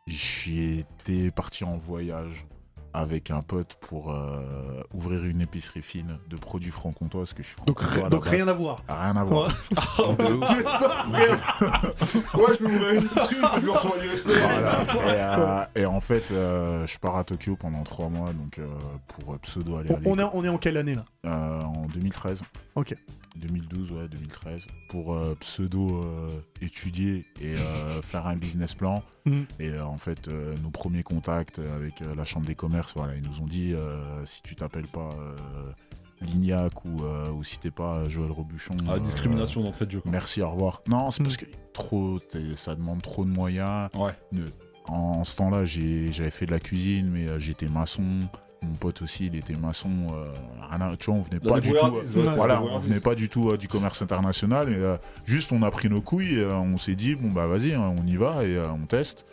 [0.07, 2.45] J'étais parti en voyage
[2.93, 7.47] avec un pote pour euh, ouvrir une épicerie fine de produits franc-comtois parce que je
[7.49, 8.83] suis Donc, à donc rien à voir.
[8.87, 9.51] Rien à voir.
[9.77, 10.09] Frère
[12.33, 14.29] Ouais, je peux ouvrir une épicerie, je vais recevoir l'UFC.
[14.93, 15.67] Voilà.
[15.75, 18.59] Et, euh, et en fait, euh, je pars à Tokyo pendant trois mois donc
[19.07, 21.05] pour pseudo aller On, on est, on est en quelle année là?
[21.25, 22.41] Euh, en 2013.
[22.75, 22.95] Ok.
[23.37, 24.67] 2012, ouais, 2013.
[24.89, 26.29] Pour euh, pseudo euh,
[26.61, 29.03] étudier et euh, faire un business plan.
[29.25, 29.45] Mhm.
[29.59, 33.15] Et euh, en fait, euh, nos premiers contacts avec euh, la Chambre des commerces, voilà,
[33.15, 35.71] ils nous ont dit euh, si tu t'appelles pas euh,
[36.21, 38.75] Lignac ou, euh, ou si t'es pas Joël Robuchon.
[38.87, 40.01] Ah, euh, discrimination d'entrée de jeu.
[40.01, 40.11] quoi.
[40.11, 40.81] Merci, au revoir.
[40.87, 41.25] Non, c'est Mhm.
[41.27, 42.19] parce que trop,
[42.55, 43.89] ça demande trop de moyens.
[43.95, 44.13] Ouais.
[44.31, 44.45] Ne-
[44.87, 48.03] En ce temps-là, j'ai- j'avais fait de la cuisine, mais euh, j'étais maçon.
[48.63, 49.89] Mon pote aussi, il était maçon.
[50.13, 50.31] euh,
[50.69, 51.95] rien à- tu vois, on venait pas du tout.
[52.19, 54.69] ouais, Voilà, on venait pas du tout euh, du commerce international.
[54.69, 57.47] Et, euh, juste, on a pris nos couilles, et, euh, on s'est dit, bon bah
[57.47, 59.25] vas-y, hein, on y va et euh, on teste.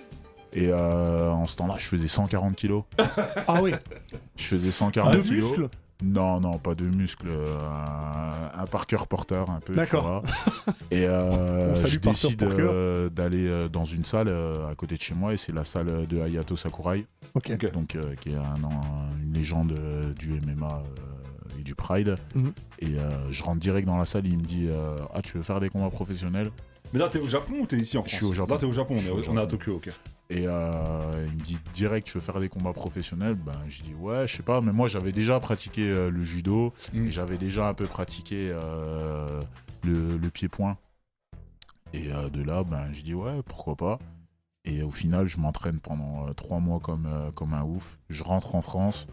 [0.55, 2.85] Et euh, en ce temps-là, je faisais 140 kilos.
[3.47, 3.74] Ah oui.
[4.37, 5.70] Je faisais 140 de kilos.
[6.03, 7.27] Non, non, pas de muscles.
[7.29, 9.73] euh, un, un Parker Porter un peu.
[9.73, 10.23] tu D'accord.
[10.67, 10.75] vois.
[10.91, 15.35] Et euh, je décide euh, d'aller dans une salle euh, à côté de chez moi
[15.35, 17.07] et c'est la salle de Hayato Sakurai,
[17.73, 22.17] donc euh, qui est un- un- une légende euh, du MMA euh, et du Pride.
[22.35, 22.53] Mhm.
[22.79, 25.43] Et euh, je rentre direct dans la salle, il me dit euh, ah tu veux
[25.43, 26.51] faire des combats professionnels?
[26.93, 28.55] Mais là, t'es au Japon ou t'es ici en Je France suis au Japon.
[28.55, 29.47] Là, t'es au Japon, on Je suis est, au on est à Japon.
[29.57, 29.91] Tokyo, ok.
[30.31, 33.95] Et euh, il me dit direct, tu veux faire des combats professionnels Ben, je dis
[33.95, 37.07] ouais, je sais pas, mais moi j'avais déjà pratiqué euh, le judo Mm.
[37.07, 39.41] et j'avais déjà un peu pratiqué euh,
[39.85, 40.76] le, le pied-point.
[41.95, 43.99] Et de là, ben, je dis ouais, pourquoi pas.
[44.66, 47.99] Et au final, je m'entraîne pendant trois mois comme, comme un ouf.
[48.11, 49.07] Je rentre en France.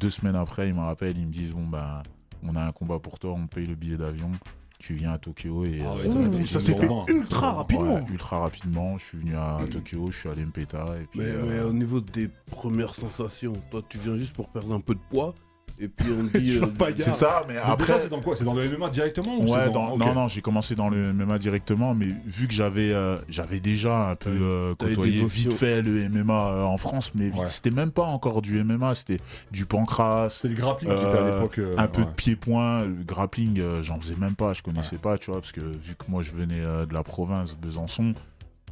[0.00, 2.02] Deux semaines après, ils me rappellent, ils me disent bon ben,
[2.42, 4.32] on a un combat pour toi, on paye le billet d'avion.
[4.78, 7.94] Tu viens à Tokyo et Ah ouais, euh, ça s'est fait ultra rapidement.
[7.96, 8.96] Ouais, ultra rapidement.
[8.96, 11.20] Je suis venu à Tokyo, je suis allé Mpeta et puis.
[11.20, 14.80] Mais, euh, mais au niveau des premières sensations, toi tu viens juste pour perdre un
[14.80, 15.34] peu de poids
[15.80, 16.58] et puis on dit.
[16.78, 17.98] Euh, c'est ça, mais après.
[17.98, 18.34] c'est dans quoi?
[18.36, 19.96] C'est dans le MMA directement ou Ouais, dans...
[19.96, 24.10] non, non, j'ai commencé dans le MMA directement, mais vu que j'avais euh, j'avais déjà
[24.10, 27.48] un peu euh, côtoyé vite fait le MMA euh, en France, mais Ouais.
[27.48, 29.20] c'était même pas encore du MMA, c'était
[29.50, 31.60] du pancras, C'était le grappling qui était à l'époque.
[31.76, 32.06] un peu ouais.
[32.06, 35.60] de pied-point, le grappling, j'en faisais même pas, je connaissais pas, tu vois, parce que
[35.60, 38.14] vu que moi je venais de la province, Besançon,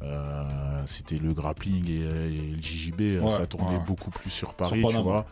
[0.03, 0.43] euh,
[0.85, 3.83] c'était le grappling et, et le JJB, Ouais, ça tournait ouais.
[3.85, 5.25] beaucoup plus sur Paris, tu vois.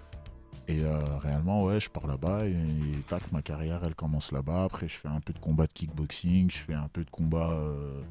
[0.67, 4.63] Et euh, réellement, ouais, je pars là-bas et, et tac, ma carrière, elle commence là-bas.
[4.63, 7.51] Après, je fais un peu de combat de kickboxing, je fais un peu de combat
[7.51, 8.01] euh,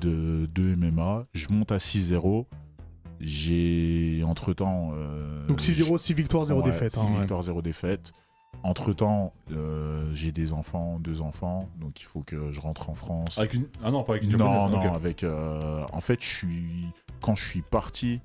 [0.00, 1.26] de, de MMA.
[1.34, 2.46] Je monte à 6-0.
[3.20, 4.90] J'ai, entre-temps...
[4.94, 6.92] euh, Donc 6-0, 6 victoires, 0 Ouais, défaite.
[6.94, 7.18] six hein, ouais.
[7.20, 8.12] victoires, zéro défaite.
[8.62, 9.32] Entre temps,
[10.12, 13.36] j'ai des enfants, deux enfants, donc il faut que je rentre en France.
[13.38, 13.66] Avec une...
[13.84, 14.94] Ah non, pas avec une non, non, ok.
[14.96, 15.22] avec.
[15.22, 16.86] euh, en fait, je suis
[17.20, 18.20] quand je suis parti.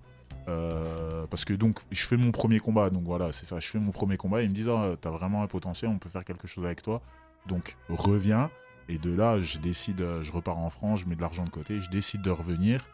[0.48, 3.80] Euh, parce que donc je fais mon premier combat, donc voilà, c'est ça, je fais
[3.80, 6.48] mon premier combat, ils me disent ah, t'as vraiment un potentiel, on peut faire quelque
[6.48, 7.02] chose avec toi,
[7.48, 8.50] donc reviens,
[8.88, 11.50] et de là je décide, euh, je repars en France, je mets de l'argent de
[11.50, 12.88] côté, je décide de revenir,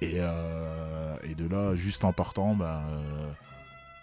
[0.00, 3.32] et, euh, et de là juste en partant, ben, euh,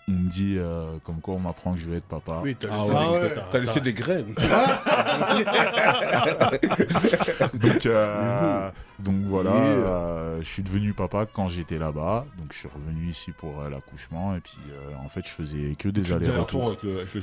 [0.08, 2.40] on me dit euh, comme quoi on m'apprend que je vais être papa.
[2.44, 3.36] Oui, t'as Ah laissé, ouais, des...
[3.36, 4.36] t'as- t'as t'as- laissé des graines.
[7.54, 12.26] donc, euh, donc voilà, euh, je suis devenu papa quand j'étais là-bas.
[12.38, 14.36] Donc je suis revenu ici pour euh, l'accouchement.
[14.36, 16.76] Et puis euh, en fait, je faisais que des allers-retours.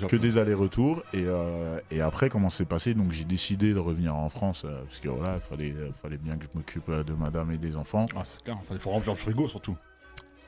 [0.09, 1.03] Que des allers-retours.
[1.13, 2.95] Et, euh, et après, comment c'est passé?
[2.95, 4.63] Donc j'ai décidé de revenir en France.
[4.65, 7.59] euh, parce que voilà, il fallait, fallait bien que je m'occupe euh, de madame et
[7.59, 8.07] des enfants.
[8.17, 9.77] Ah, c'est clair, il faut remplir le frigo surtout.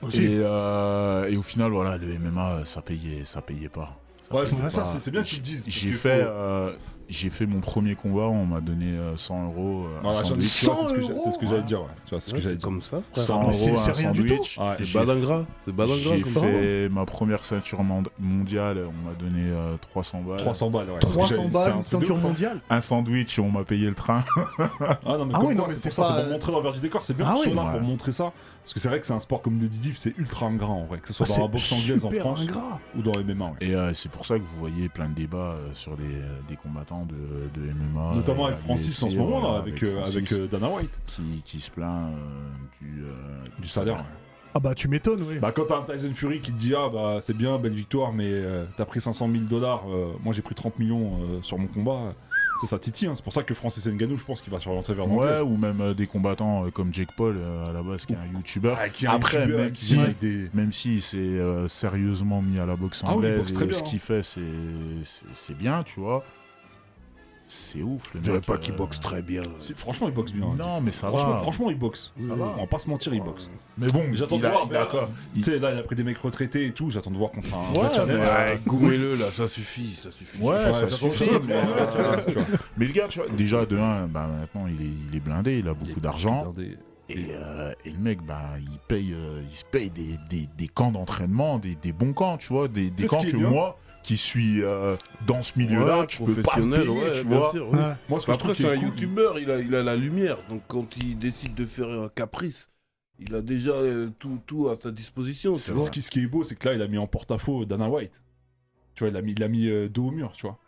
[0.03, 0.25] Aussi.
[0.25, 3.99] Et, euh, et au final, voilà, le MMA, ça payait, ça payait pas.
[4.29, 4.71] Ça Ouais, payait c'est pas.
[4.71, 5.65] ça, c'est c'est bien que tu le dises.
[5.67, 6.73] J'ai fait, faut- euh,
[7.13, 9.85] j'ai fait mon premier combat, on m'a donné euh, 100 euros.
[9.87, 11.81] euh, Voilà, tu vois, c'est ce que 100 j'ai- c'est ce que j'allais dire.
[11.83, 11.87] ouais.
[12.07, 12.65] Tu vois, c'est ce que j'allais dire.
[12.65, 13.25] comme ça, frère.
[13.25, 14.59] 100 Ah, euros, c'est un rien du sandwich.
[14.59, 15.45] Ouais, C'est badingra.
[15.67, 15.73] C'est.
[15.99, 20.39] J'ai fait ma première ceinture mond- mondiale, on m'a donné euh, 300 balles.
[20.39, 20.97] 300 balles, ouais.
[21.03, 22.21] c'est ce que 300 j'allais dire, balles, c'est une ceinture hein.
[22.21, 22.61] mondiale.
[22.71, 24.25] Un sandwich, on m'a payé le train.
[25.05, 26.81] Ah non, mais Ah oui, non, mais c'est pour ça, c'est pour montrer l'envers du
[26.81, 27.05] décor.
[27.05, 28.33] C'est bien Ah soient là pour montrer ça.
[28.63, 30.69] Parce que c'est vrai que c'est un sport, comme le dit Div, c'est ultra ingrat
[30.69, 30.99] en vrai.
[30.99, 32.79] Que ce soit Ah, dans la boxe anglaise en France ingrat.
[32.97, 33.45] ou dans MMA.
[33.47, 33.53] ouais.
[33.61, 36.39] Et euh, c'est pour ça que vous voyez plein de débats euh, sur des, euh,
[37.07, 38.15] de, de MMA.
[38.17, 41.01] Notamment avec Francis en ce moment, voilà, avec, euh, Francis, avec euh, Dana White.
[41.07, 43.13] qui, qui se plaint euh, du, euh,
[43.61, 43.97] Du salaire.
[43.97, 44.03] ouais.
[44.55, 45.39] Ah bah tu m'étonnes, oui.
[45.39, 48.13] Bah, quand t'as un Tyson Fury qui te dit Ah, bah, c'est bien, belle victoire,
[48.13, 51.57] mais euh, t'as pris 500 000 dollars, euh, moi j'ai pris 30 millions euh, sur
[51.59, 52.15] mon combat.
[52.61, 53.07] C'est ça, Titi.
[53.07, 53.13] hein.
[53.15, 55.57] C'est pour ça que Francis Ngannou, je pense qu'il va sur l'entrée vers Ouais, ou
[55.57, 58.27] même euh, des combattants euh, comme Jake Paul euh, à la base, qui est un
[58.37, 58.77] youtubeur.
[58.79, 60.51] Ah, qui est un Après, même qui si- des.
[60.53, 63.69] Même si c'est euh, sérieusement mis à la boxe Ah oui, anglaise boxe très et
[63.69, 63.87] bien, ce hein.
[63.87, 66.23] qu'il fait, c'est bien, tu vois.
[67.55, 69.43] C'est ouf, le Je dirais pas euh, qu'il boxe très bien.
[69.59, 70.47] c'est- Franchement, il boxe bien.
[70.47, 70.55] hein.
[70.59, 71.39] Non, mais ça franchement, va.
[71.39, 72.13] franchement, il boxe.
[72.29, 72.55] Ça va.
[72.57, 73.51] On va pas se mentir, il boxe.
[73.77, 74.69] Mais bon, J'attends de voir.
[75.35, 76.91] Tu sais, là, il a pris des mecs retraités et tout.
[76.91, 78.09] J'attends de voir contre un Ouais, challenge.
[78.09, 80.41] mais- Ouais, gourmez-le là, ça suffit, ça suffit.
[80.41, 81.25] Ouais, Ouais, ça suffit.
[81.47, 81.87] mais, ouais, euh,
[82.27, 82.45] tu vois.
[82.79, 85.59] mais le gars, tu vois, déjà de 1, bah, maintenant il est, il est blindé,
[85.59, 86.55] il a beaucoup d'argent.
[87.09, 90.69] Et, euh, et le mec, bah, il, paye, euh, il se paye des, des- des
[90.69, 93.51] camps d'entraînement, des, des bons camps, tu vois, des, des camps que bien.
[93.51, 94.97] moi, qui suis euh,
[95.27, 97.51] dans ce milieu-là, Ouais, je peux pas me professionnel, payer, ouais, tu vois.
[97.53, 97.79] sûr, oui.
[97.79, 97.93] Ouais.
[98.09, 99.97] Moi, ce que je Après, trouve c'est un cool- youtubeur, il a, il a la
[99.97, 100.39] lumière.
[100.49, 102.71] Donc, quand il décide de faire un caprice,
[103.19, 105.53] il a déjà euh, tout, tout à sa disposition.
[105.55, 105.85] Tu C'est- vois.
[105.85, 107.89] Ce qui, ce qui est beau, c'est que là, il a mis en porte-à-faux Dana
[107.89, 108.21] White.
[108.95, 110.59] Tu vois, il a mis, il a mis euh, dos au mur, tu vois.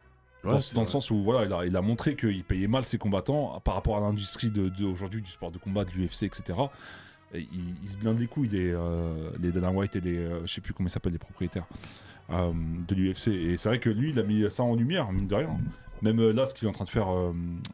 [0.45, 2.87] Ouais, dans dans le sens où voilà, il a, il a montré qu'il payait mal
[2.87, 6.25] ses combattants par rapport à l'industrie de, de- aujourd'hui du sport de combat, de l'UFC,
[6.25, 6.43] etc.
[7.33, 10.17] Et il, il se blinde les couilles, les, euh, les Dana White et les.
[10.19, 11.67] euh, je sais plus comment ils s'appellent, les propriétaires
[12.31, 12.53] euh,
[12.89, 13.29] de l'UFC.
[13.29, 15.57] Et c'est vrai que lui, il a mis ça en lumière, mine de rien.
[16.03, 17.33] Même euh, là, ce qu'il est en train de faire euh,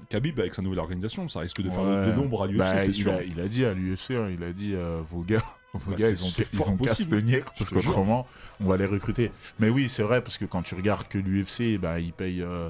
[0.09, 2.07] Khabib avec sa nouvelle organisation, ça risque de faire Ouais.
[2.07, 3.12] de l'ombre à l'UFC, Bah, c'est il, sûr.
[3.12, 5.42] a, il a dit à l'UFC, hein, il a dit euh, vos gars,
[5.74, 7.16] vos Bah, gars c'est- ils ont, c'est ils fort ont qu'à se possible.
[7.22, 7.82] tenir Je parce te jure.
[7.84, 8.26] qu'autrement
[8.61, 9.32] on va les recruter.
[9.59, 12.68] Mais oui, c'est vrai parce que quand tu regardes que l'UFC, bah, il paye euh,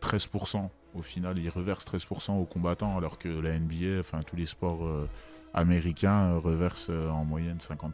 [0.00, 0.68] 13%.
[0.94, 4.84] Au final, il reverse 13% aux combattants alors que la NBA, enfin tous les sports
[4.84, 5.08] euh,
[5.54, 7.88] américains euh, reversent euh, en moyenne 50%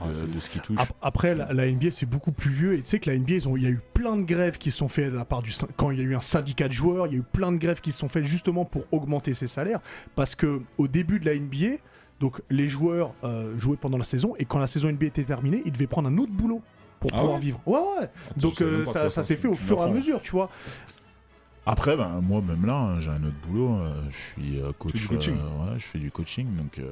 [0.00, 0.80] Ah, de, c'est de ce qu'ils touchent.
[0.80, 2.74] Ap- Après, la, la NBA, c'est beaucoup plus vieux.
[2.74, 4.78] Et tu sais que la NBA, il y a eu plein de grèves qui se
[4.78, 7.06] sont faites de la part du quand il y a eu un syndicat de joueurs.
[7.06, 9.46] Il y a eu plein de grèves qui se sont faites justement pour augmenter ses
[9.46, 9.80] salaires.
[10.16, 11.76] Parce que au début de la NBA,
[12.20, 15.62] donc les joueurs euh, jouaient pendant la saison et quand la saison NBA était terminée,
[15.64, 16.60] ils devaient prendre un autre boulot
[17.00, 17.60] pour Ah pouvoir ouais vivre.
[17.66, 18.04] Ouais, ouais.
[18.04, 20.50] Attends, Donc euh, ça, s'est fait au fur et à mesure, tu vois.
[21.66, 23.74] Après, ben, moi, même là, hein, j'ai un autre boulot.
[23.76, 24.92] euh, je suis euh, coach.
[24.92, 25.36] fais du coaching.
[25.38, 26.46] euh, ouais, je fais du coaching.
[26.56, 26.90] Donc, euh,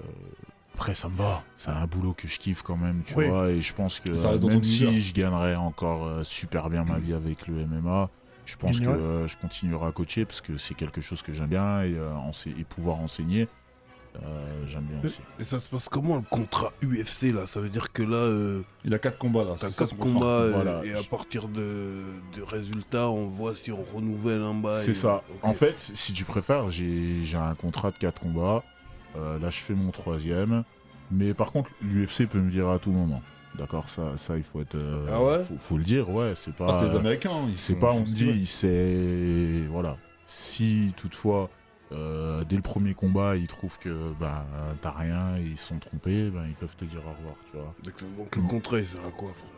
[0.75, 1.43] après, ça me va.
[1.57, 3.29] C'est un boulot que je kiffe quand même, tu Oui.
[3.29, 3.51] vois.
[3.51, 6.85] Et je pense que Ça reste dans même si je gagnerais encore euh, super bien
[6.85, 8.09] ma vie avec le MMA,
[8.47, 8.93] je pense que Ouais.
[8.99, 12.15] euh, je continuerai à coacher parce que c'est quelque chose que j'aime bien et, euh,
[12.59, 13.47] et pouvoir enseigner,
[14.25, 15.21] euh, j'aime bien aussi.
[15.39, 17.47] Et ça se passe comment le contrat UFC là?
[17.47, 19.53] Ça veut dire que là, euh, Il a 4 combats là.
[19.59, 20.19] t'as c'est ça, quatre son contrat.
[20.21, 20.85] combats Voilà.
[20.85, 22.03] et à partir de,
[22.37, 24.85] de résultats, on voit si on renouvelle un bail.
[24.85, 25.23] C'est ça.
[25.43, 28.65] En fait, si tu préfères, j'ai j'ai un contrat de 4 combats.
[29.17, 30.65] Euh, là, je fais mon troisième.
[31.11, 33.21] Mais par contre, l'UFC peut me dire à tout moment.
[33.59, 34.75] D'accord ça, ça, il faut être.
[34.77, 36.33] euh, Ah ouais faut, faut le dire, ouais.
[36.37, 36.69] C'est pas.
[36.71, 37.31] Ah, c'est les Américains.
[37.57, 38.39] c'est pas, on me veulent.
[38.39, 39.67] dit, c'est.
[39.71, 39.99] Voilà.
[40.25, 41.51] Si toutefois,
[41.93, 44.47] euh, dès le premier combat, ils trouvent que bah,
[44.81, 47.59] t'as rien et ils se sont trompés, ben, ils peuvent te dire au revoir, tu
[47.59, 47.75] vois.
[47.85, 49.51] Donc, donc le contrat, il sert à quoi, frère?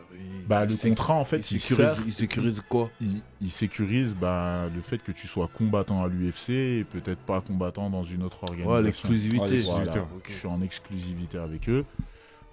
[0.47, 1.97] Bah, le contrat, en fait, il, sécurise, sert.
[2.05, 6.49] il sécurise quoi il, il sécurise bah, le fait que tu sois combattant à l'UFC
[6.49, 8.75] et peut-être pas combattant dans une autre organisation.
[8.75, 9.39] Ouais, l'exclusivité.
[9.39, 9.99] Ouais, l'exclusivité.
[9.99, 10.07] Voilà.
[10.29, 11.85] Je suis en exclusivité avec eux.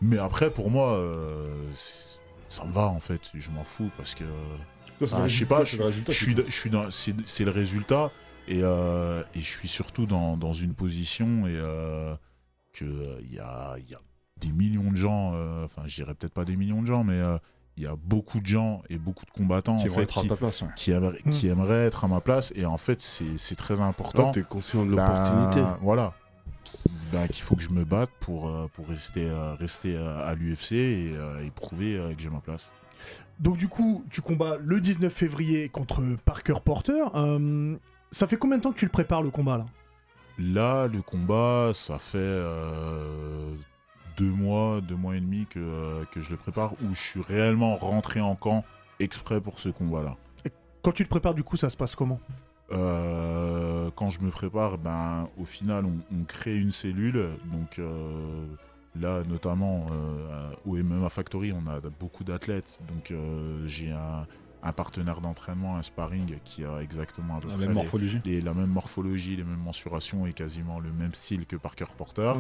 [0.01, 1.55] Mais après, pour moi, euh,
[2.49, 3.21] ça me va en fait.
[3.35, 4.25] Je m'en fous parce que
[4.99, 6.91] Toi, c'est Ah, le je sais pas, c'est le résultat je suis, je suis dans,
[6.91, 8.11] c'est, c'est le résultat
[8.49, 12.15] et, euh, et je suis surtout dans, dans une position et euh,
[12.73, 14.01] que il y a, il y a
[14.39, 17.21] des millions de gens, euh, enfin, je dirais peut-être pas des millions de gens, mais
[17.21, 17.39] euh,
[17.77, 20.19] il y a beaucoup de gens et beaucoup de combattants Qui en vont fait, être
[20.19, 20.61] à qui, ta place.
[20.63, 20.69] ouais.
[20.77, 24.29] qui aimeraient, qui aimeraient être à ma place et en fait, c'est, très important.
[24.29, 25.63] Ah, T'es conscient de Ben, l'opportunité.
[25.83, 26.13] voilà.
[27.13, 30.35] Ben, qu'il faut que je me batte pour, euh, pour rester, euh, rester euh, à
[30.35, 31.15] l'UFC et,
[31.45, 32.73] et prouver que j'ai ma place.
[33.41, 37.05] Donc du coup, tu combats le 19 février contre Parker Porter.
[37.15, 37.77] Euh,
[38.13, 39.67] ça fait combien de temps que tu le prépares le combat là?
[40.39, 43.53] Là, le combat, ça fait euh,
[44.17, 47.23] deux mois, deux mois et demi que, euh, que je le prépare, où je suis
[47.23, 48.65] réellement rentré en camp
[49.01, 50.17] exprès pour ce combat-là.
[50.83, 52.21] Quand tu te prépares du coup, ça se passe comment?
[52.73, 57.29] Euh, quand je me prépare, ben, au final, on, on crée une cellule.
[57.53, 58.47] Donc euh,
[58.99, 62.79] là, notamment euh, au MMA Factory, on a beaucoup d'athlètes.
[62.89, 63.13] Donc
[63.67, 64.27] j'ai un,
[64.63, 68.21] un partenaire d'entraînement, un sparring qui a exactement à peu La près même morphologie.
[68.25, 72.33] les- la même morphologie, les mêmes mensurations et quasiment le même style que Parker Porter.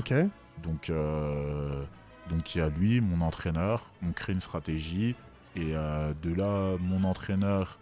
[0.62, 1.82] Donc, euh,
[2.30, 5.16] donc il y a lui, mon entraîneur, on crée une stratégie
[5.56, 7.78] et euh, de là, mon entraîneur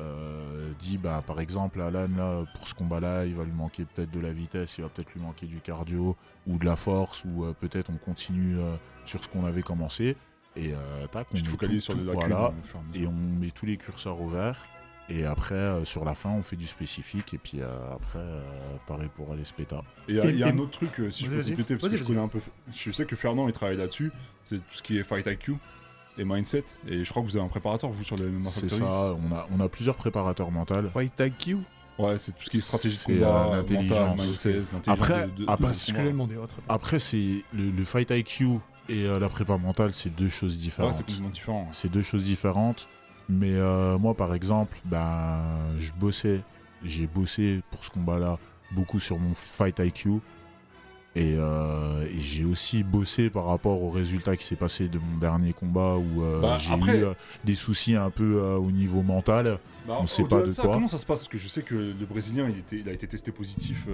[0.00, 4.10] euh, dit, bah, par exemple, Alan, là, pour ce combat-là, il va lui manquer peut-être
[4.10, 6.16] de la vitesse, il va peut-être lui manquer du cardio
[6.48, 8.74] ou de la force ou euh, peut-être on continue euh,
[9.04, 10.16] sur ce qu'on avait commencé
[10.56, 12.32] et euh, tac, on Tu te met focalises tout- sur les tout- lacunes.
[12.32, 12.52] voilà,
[12.94, 14.66] et on met tous les curseurs au vert.
[15.10, 17.34] Et après, euh, sur la fin, on fait du spécifique.
[17.34, 18.42] Et puis euh, après, euh,
[18.86, 19.82] pareil pour les spétas.
[20.08, 22.04] Et il y a- un autre truc, euh, si je peux compléter, parce que je
[22.04, 22.40] connais un peu.
[22.74, 24.10] Je sais que Fernand il travaille là-dessus,
[24.44, 25.56] c'est tout ce qui est fight IQ
[26.16, 26.64] et mindset.
[26.88, 28.84] Et je crois que vous avez un préparateur, vous, sur le MMA C'est ça,
[29.14, 30.88] on a, on a plusieurs préparateurs mentaux.
[30.92, 31.58] Fight IQ
[31.98, 34.20] Ouais, c'est tout ce qui est stratégie de C'est, combat, euh, mental, l'intelligence.
[34.20, 36.02] mindset, l'intelligence Après- de, de- après, de C'est ce que combat.
[36.04, 36.36] j'ai demandé.
[36.36, 36.64] ouais, très bien.
[36.74, 38.46] Après, c'est le, le fight IQ
[38.88, 40.94] et euh, la prépa mentale, c'est deux choses Ouais, différentes.
[40.94, 41.68] c'est complètement différent.
[41.72, 42.88] c'est deux choses différentes.
[43.28, 45.40] Mais euh, moi, par exemple, ben,
[45.78, 46.42] je bossais,
[46.84, 48.38] j'ai bossé pour ce combat-là
[48.72, 50.20] beaucoup sur mon fight IQ.
[51.16, 55.16] Et, euh, et j'ai aussi bossé par rapport au résultat qui s'est passé de mon
[55.18, 57.14] dernier combat où euh, Bah, j'ai après- eu euh,
[57.44, 59.58] des soucis un peu au niveau mental.
[59.86, 60.72] Bah, On sait pas de ça, quoi.
[60.74, 61.20] Comment ça se passe?
[61.20, 63.86] Parce que je sais que le Brésilien, il, était, il a été testé positif.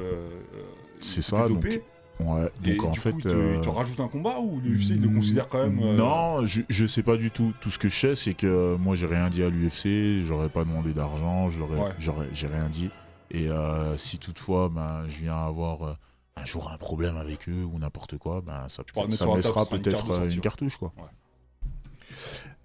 [1.00, 1.82] C'est ça, donc, dopé.
[2.22, 3.12] Ouais, Et donc en du fait.
[3.12, 5.62] coup, il te, euh, il te rajoute un combat ou l'UFC il le considère quand
[5.62, 7.52] même euh, Non, je, je sais pas du tout.
[7.60, 10.48] Tout ce que je sais, c'est que euh, moi, j'ai rien dit à l'UFC, j'aurais
[10.48, 12.90] pas demandé d'argent, j'aurais, j'ai rien dit.
[13.30, 15.92] Et euh, si toutefois, ben, je viens avoir euh,
[16.36, 19.82] un jour un problème avec eux ou n'importe quoi, ben, ça, ça me laissera une
[19.82, 20.92] peut-être une cartouche, quoi.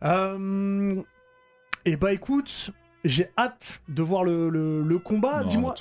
[0.04, 1.02] Euh,
[1.86, 2.72] et bah écoute,
[3.04, 5.44] j'ai hâte de voir le, le- le combat.
[5.44, 5.74] Dis-moi,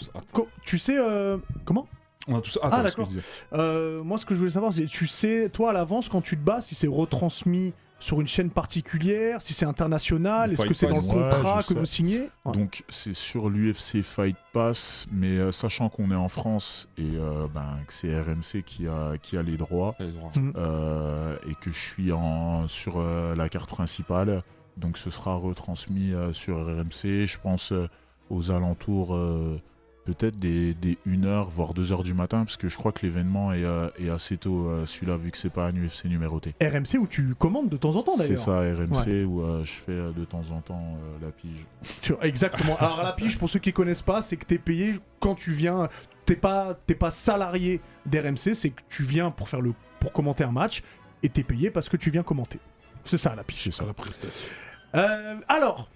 [0.64, 1.88] tu sais euh, comment?
[2.28, 2.70] On a tous hâte.
[2.72, 3.04] Ah, ce que d'accord.
[3.04, 3.22] je disais.
[3.52, 6.36] Euh, Moi, ce que je voulais savoir, c'est tu sais, toi à l'avance, quand tu
[6.36, 10.86] te bats, si c'est retransmis sur une chaîne particulière, si c'est international, est-ce que c'est
[10.88, 11.00] dans le.
[11.00, 11.74] Ouais, contrat que sais.
[11.74, 12.28] vous signez?
[12.44, 12.52] Ouais.
[12.52, 17.46] Donc, c'est sur l'UFC Fight Pass, mais euh, sachant qu'on est en France et euh,
[17.54, 20.32] ben, que c'est RMC qui a, qui a les droits, droit.
[20.56, 24.42] euh, et que je suis en, sur euh, la carte principale.
[24.76, 27.86] Donc ce sera retransmis euh, sur RMC, je pense euh,
[28.28, 29.60] aux alentours euh,
[30.04, 33.64] peut-être des, des 1h, voire 2h du matin, parce que je crois que l'événement est,
[33.64, 36.54] euh, est assez tôt, euh, celui-là, vu que c'est pas un UFC numéroté.
[36.60, 38.38] RMC où tu commandes de temps en temps C'est d'ailleurs.
[38.38, 41.64] ça, RMC, où euh, je fais de temps en temps euh, la pige.
[42.02, 42.76] Tu- Exactement.
[42.78, 45.88] Alors la pige, pour ceux qui connaissent pas, c'est que t'es payé quand tu viens.
[46.26, 50.42] T'es pas, t'es pas salarié d'RMC, c'est que tu viens pour faire le, pour commenter
[50.44, 50.82] un match
[51.22, 52.58] et t'es payé parce que tu viens commenter.
[53.04, 53.62] C'est ça la pige.
[53.64, 53.84] C'est ça.
[53.84, 54.48] la prestation.
[54.94, 55.90] Euh, alors,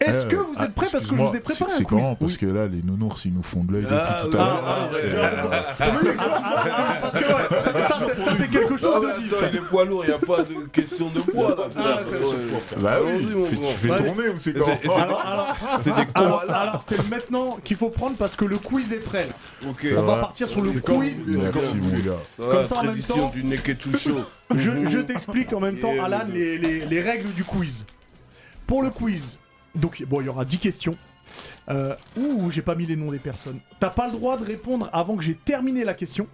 [0.00, 0.86] est-ce Euh, que vous ah, êtes prêts?
[0.90, 2.14] Parce que je vous ai préparé c'est- un C'est quiz comment?
[2.16, 2.38] Parce Oui.
[2.38, 4.64] que là, les nounours, ils nous font de l'œil depuis Ah, tout à l'heure.
[4.66, 4.88] ah,
[5.48, 5.64] ça.
[5.78, 7.14] Parce
[8.24, 9.34] c'est- c'est quelque chose Non, de vif.
[9.52, 11.56] il est poids lourd, il n'y a pas de question de poids.
[11.76, 12.80] Ah, c'est.
[12.80, 13.56] Bah oui, tu
[13.88, 18.16] fais tourner ou c'est comment c'est- c'est- C'est des alors, c'est maintenant qu'il faut prendre
[18.16, 19.28] parce que le quiz est prêt.
[19.64, 21.14] On va partir sur le C'est quiz.
[21.26, 22.02] c'est comme Merci, vous mon voulez.
[22.02, 22.12] gars.
[22.38, 23.44] Voilà, Comme ça, en même temps- du.
[24.56, 27.84] Je, t'explique en même temps, Alan, les règles du quiz.
[28.66, 29.36] Pour le quiz,
[29.74, 30.96] donc bon, il y aura 10 questions.
[31.70, 33.58] Euh, ouh, j'ai pas mis les noms des personnes.
[33.80, 36.26] T'as pas le droit de répondre avant que j'ai terminé la question.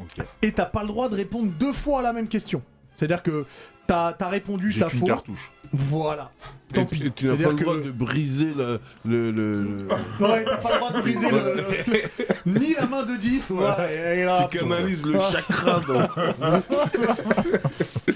[0.00, 0.24] Ok.
[0.42, 2.60] Et t'as pas le droit de répondre deux fois à la même question.
[2.96, 3.46] C'est-à-dire que
[3.86, 5.08] t'as as répondu J'ai ta qu'une faute.
[5.08, 5.52] cartouche.
[5.72, 6.30] Voilà.
[6.74, 7.06] Tant Et, pis.
[7.06, 8.80] et tu n'as pas le droit de briser le.
[9.04, 9.86] le, le- le-
[10.20, 13.50] Ouais, t'as pas le droit de briser le, ni la main de Diff.
[13.50, 16.08] là, Tu canalises le chakra dans.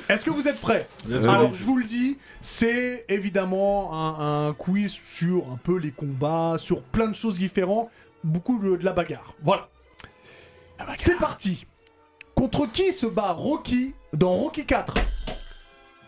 [0.08, 0.88] Est-ce que vous êtes prêts?
[1.24, 6.56] Alors, je vous le dis, c'est évidemment un, un quiz sur un peu les combats,
[6.58, 7.88] sur plein de choses différentes,
[8.24, 9.34] beaucoup de, de la bagarre.
[9.42, 9.68] Voilà.
[10.96, 11.66] C'est parti.
[12.34, 14.94] Contre qui se bat Rocky dans Rocky 4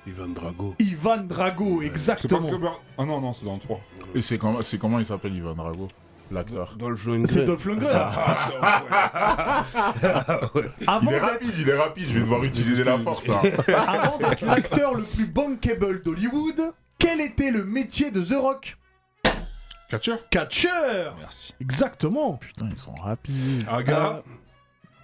[0.07, 0.75] Ivan Drago.
[0.79, 2.51] Ivan Drago, pas exactement.
[2.51, 3.79] le club- Ah non, non, c'est dans le 3.
[4.15, 5.89] Et c'est comment, c'est comment il s'appelle Ivan Drago?
[6.33, 6.77] L'acteur.
[6.79, 7.45] Dolph C'est Lundgren.
[7.45, 7.95] Dolph Lundgren.
[10.87, 13.43] Avant Il est rapide, il est rapide, je vais devoir utiliser la force là.
[13.77, 18.79] avant d'être l'acteur le plus bankable d'Hollywood, quel était le métier de The Rock?
[19.91, 21.55] Catcher Catcher Merci.
[21.61, 22.39] Exactement.
[22.39, 23.67] Putain, ils sont rapides.
[23.71, 24.07] Aga.
[24.07, 24.21] Euh,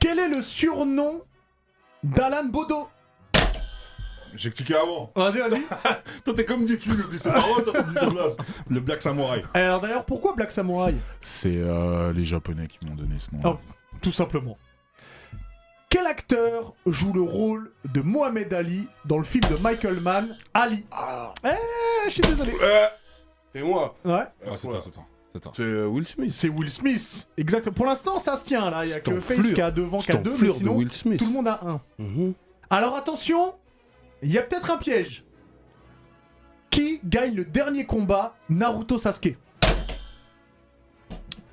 [0.01, 1.23] quel est le surnom
[2.03, 2.89] d'Alan Bodo?
[4.35, 5.11] J'ai cliqué avant.
[5.15, 5.63] Vas-y, vas-y.
[6.25, 9.43] Toi, t'es comme Difflu, le toi, Black Samurai.
[9.55, 10.95] Alors d'ailleurs, pourquoi Black Samurai?
[11.21, 13.41] C'est euh, les Japonais qui m'ont donné ce nom.
[13.45, 13.59] Oh,
[14.01, 14.57] Tout simplement.
[15.91, 20.85] Quel acteur joue le rôle de Mohamed Ali dans le film de Michael Mann, Ali?
[21.45, 21.49] Eh,
[22.07, 22.55] je suis désolé.
[23.55, 23.97] C'est moi.
[24.05, 25.05] Ouais, Ah, c'est toi, c'est toi.
[25.33, 25.53] C'est toi.
[25.57, 26.33] C'est euh, Will Smith.
[26.35, 27.29] c'est Will Smith.
[27.37, 27.71] Exact.
[27.71, 28.85] Pour l'instant, ça se tient là.
[28.85, 31.19] Il y a que Face qui a devant, qui a deux, mais sinon, Will Smith.
[31.19, 31.81] tout le monde a un.
[31.99, 32.35] Mhm.
[32.71, 33.55] Alors attention,
[34.23, 35.25] il y a peut-être un piège.
[36.71, 39.37] Qui gagne le dernier combat Naruto Sasuke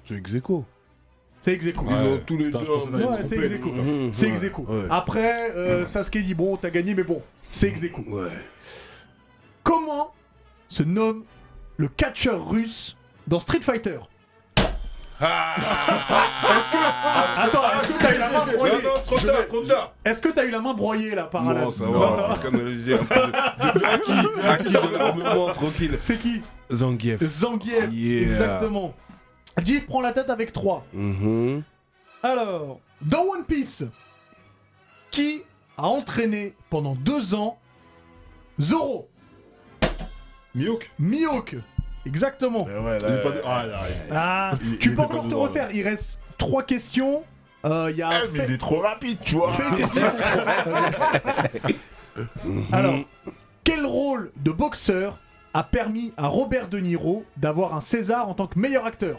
[0.04, 0.66] C'est ex aequo.
[1.42, 1.86] C'est ex aequo.
[1.88, 2.14] Ils Ouais.
[2.14, 2.66] ont tous les Putain, deux.
[2.66, 3.46] je pensais d'aller Ouais, te c'est tromper.
[3.46, 3.70] ex aequo.
[3.72, 4.92] Mhm, C'est.
[4.92, 8.02] Après, euh, Sasuke dit bon, t'as gagné, mais bon, c'est ex aequo.
[8.08, 8.30] Ouais.
[9.64, 10.14] Comment
[10.68, 11.24] se nomme
[11.78, 12.96] le catcheur russe
[13.28, 14.00] dans Street Fighter?
[15.22, 17.42] Est-ce que.
[17.42, 18.74] Attends, est-ce que t'as eu la main broyée?
[18.76, 19.94] Non, non, trop tard, trop tard.
[20.04, 21.62] Est-ce que t'as eu la main broyée là par Alan?
[21.66, 22.28] Non, ça Non, va, va.
[22.28, 25.98] va canaliser un peu de, de acquis, acquis de l'armement, tranquille.
[26.02, 26.42] C'est qui?
[26.72, 27.24] Zangief.
[27.24, 27.90] Zangief.
[27.92, 28.22] Yeah.
[28.24, 28.94] Exactement.
[29.64, 30.86] Jeff prend la tête avec 3.
[30.94, 31.64] Mhm.
[32.22, 33.84] Alors, dans One Piece,
[35.12, 35.44] qui
[35.78, 37.58] a entraîné pendant deux ans
[38.60, 39.08] Zoro?
[40.56, 41.56] Mihawk Mihawk.
[42.06, 42.66] Exactement.
[42.70, 45.04] Mais ouais, Il est là, pas de- Ah, là, il- Ah, il- tu peux pas
[45.04, 45.70] encore te dedans, refaire.
[45.74, 47.24] Il reste trois questions.
[47.66, 48.10] Euh, Il y a.
[48.14, 49.52] Eh, mais il est trop rapide, tu vois.
[52.72, 52.96] Alors,
[53.64, 55.18] quel rôle de boxeur
[55.54, 59.16] a permis à Robert De Niro d'avoir un César en tant que meilleur acteur?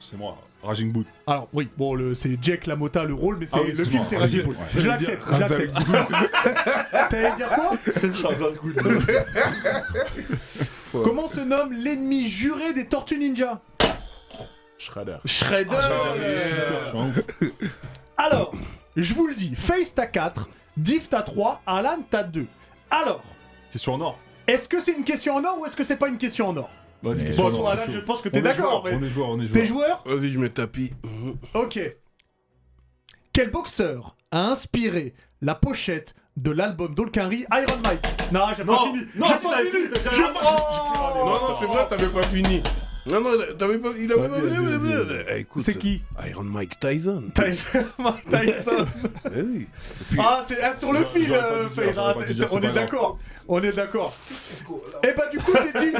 [0.00, 1.06] C'est moi, Raging Boot.
[1.26, 4.04] Alors, oui, bon, le- c'est Jack LaMotta le rôle, mais c'est Ah oui, le excuse-moi.
[4.04, 4.16] film c'est.
[4.16, 4.54] Raging Bull.
[4.56, 4.66] Ouais.
[4.74, 5.76] Je l'accepte, je l'accepte.
[7.10, 7.72] T'allais dire quoi?
[10.92, 13.60] Comment se nomme l'ennemi juré des Tortues Ninja
[14.78, 15.16] Shredder.
[15.26, 15.76] Shredder
[18.16, 18.52] Alors,
[18.96, 22.46] je vous le dis, Face t'as 4, Div t'as 3, Alan t'as 2.
[22.90, 23.22] Alors,
[23.72, 24.18] Question en or.
[24.46, 26.56] est-ce que c'est une question en or ou est-ce que c'est pas une question en
[26.56, 26.70] or?
[27.02, 27.70] Vas-y, question Bon, en or.
[27.70, 28.04] Alan, c'est je chaud.
[28.06, 28.70] pense que On t'es est d'accord.
[28.80, 30.02] joueur, mais- On est joueur, on est T'es joueur.
[30.04, 30.16] joueur?
[30.18, 30.92] Vas-y, je mets tapis.
[31.54, 31.78] Ok.
[33.32, 39.00] Quel boxeur a inspiré la pochette de l'album d'Olkinry Iron Mike Non, j'ai pas fini.
[39.16, 39.70] non, j'ai pas fini.
[40.42, 40.46] Oh
[41.16, 42.62] Non, non, c'est vrai, t'avais pas fini.
[43.06, 43.88] Non, non, t'avais pas.
[43.98, 44.36] Il avait pas.
[45.30, 47.24] Eh, écoute, C'est qui Iron Mike Tyson.
[47.34, 47.86] Tyson.
[48.30, 48.86] Tyson.
[49.34, 49.66] Eh.
[50.18, 51.66] Ah, c'est ah, sur le fil, euh,
[52.52, 53.18] On est d'accord.
[53.48, 54.14] On est d'accord.
[55.02, 55.72] Et bah, du coup, c'est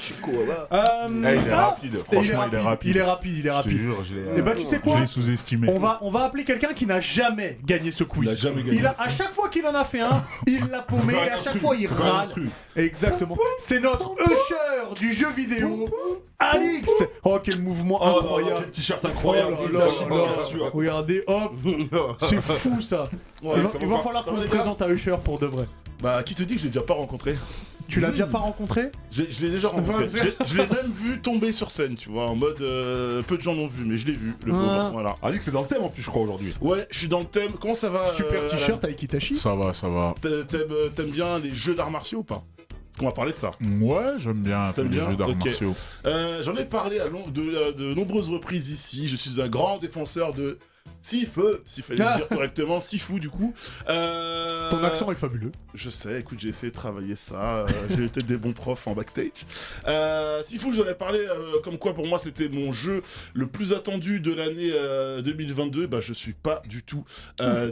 [0.00, 0.20] dit.
[0.20, 0.68] Cola.
[0.72, 1.98] Euh, Eh, il est ah, rapide.
[2.04, 2.90] Franchement, il est rapide.
[2.90, 3.76] Il est rapide, il est Je te rapide.
[3.78, 4.38] jure, je l'ai.
[4.38, 5.68] Et bah, tu sais je quoi l'ai sous-estimé.
[5.70, 8.22] On va, on va appeler quelqu'un qui n'a jamais gagné ce quiz.
[8.24, 8.78] Il a jamais gagné.
[8.78, 11.40] Il a, à chaque fois qu'il en a fait un, il l'a paumé et à
[11.40, 12.28] chaque fois il râle.
[12.76, 13.36] Exactement.
[13.58, 15.88] C'est notre usher du jeu vidéo,
[16.38, 16.90] Alix.
[17.24, 18.60] Oh quel mouvement Oh, incroyable.
[18.62, 19.56] quel t-shirt incroyable.
[19.62, 20.24] Oh là là là.
[20.34, 20.70] bien sûr.
[20.72, 21.52] Regardez, hop,
[22.18, 23.08] c'est fou ça.
[23.42, 24.02] il va, ça il va va pas.
[24.04, 25.66] falloir qu'on gars présente à Usher pour de vrai.
[26.02, 27.36] Bah, qui te dit que je l'ai déjà pas rencontré?
[27.90, 30.08] Tu l'as déjà pas rencontré Je l'ai- je l'ai déjà rencontré.
[30.14, 32.60] Je l'ai- je l'ai même vu tomber sur scène, tu vois, en mode.
[32.60, 34.56] euh, peu de gens l'ont vu, mais je l'ai vu, le Ah.
[34.56, 34.90] pauvre.
[34.92, 35.16] Voilà.
[35.22, 36.54] Alix, c'est dans le thème en plus, je crois, aujourd'hui.
[36.60, 37.52] Ouais, je suis dans le thème.
[37.60, 39.34] Comment ça va Super euh, t-shirt avec Itachi.
[39.34, 40.14] Ça va, ça va.
[40.20, 42.42] T'a- T'aimes euh, t'aimes bien les jeux d'arts martiaux ou pas?
[42.56, 43.50] Parce qu'on va parler de ça.
[43.80, 45.10] Ouais, j'aime bien un peu T'aimes les bien?
[45.10, 45.44] jeux d'arts Ok.
[45.44, 45.74] martiaux.
[46.06, 49.08] Euh, J'en ai parlé à long- de, à de nombreuses reprises ici.
[49.08, 50.58] Je suis un grand défenseur de
[51.02, 52.80] Sifu, s'il fallait le dire correctement.
[52.80, 53.54] Sifu, du coup.
[53.88, 55.52] Euh, Ton accent est fabuleux.
[55.74, 57.60] Je sais, écoute, j'ai essayé de travailler ça.
[57.60, 57.66] euh,
[57.96, 59.46] j'ai été des bons profs en backstage.
[59.86, 61.26] Euh, Sifu, j'en ai parlé
[61.64, 63.02] comme quoi pour moi c'était mon jeu
[63.34, 65.86] le plus attendu de l'année euh, 2022.
[65.86, 67.04] Bah, je suis pas du tout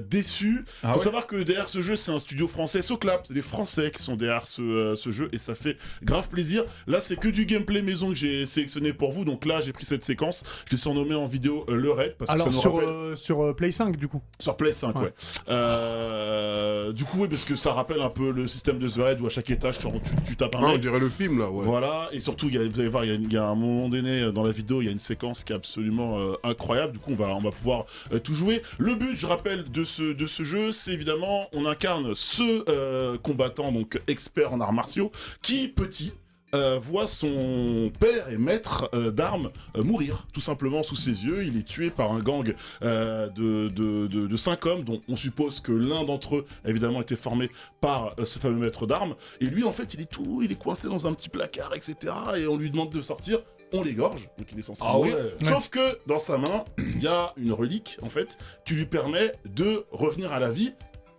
[0.08, 0.64] déçu.
[0.82, 3.26] Ah Faut ouais savoir que derrière ce jeu, c'est un studio français, Soclap.
[3.26, 6.64] C'est des Français qui sont derrière ce, ce jeu et ça fait grave plaisir.
[6.86, 9.24] Là, c'est que du gameplay maison que j'ai sélectionné pour vous.
[9.24, 10.44] Donc là, j'ai pris cette séquence.
[10.66, 13.07] Je l'ai surnommé en vidéo le raid parce que Alors ça nous sur, rappelle.
[13.12, 14.20] Euh, sur euh, Play 5 du coup.
[14.38, 15.02] Sur Play 5, ouais.
[15.02, 15.12] Ouais.
[15.48, 19.20] Euh, du coup, oui, parce que ça rappelle un peu le système de The Raid
[19.20, 21.50] où à chaque étage, tu, tu- tu tapes un Ah, on dirait le film là,
[21.50, 21.64] ouais.
[21.64, 23.46] Voilà, et surtout, il y a- vous allez voir, il y, a, il y a
[23.46, 26.34] un moment donné dans la vidéo, il y a une séquence qui est absolument euh,
[26.44, 26.92] incroyable.
[26.94, 28.62] Du coup, on va, on va pouvoir euh, tout jouer.
[28.78, 33.16] Le but, je rappelle, de ce, de ce jeu, c'est évidemment, on incarne ce euh,
[33.18, 35.10] combattant, donc expert en arts martiaux,
[35.42, 36.12] qui, petit,
[36.54, 41.44] euh, voit son père et maître euh, d'armes euh, mourir tout simplement sous ses yeux.
[41.44, 45.16] Il est tué par un gang euh, de, de, de, de cinq hommes dont on
[45.16, 49.14] suppose que l'un d'entre eux a évidemment été formé par euh, ce fameux maître d'armes.
[49.40, 51.96] Et lui en fait il est tout, il est coincé dans un petit placard etc.
[52.38, 53.40] Et on lui demande de sortir.
[53.74, 55.14] On l'égorge, donc il est censé Ah mourir.
[55.16, 55.46] ouais.
[55.46, 59.34] Sauf que dans sa main, il y a une relique en fait qui lui permet
[59.44, 60.72] de revenir à la vie,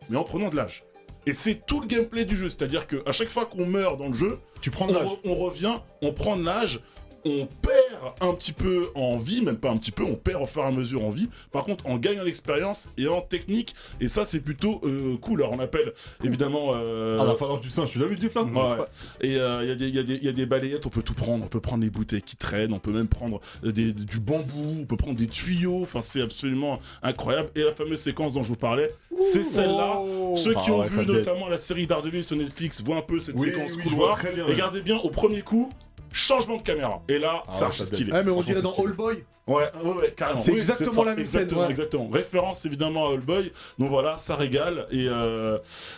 [0.10, 0.84] mais en prenant de l'âge.
[1.26, 4.14] Et c'est tout le gameplay du jeu, c'est-à-dire qu'à chaque fois qu'on meurt dans le
[4.14, 6.80] jeu, Tu prends on, re- on revient, on prend de l'âge,
[7.26, 10.48] on perd un petit peu en vie, même pas un petit peu, on perd au
[10.48, 11.30] fur et à mesure en vie.
[11.52, 15.42] Par contre, on gagne en expérience et en technique, et ça c'est plutôt euh, cool.
[15.42, 15.94] Alors on appelle
[16.24, 16.72] évidemment.
[16.76, 18.86] euh, Ah, la phalange du singe, tu l'as vu, Jeff là Ouais.
[19.22, 21.02] Et euh, il y, a des- y a des- y a des balayettes, on peut
[21.04, 21.44] tout prendre.
[21.44, 24.78] On peut prendre les bouteilles qui traînent, on peut même prendre euh, des- du bambou,
[24.82, 25.82] on peut prendre des tuyaux.
[25.84, 27.50] Enfin, c'est absolument incroyable.
[27.56, 28.92] Et la fameuse séquence dont je vous parlais,
[29.22, 29.98] c'est celle-là.
[30.00, 30.36] Oh.
[30.38, 33.20] Ceux qui Ah ont ouais, vu notamment la série Daredevil sur Netflix voient un peu
[33.20, 34.18] cette Oui, séquence oui, couloir.
[34.48, 35.70] Regardez bien, au premier coup,
[36.12, 37.02] changement de caméra.
[37.08, 38.12] Et là, Ah c'est ouais, archi ça stylé.
[38.12, 39.24] Ouais, mais on dirait dans c'est All Boy.
[39.48, 40.40] Ouais, ouais, ouais, carrément.
[40.40, 41.70] C'est Oui, exactement ça, la même scène, Exactement, ouais.
[41.72, 42.10] exactement.
[42.10, 43.52] Référence évidemment à All Boy.
[43.80, 44.86] Donc voilà, ça régale.
[44.92, 45.58] Et, euh,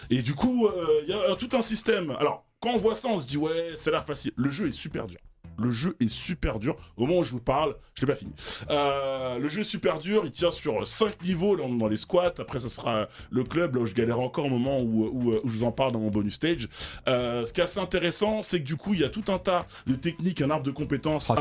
[0.09, 2.11] et du coup, euh, il y a tout un système.
[2.19, 4.31] Alors, quand on voit ça, on se dit, ouais, ça a l'air facile.
[4.35, 5.19] Le jeu est super dur.
[5.59, 6.75] Le jeu est super dur.
[6.97, 8.31] Au moment où je vous parle, je l'ai pas fini.
[8.69, 10.23] Euh, le jeu est super dur.
[10.25, 12.33] Il tient sur 5 niveaux là, dans les squats.
[12.39, 15.49] Après, ce sera le club là où je galère encore au moment où, où, où
[15.49, 16.67] je vous en parle dans mon bonus stage.
[17.07, 19.37] Euh, ce qui est assez intéressant, c'est que du coup, il y a tout un
[19.37, 21.35] tas de techniques, un arbre de compétences Ah,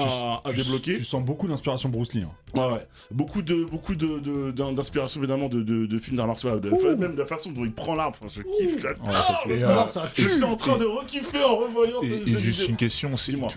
[0.45, 0.97] tu- à, débloquer.
[0.99, 2.25] Tu sens beaucoup d'inspiration Bruce Lee.
[2.25, 2.31] hein.
[2.53, 2.87] Ouais, ouais.
[3.13, 6.71] Beaucoup de, beaucoup de, de- d'in- d'inspiration évidemment de, de, de films d'art martial, de-
[6.73, 8.19] enfin, même de la façon dont il prend l'arbre.
[8.21, 8.83] Enfin, je kiffe.
[8.83, 8.91] Ouais.
[9.57, 12.69] Et, Ah, euh, ça je suis en train de rekiffer en revoyant Et, juste vidéos.
[12.71, 13.49] une question, c'est Dis-moi.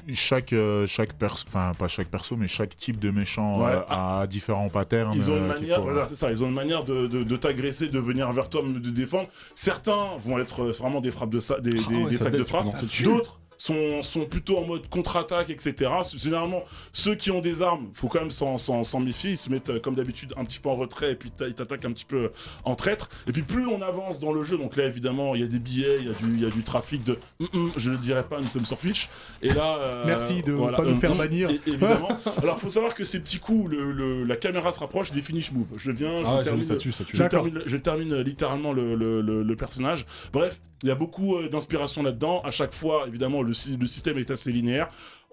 [0.88, 3.72] Chaque chaque perso, enfin pas chaque perso, mais chaque type de méchant Ouais.
[3.72, 5.12] euh, a différents patterns.
[5.16, 7.24] Ils ont une euh, manière, faut- voilà, c'est ça, ils ont une manière de, de,
[7.24, 9.28] de t'agresser, de venir vers toi, de défendre.
[9.56, 12.34] Certains vont être vraiment des frappes de sa- des, Ah des- ouais, des ça sacs
[12.38, 12.68] de frappe.
[13.04, 15.90] D'autres sont, sont plutôt en mode contre-attaque, etc.
[16.15, 19.31] Généralement, ceux qui ont des armes, faut quand même s'en, s'en- s'en méfier.
[19.31, 21.53] Ils se mettent euh, comme d'habitude un petit peu en retrait et puis t'a- ils
[21.53, 22.31] t'attaquent un petit peu
[22.65, 23.10] en traître.
[23.27, 25.60] Et puis plus on avance dans le jeu, donc là évidemment il y a des
[25.60, 27.95] billets, il y a du, il y a du trafic de, Hum, hum, je ne
[27.98, 29.07] dirais pas, nous sommes sur Twitch.
[29.41, 31.49] Et là, euh, Merci de voilà, pas nous faire hum, bannir.
[31.65, 32.10] Évidemment.
[32.41, 35.52] Alors faut savoir que ces petits coups, le- le- la caméra se rapproche des finish
[35.53, 35.68] moves.
[35.77, 37.15] Je viens, je Ah termine, ça tue, ça tue.
[37.15, 37.44] je D'accord.
[37.44, 40.06] termine, je termine littéralement le, le- le- le personnage.
[40.34, 42.41] Bref, il y a beaucoup euh, d'inspiration là-dedans.
[42.43, 44.89] À chaque fois, évidemment, le, sy- le système est assez linéaire.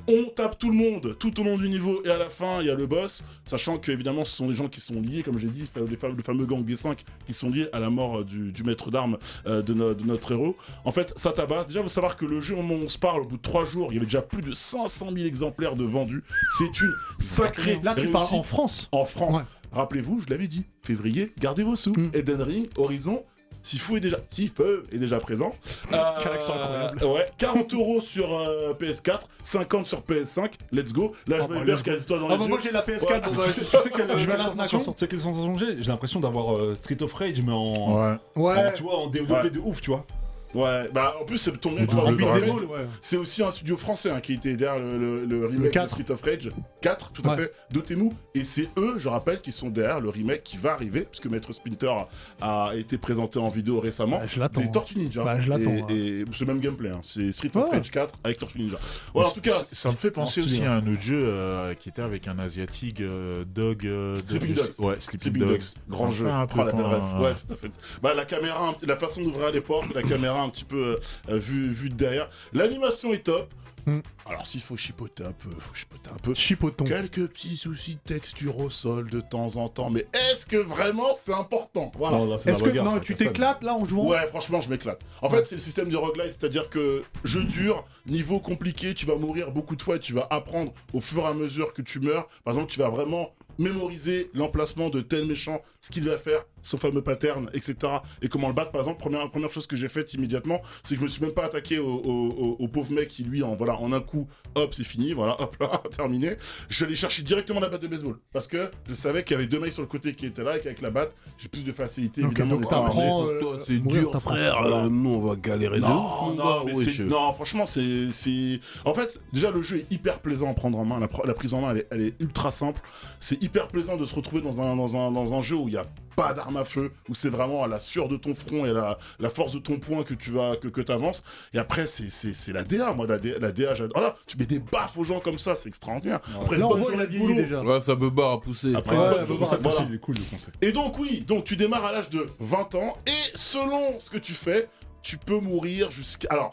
[0.09, 2.69] On tape tout le monde tout au long du niveau et à la fin, il
[2.69, 3.23] y a le boss.
[3.45, 6.15] Sachant que, évidemment, ce sont des gens qui sont liés, comme j'ai dit, les fameux,
[6.17, 6.97] le fameux gang G5
[7.27, 10.05] qui sont liés à la mort euh, du, du maître d'armes euh, de, no- de
[10.05, 10.57] notre héros.
[10.87, 11.67] En fait, ça tabasse.
[11.67, 13.37] Déjà, il faut savoir que le jeu, au moment où on se parle, au bout
[13.37, 16.23] de trois jours, il y avait déjà plus de 500 000 exemplaires de vendus.
[16.57, 18.89] C'est une sacrée Là, tu parles réussite en France.
[18.93, 19.37] en France.
[19.37, 19.43] Ouais.
[19.73, 21.93] Rappelez-vous, je l'avais dit, février, gardez vos sous.
[21.93, 22.11] Mm.
[22.15, 23.23] Elden Ring, Horizon,
[23.71, 25.55] Sifu est déjà, Sifu est déjà présent.
[25.91, 25.99] Quel
[26.33, 27.05] accent incroyable.
[27.05, 31.15] Ouais, 40 euros sur euh, PS4, 50 sur PS5, let's go.
[31.29, 32.43] Là, je Oh, vois bah, Hubert let's qui a les étoiles dans Ah les bah
[32.45, 32.49] yeux.
[32.51, 33.21] moi j'ai la PS4, Ouais.
[33.21, 35.57] bon, bah, Tu sais, tu sais quelle, je vais quelle sensation, tu sais quelle sensation
[35.57, 38.17] j'ai J'ai l'impression d'avoir euh, Street of Rage, mais en, Ouais.
[38.35, 38.57] Ouais.
[38.69, 39.51] en- tu vois, en développé Ouais.
[39.51, 40.05] de ouf, tu vois.
[40.53, 42.29] Ouais, bah en plus, c'est ton mieux, tu Bah, Dragon.
[42.29, 42.87] Rage, ouais.
[43.03, 45.89] C'est aussi un studio français hein, qui était derrière le, le- le remake de 4.
[45.91, 46.51] Street of Rage
[46.81, 47.37] 4, tout à Ouais.
[47.37, 48.11] fait, Dotemu.
[48.35, 51.53] Et c'est eux, je rappelle, qui sont derrière le remake qui va arriver, puisque Maître
[51.53, 51.93] Splinter
[52.41, 54.19] a été présenté en vidéo récemment.
[54.19, 54.61] Bah, je l'attends.
[54.61, 55.23] Des Tortues Ninja.
[55.23, 55.87] Bah, je l'attends, Et, hein.
[55.89, 57.01] et c'est le même gameplay, hein.
[57.03, 57.77] c'est Street of Ouais.
[57.77, 58.79] Rage 4 avec Tortues Ninja.
[59.15, 60.73] Voilà, en tout cas, ça, me fait penser aussi hein.
[60.73, 63.87] à un autre jeu euh, qui était avec un asiatique euh, Dog.
[63.87, 64.71] euh, de- Sleeping Dogs.
[64.81, 65.61] Ouais, Sleeping, Dogs.
[65.89, 66.27] Grand jeu.
[66.29, 67.23] Oh.
[67.23, 67.71] Ouais, tout à fait.
[68.03, 70.99] Bah, la caméra, la façon d'ouvrir les portes, la caméra un petit peu
[71.29, 72.29] euh, vue, vue de derrière.
[72.53, 73.53] L'animation est top.
[73.87, 74.01] Hmm.
[74.27, 76.35] Alors, s'il faut chipoter un peu, faut chipoter un peu.
[76.35, 76.85] Chipoton.
[76.85, 81.09] Quelques petits soucis de texture au sol de temps en temps, mais est-ce que vraiment
[81.15, 81.91] c'est important?
[81.97, 82.19] Voilà.
[82.19, 84.09] Non, là, c'est la Est-ce que non, ça tu t'éclates là en jouant?
[84.09, 85.01] Ouais, franchement, je m'éclate.
[85.23, 89.17] En fait, c'est le système de roguelite, c'est-à-dire que jeu dur, niveau compliqué, tu vas
[89.17, 92.01] mourir beaucoup de fois et tu vas apprendre au fur et à mesure que tu
[92.01, 92.29] meurs.
[92.45, 96.79] Par exemple, tu vas vraiment mémoriser l'emplacement de tel méchant, ce qu'il va faire, son
[96.79, 97.77] fameux pattern, etc.
[98.23, 98.71] Et comment le battre.
[98.73, 101.33] Par exemple, première, première chose que j'ai faite immédiatement, c'est que je me suis même
[101.33, 104.27] pas attaqué au, au- au- au pauvre mec qui, lui, en, voilà, en un coup,
[104.55, 106.37] hop, c'est fini, voilà, hop là, terminé.
[106.69, 108.17] Je suis allé chercher directement la batte de baseball.
[108.33, 110.57] Parce que je savais qu'il y avait deux mecs sur le côté qui étaient là
[110.57, 112.57] et qu'avec la batte, j'ai plus de facilité, évidemment.
[112.57, 114.63] donc t'apprends, euh, Toi, c'est dur, frère.
[114.63, 118.61] Euh, nous, on va galérer de Non, ouf, mais franchement, c'est.
[118.85, 121.01] En fait, déjà, le jeu est hyper plaisant à prendre en main.
[121.01, 122.81] La prise en main, elle est, elle est ultra simple.
[123.19, 125.73] C'est hyper plaisant de se retrouver dans un, dans un, dans un jeu où il
[125.73, 125.87] n'y a
[126.17, 128.73] pas d'arme à feu, où c'est vraiment à la sueur de ton front et à
[128.73, 131.23] la, la force de ton poing que tu vas, que, que avances.
[131.55, 132.93] Et après, c'est, c'est, c'est la DA.
[132.93, 133.97] Moi, la DA, la DA j'adore.
[133.97, 136.21] Voilà, tu mets des baffes aux gens comme ça, c'est extraordinaire.
[136.41, 137.61] Après, Là on voit la vieillie déjà.
[137.63, 138.75] Ouais, ça peut barre à pousser.
[138.75, 139.77] Après, Ouais, ouais, Le concept voilà.
[139.79, 140.63] aussi, il est cool, le concept.
[140.63, 144.19] Et donc oui, donc tu démarres à l'âge de 20 ans et selon ce que
[144.19, 144.69] tu fais,
[145.03, 146.29] tu peux mourir jusqu'à...
[146.31, 146.53] Alors,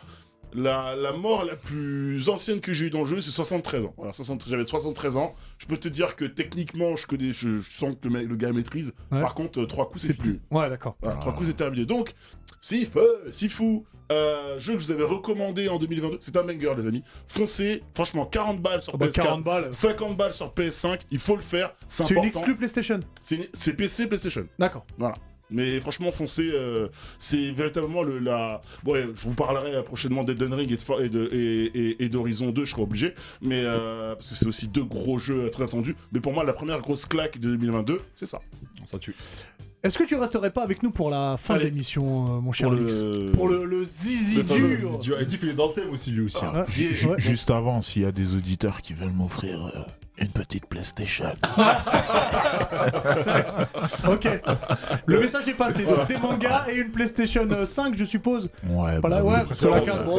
[0.54, 3.94] la, la mort la plus ancienne que j'ai eue dans le jeu, c'est 73 ans.
[3.98, 5.36] Voilà, 73 j'avais 73 ans.
[5.58, 8.36] Je peux te dire que techniquement, je connais, je, je sens que le, mec- le
[8.36, 8.94] gars maîtrise.
[9.12, 9.22] Ouais.
[9.22, 10.40] Par contre, euh, trois coups, c'est plus.
[10.52, 10.96] Ouais, d'accord.
[11.02, 11.22] Voilà, Ah.
[11.22, 11.86] trois coups, c'est terminé.
[11.86, 12.14] Donc,
[12.60, 12.98] Sif,
[13.30, 16.18] Sifu, euh, jeu que je vous avais recommandé en 2022.
[16.22, 17.04] C'est un banger, les amis.
[17.28, 19.14] Foncez, franchement, 40 balles sur Ah bah, PS4.
[19.24, 19.74] 40 balles.
[19.74, 23.00] 50 balles sur PS5, il faut le faire, c'est une exclu PlayStation.
[23.54, 24.48] C'est PC, PlayStation.
[24.58, 24.86] D'accord.
[25.50, 26.88] Mais franchement, foncez, euh,
[27.20, 28.62] c'est véritablement le, la.
[28.84, 32.66] Bon, je vous parlerai prochainement d'Elden Ring et et de- et- et- et d'Horizon 2,
[32.66, 33.14] je serai obligé.
[33.42, 35.96] Mais euh, parce que c'est aussi deux gros jeux très attendus.
[36.12, 38.42] Mais pour moi, la première grosse claque de 2022, c'est ça.
[38.86, 39.16] Ça tue.
[39.84, 42.70] Est-ce que tu resterais pas avec nous pour la fin de l'émission, euh, mon cher
[42.70, 43.32] le.
[43.34, 45.00] Pour le, le zizi dur.
[45.00, 46.44] Du- Edith, il est dans le thème aussi, lui aussi.
[46.44, 46.64] hein.
[46.68, 47.16] Ah.
[47.18, 49.82] Juste avant, s'il y a des auditeurs qui veulent m'offrir euh,
[50.18, 51.34] une petite PlayStation.
[54.10, 54.28] Ok.
[55.06, 55.84] Le message est passé.
[55.84, 58.50] Donc des mangas et une PlayStation euh, 5, je suppose.
[58.68, 59.46] Ouais, Voilà, bah, ouais, oui.
[59.48, 60.10] parce que la carte.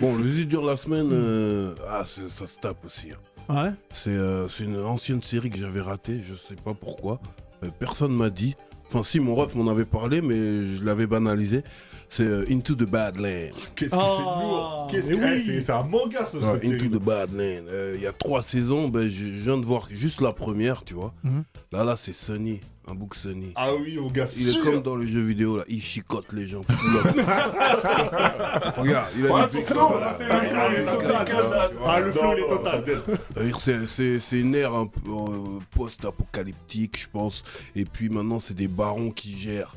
[0.00, 3.08] bon, le zizi dur de la semaine, euh, ah, c'est- ça se tape aussi.
[3.12, 3.54] hein.
[3.64, 3.70] Ouais.
[3.92, 7.18] C'est euh, c'est une ancienne série que j'avais ratée, je sais pas pourquoi.
[7.64, 8.54] Euh, personne m'a dit.
[8.86, 11.62] Enfin, si, mon ref m'en avait parlé, mais je l'avais banalisé.
[12.10, 13.52] C'est euh, Into the Badland.
[13.76, 15.40] Qu'est-ce que c'est Ah, lourd Qu'est-ce que oui.
[15.44, 16.88] c'est C'est un manga, ça, Into série.
[16.90, 17.64] the Badland.
[17.68, 20.84] Euh, Il y a trois saisons, ben, je je viens de voir juste la première,
[20.84, 21.12] tu vois.
[21.22, 21.44] Mhm.
[21.70, 22.60] Là, là, c'est Sunny,
[22.90, 23.52] un book Sunny.
[23.54, 25.64] Ah oui, mon gars, Il est comme dans les jeux vidéo, là.
[25.68, 26.62] Il chicote les gens.
[28.76, 30.86] Regarde, il a Ouais, des flow, là, le est.
[31.86, 32.84] Ah, le flow, il est total.
[33.86, 37.44] c'est- C'est une ère un peu euh, post-apocalyptique, je pense.
[37.76, 39.74] Et puis maintenant, c'est des barons qui gèrent.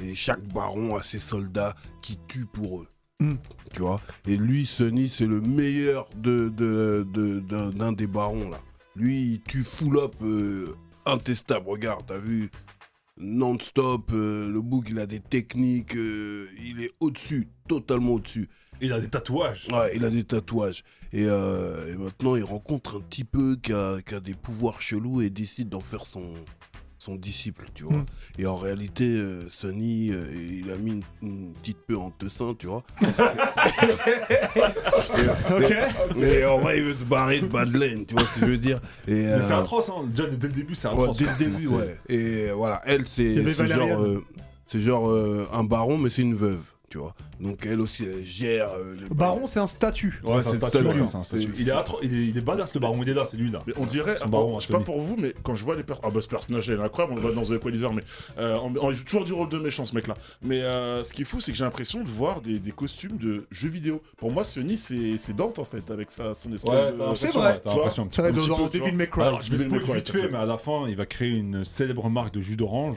[0.00, 2.86] Et chaque baron a ses soldats qui tuent pour eux.
[3.20, 3.34] Mm.
[3.74, 4.00] Tu vois?
[4.26, 8.60] Et lui, Sonny, c'est le meilleur de, de, de- d'un, d'un des barons, là.
[8.96, 10.74] Lui, il tue full up, euh,
[11.08, 11.68] intestable.
[11.68, 12.50] Regarde, t'as vu
[13.16, 18.48] Non-stop, euh, le bouc, il a des techniques, euh, il est au-dessus, totalement au-dessus.
[18.80, 19.66] Il a des tatouages.
[19.72, 20.84] Ouais, il a des tatouages.
[21.12, 24.80] Et, euh, et maintenant, il rencontre un petit peu qui a, qui a des pouvoirs
[24.80, 26.32] chelous et décide d'en faire son,
[26.98, 27.98] son disciple, tu vois.
[27.98, 28.06] Mm.
[28.38, 30.24] Et en réalité, euh, Sonny, euh,
[30.62, 32.82] il a mis une, une petite peu en tessin, tu vois.
[35.50, 35.74] Ok.
[36.22, 38.58] Et en vrai, il veut se barrer de Badland, tu vois ce que je veux
[38.58, 38.80] dire.
[39.06, 40.04] Et, Mais c'est euh, atroce, hein.
[40.08, 41.18] Déjà, dès le début, c'est Ouais, atroce.
[41.18, 41.36] dès le hein.
[41.38, 41.98] début, ouais.
[42.08, 44.24] Et euh, voilà, elle, c'est genre, euh,
[44.66, 47.14] c'est genre euh, un baron, mais c'est une veuve, tu vois.
[47.40, 48.70] Donc elle aussi, elle gère.
[48.72, 50.20] euh, les Baron, c'est un statut.
[50.24, 50.78] Ouais, c'est un c'est statut.
[50.78, 51.00] statut.
[51.00, 51.54] ouais, c'est un statut.
[51.58, 53.50] Il est atro- il est il est badass, le baron, il est là, c'est lui
[53.50, 53.60] là.
[53.66, 55.82] Mais on dirait, ah, baron, je sais pas pour vous, mais quand je vois les
[55.82, 58.02] personnages, ah bah ce personnage il est incroyable, on le voit dans The Equalizer, mais
[58.38, 60.16] euh, on, on joue toujours du rôle de méchant ce mec là.
[60.42, 63.18] Mais euh, ce qui est fou, c'est que j'ai l'impression de voir des, des costumes
[63.18, 64.00] de jeux vidéo.
[64.16, 66.98] Pour moi, Sony c'est c'est Dante en fait, avec sa, son espèce Ouais, de.
[66.98, 67.52] l'impression, vrai.
[67.54, 68.02] t'as Tu vois l'impression.
[68.04, 70.28] un petit peu, je vais spoiler vite fait, fait.
[70.30, 72.96] mais à la fin, il va créer une célèbre marque de jus d'orange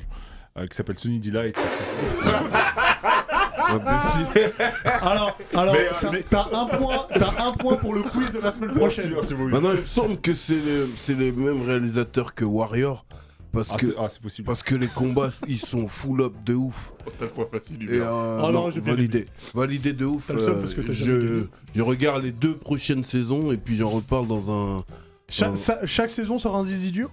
[0.57, 1.55] euh, qui s'appelle Sunny Delight.
[5.01, 8.39] Alors, alors Mais, t'as- mais- t'as un point, t'as un point pour le quiz de
[8.39, 9.11] la semaine prochaine.
[9.13, 13.05] Merci, merci, Maintenant, il me semble que c'est les, c'est les mêmes réalisateurs que Warrior.
[13.53, 14.45] Parce Ah, que, c'est ah, c'est possible.
[14.45, 16.93] parce que les combats, ils sont full up de ouf.
[17.19, 18.07] Tel point facile, Et, Hubert.
[18.09, 19.25] euh, Ah non, non, j'ai bien validé.
[19.53, 20.27] Validé de ouf.
[20.27, 21.43] T'as le euh, parce que t'as jamais je, gagné.
[21.75, 24.83] je regarde les deux prochaines saisons et puis j'en reparle dans un.
[25.27, 25.53] Cha-
[25.85, 27.09] chaque saison sera un zizi dur?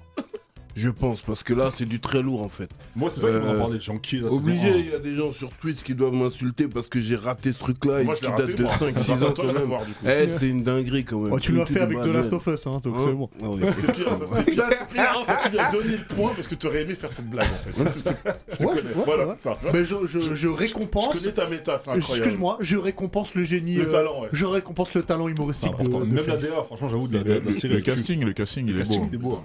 [0.78, 2.70] Je pense, parce que là, c'est du très lourd en fait.
[2.94, 4.76] Moi, c'est toi qui m'en euh, parlé, Jean-Qui, la saison Obligé, 1.
[4.76, 7.58] il y a des gens sur Twitch qui doivent m'insulter parce que j'ai raté ce
[7.58, 8.72] truc-là et qui date raté, de moi.
[8.80, 9.62] 5-6 Grâce à ans toi, quand même.
[9.64, 10.04] voir, du coup.
[10.06, 11.32] Eh, c'est une dinguerie quand même.
[11.32, 13.28] Oh, Tu l'as fait avec The Last of Us, hein, donc Hein c'est bon.
[13.42, 15.38] Non, mais c'est C'est pire, ça, c'est pire.
[15.42, 17.72] Tu lui as donné le point parce que tu aurais aimé faire cette blague en
[17.72, 18.00] fait.
[18.60, 18.88] Je Ouais, connais.
[18.94, 19.34] ouais, voilà, ouais.
[19.42, 19.56] c'est ça.
[19.58, 21.08] Tu vois Mais je, je, je je récompense.
[21.18, 22.18] connais ta méta, c'est incroyable.
[22.18, 23.74] Excuse-moi, je récompense le génie.
[23.76, 24.28] Le euh, talent, ouais.
[24.32, 26.00] Je récompense le talent humoristique important.
[26.00, 26.36] de Même la.
[26.36, 27.74] DA, franchement, j'avoue, de la, série.
[27.74, 29.40] le casting, le casting, il Le est beau.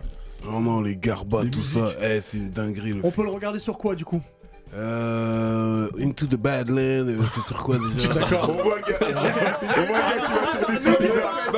[0.51, 1.79] Non, les garbats, Les tout musiques.
[1.79, 2.93] ça, eh, c'est une dinguerie.
[2.93, 4.21] Le On peut le regarder sur quoi du coup
[4.75, 8.49] Euh, Into the Badland, euh, c'est sur quoi déjà D'accord.
[8.49, 11.51] On voit un gars, on voit un gars qui va sur bizarre.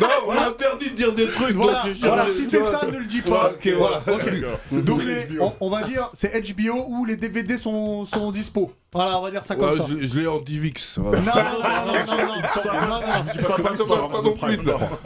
[0.00, 2.98] Non, on m'a interdit de dire des trucs, Voilà, donc voilà, si c'est ça, ne
[2.98, 3.50] le dis Ouais, pas.
[3.52, 3.98] ok, voilà.
[4.06, 4.24] ok.
[4.24, 4.84] D'accord.
[4.84, 8.72] Donc c'est les- on, on va dire c'est HBO où les DVD sont, sont dispo.
[8.92, 9.84] Voilà, on va dire ça comme Ouais, ça.
[9.88, 10.98] je, je l'ai en DivX.
[10.98, 11.20] Voilà.
[11.20, 14.56] Non, non, non, non, non, non, sur Amazon Prime.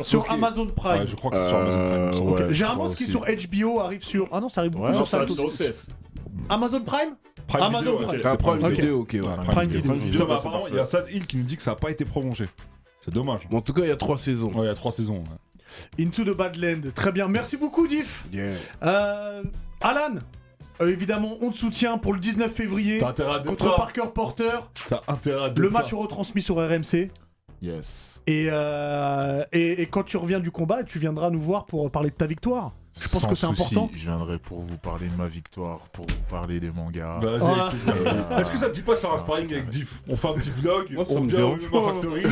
[0.01, 0.31] Sur.
[0.33, 1.07] Amazon Prime.
[1.07, 2.01] Je crois que c'est sur Amazon Prime.
[2.03, 2.39] Euh, Ok.
[2.41, 2.55] ouais.
[2.55, 4.29] Généralement, ce qui est sur HBO arrive sur.
[4.33, 5.35] Ah non, ça arrive beaucoup sur Salto.
[6.49, 7.15] Amazon Prime
[7.47, 8.37] Prime Amazon Video, Prime.
[8.39, 8.71] Prime Ok.
[8.71, 9.17] vidéo, ok.
[9.51, 10.23] Prime Video.
[10.23, 12.49] Apparemment, il y a Sad Hill qui nous dit que ça n'a pas été prolongé.
[13.05, 13.49] C'est dommage.
[13.51, 14.53] Bon, en tout cas, il y a trois saisons.
[14.53, 15.25] Ouais, il y a trois saisons.
[15.25, 16.05] ouais.
[16.05, 16.93] Into the Badland.
[16.95, 17.27] Très bien.
[17.29, 18.25] Merci beaucoup, Diff.
[18.33, 18.53] Yeah.
[18.85, 19.43] Euh,
[19.81, 20.17] Alan,
[20.81, 23.77] euh, évidemment, on te soutient pour le 19 février T'as intérêt à dire contre ça.
[23.77, 24.51] Parker Porter.
[24.89, 25.79] T'as intérêt à dire Le ça.
[25.81, 27.11] match est retransmis sur RMC.
[27.61, 28.21] Yes.
[28.29, 32.11] Et, euh, et, et quand tu reviens du combat, tu viendras nous voir pour parler
[32.11, 32.73] de ta victoire.
[33.01, 33.91] Je pense Sans que c'est important.
[33.95, 37.19] Je viendrai pour vous parler de ma victoire, pour vous parler des mangas.
[37.21, 37.73] Vas-y, Voilà.
[37.89, 39.69] Euh, Est-ce que ça te dit pas de faire un sparring avec.
[39.69, 41.93] Diff On fait un petit vlog, Moi, on vient au pas.
[41.93, 42.23] Factory.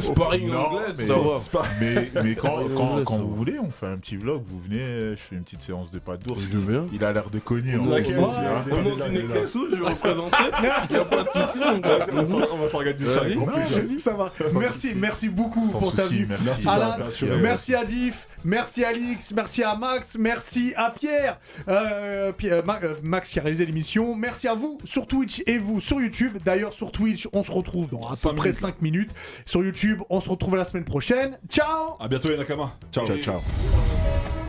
[0.00, 1.62] Sparring Non, anglaise, mais- ça va.
[1.80, 5.20] Mais, mais quand, quand, quand vous voulez, on fait un petit vlog, vous venez, je
[5.20, 6.48] fais une petite séance de pâte d'ours.
[6.92, 7.76] Il a l'air de cogner.
[7.76, 10.36] On en a On une équipe sous, je vais représenter.
[10.88, 11.28] Il n'y a pas de
[12.56, 13.06] va s'organiser
[13.98, 14.32] ça va.
[14.54, 16.06] Merci, merci beaucoup pour ta
[17.02, 17.36] assuré.
[17.40, 21.38] Merci à Diff, merci à Alix, merci à Max, merci à Pierre,
[21.68, 24.14] euh, euh, Ma- euh, Max qui a réalisé l'émission.
[24.14, 26.38] Merci à vous sur Twitch et vous sur YouTube.
[26.44, 28.60] D'ailleurs, sur Twitch, on se retrouve dans à peu près minutes.
[28.60, 29.10] 5 minutes.
[29.44, 31.38] Sur YouTube, on se retrouve la semaine prochaine.
[31.48, 32.72] Ciao À bientôt, les Nakama.
[32.92, 33.06] Ciao.
[33.06, 34.39] Ciao, ciao.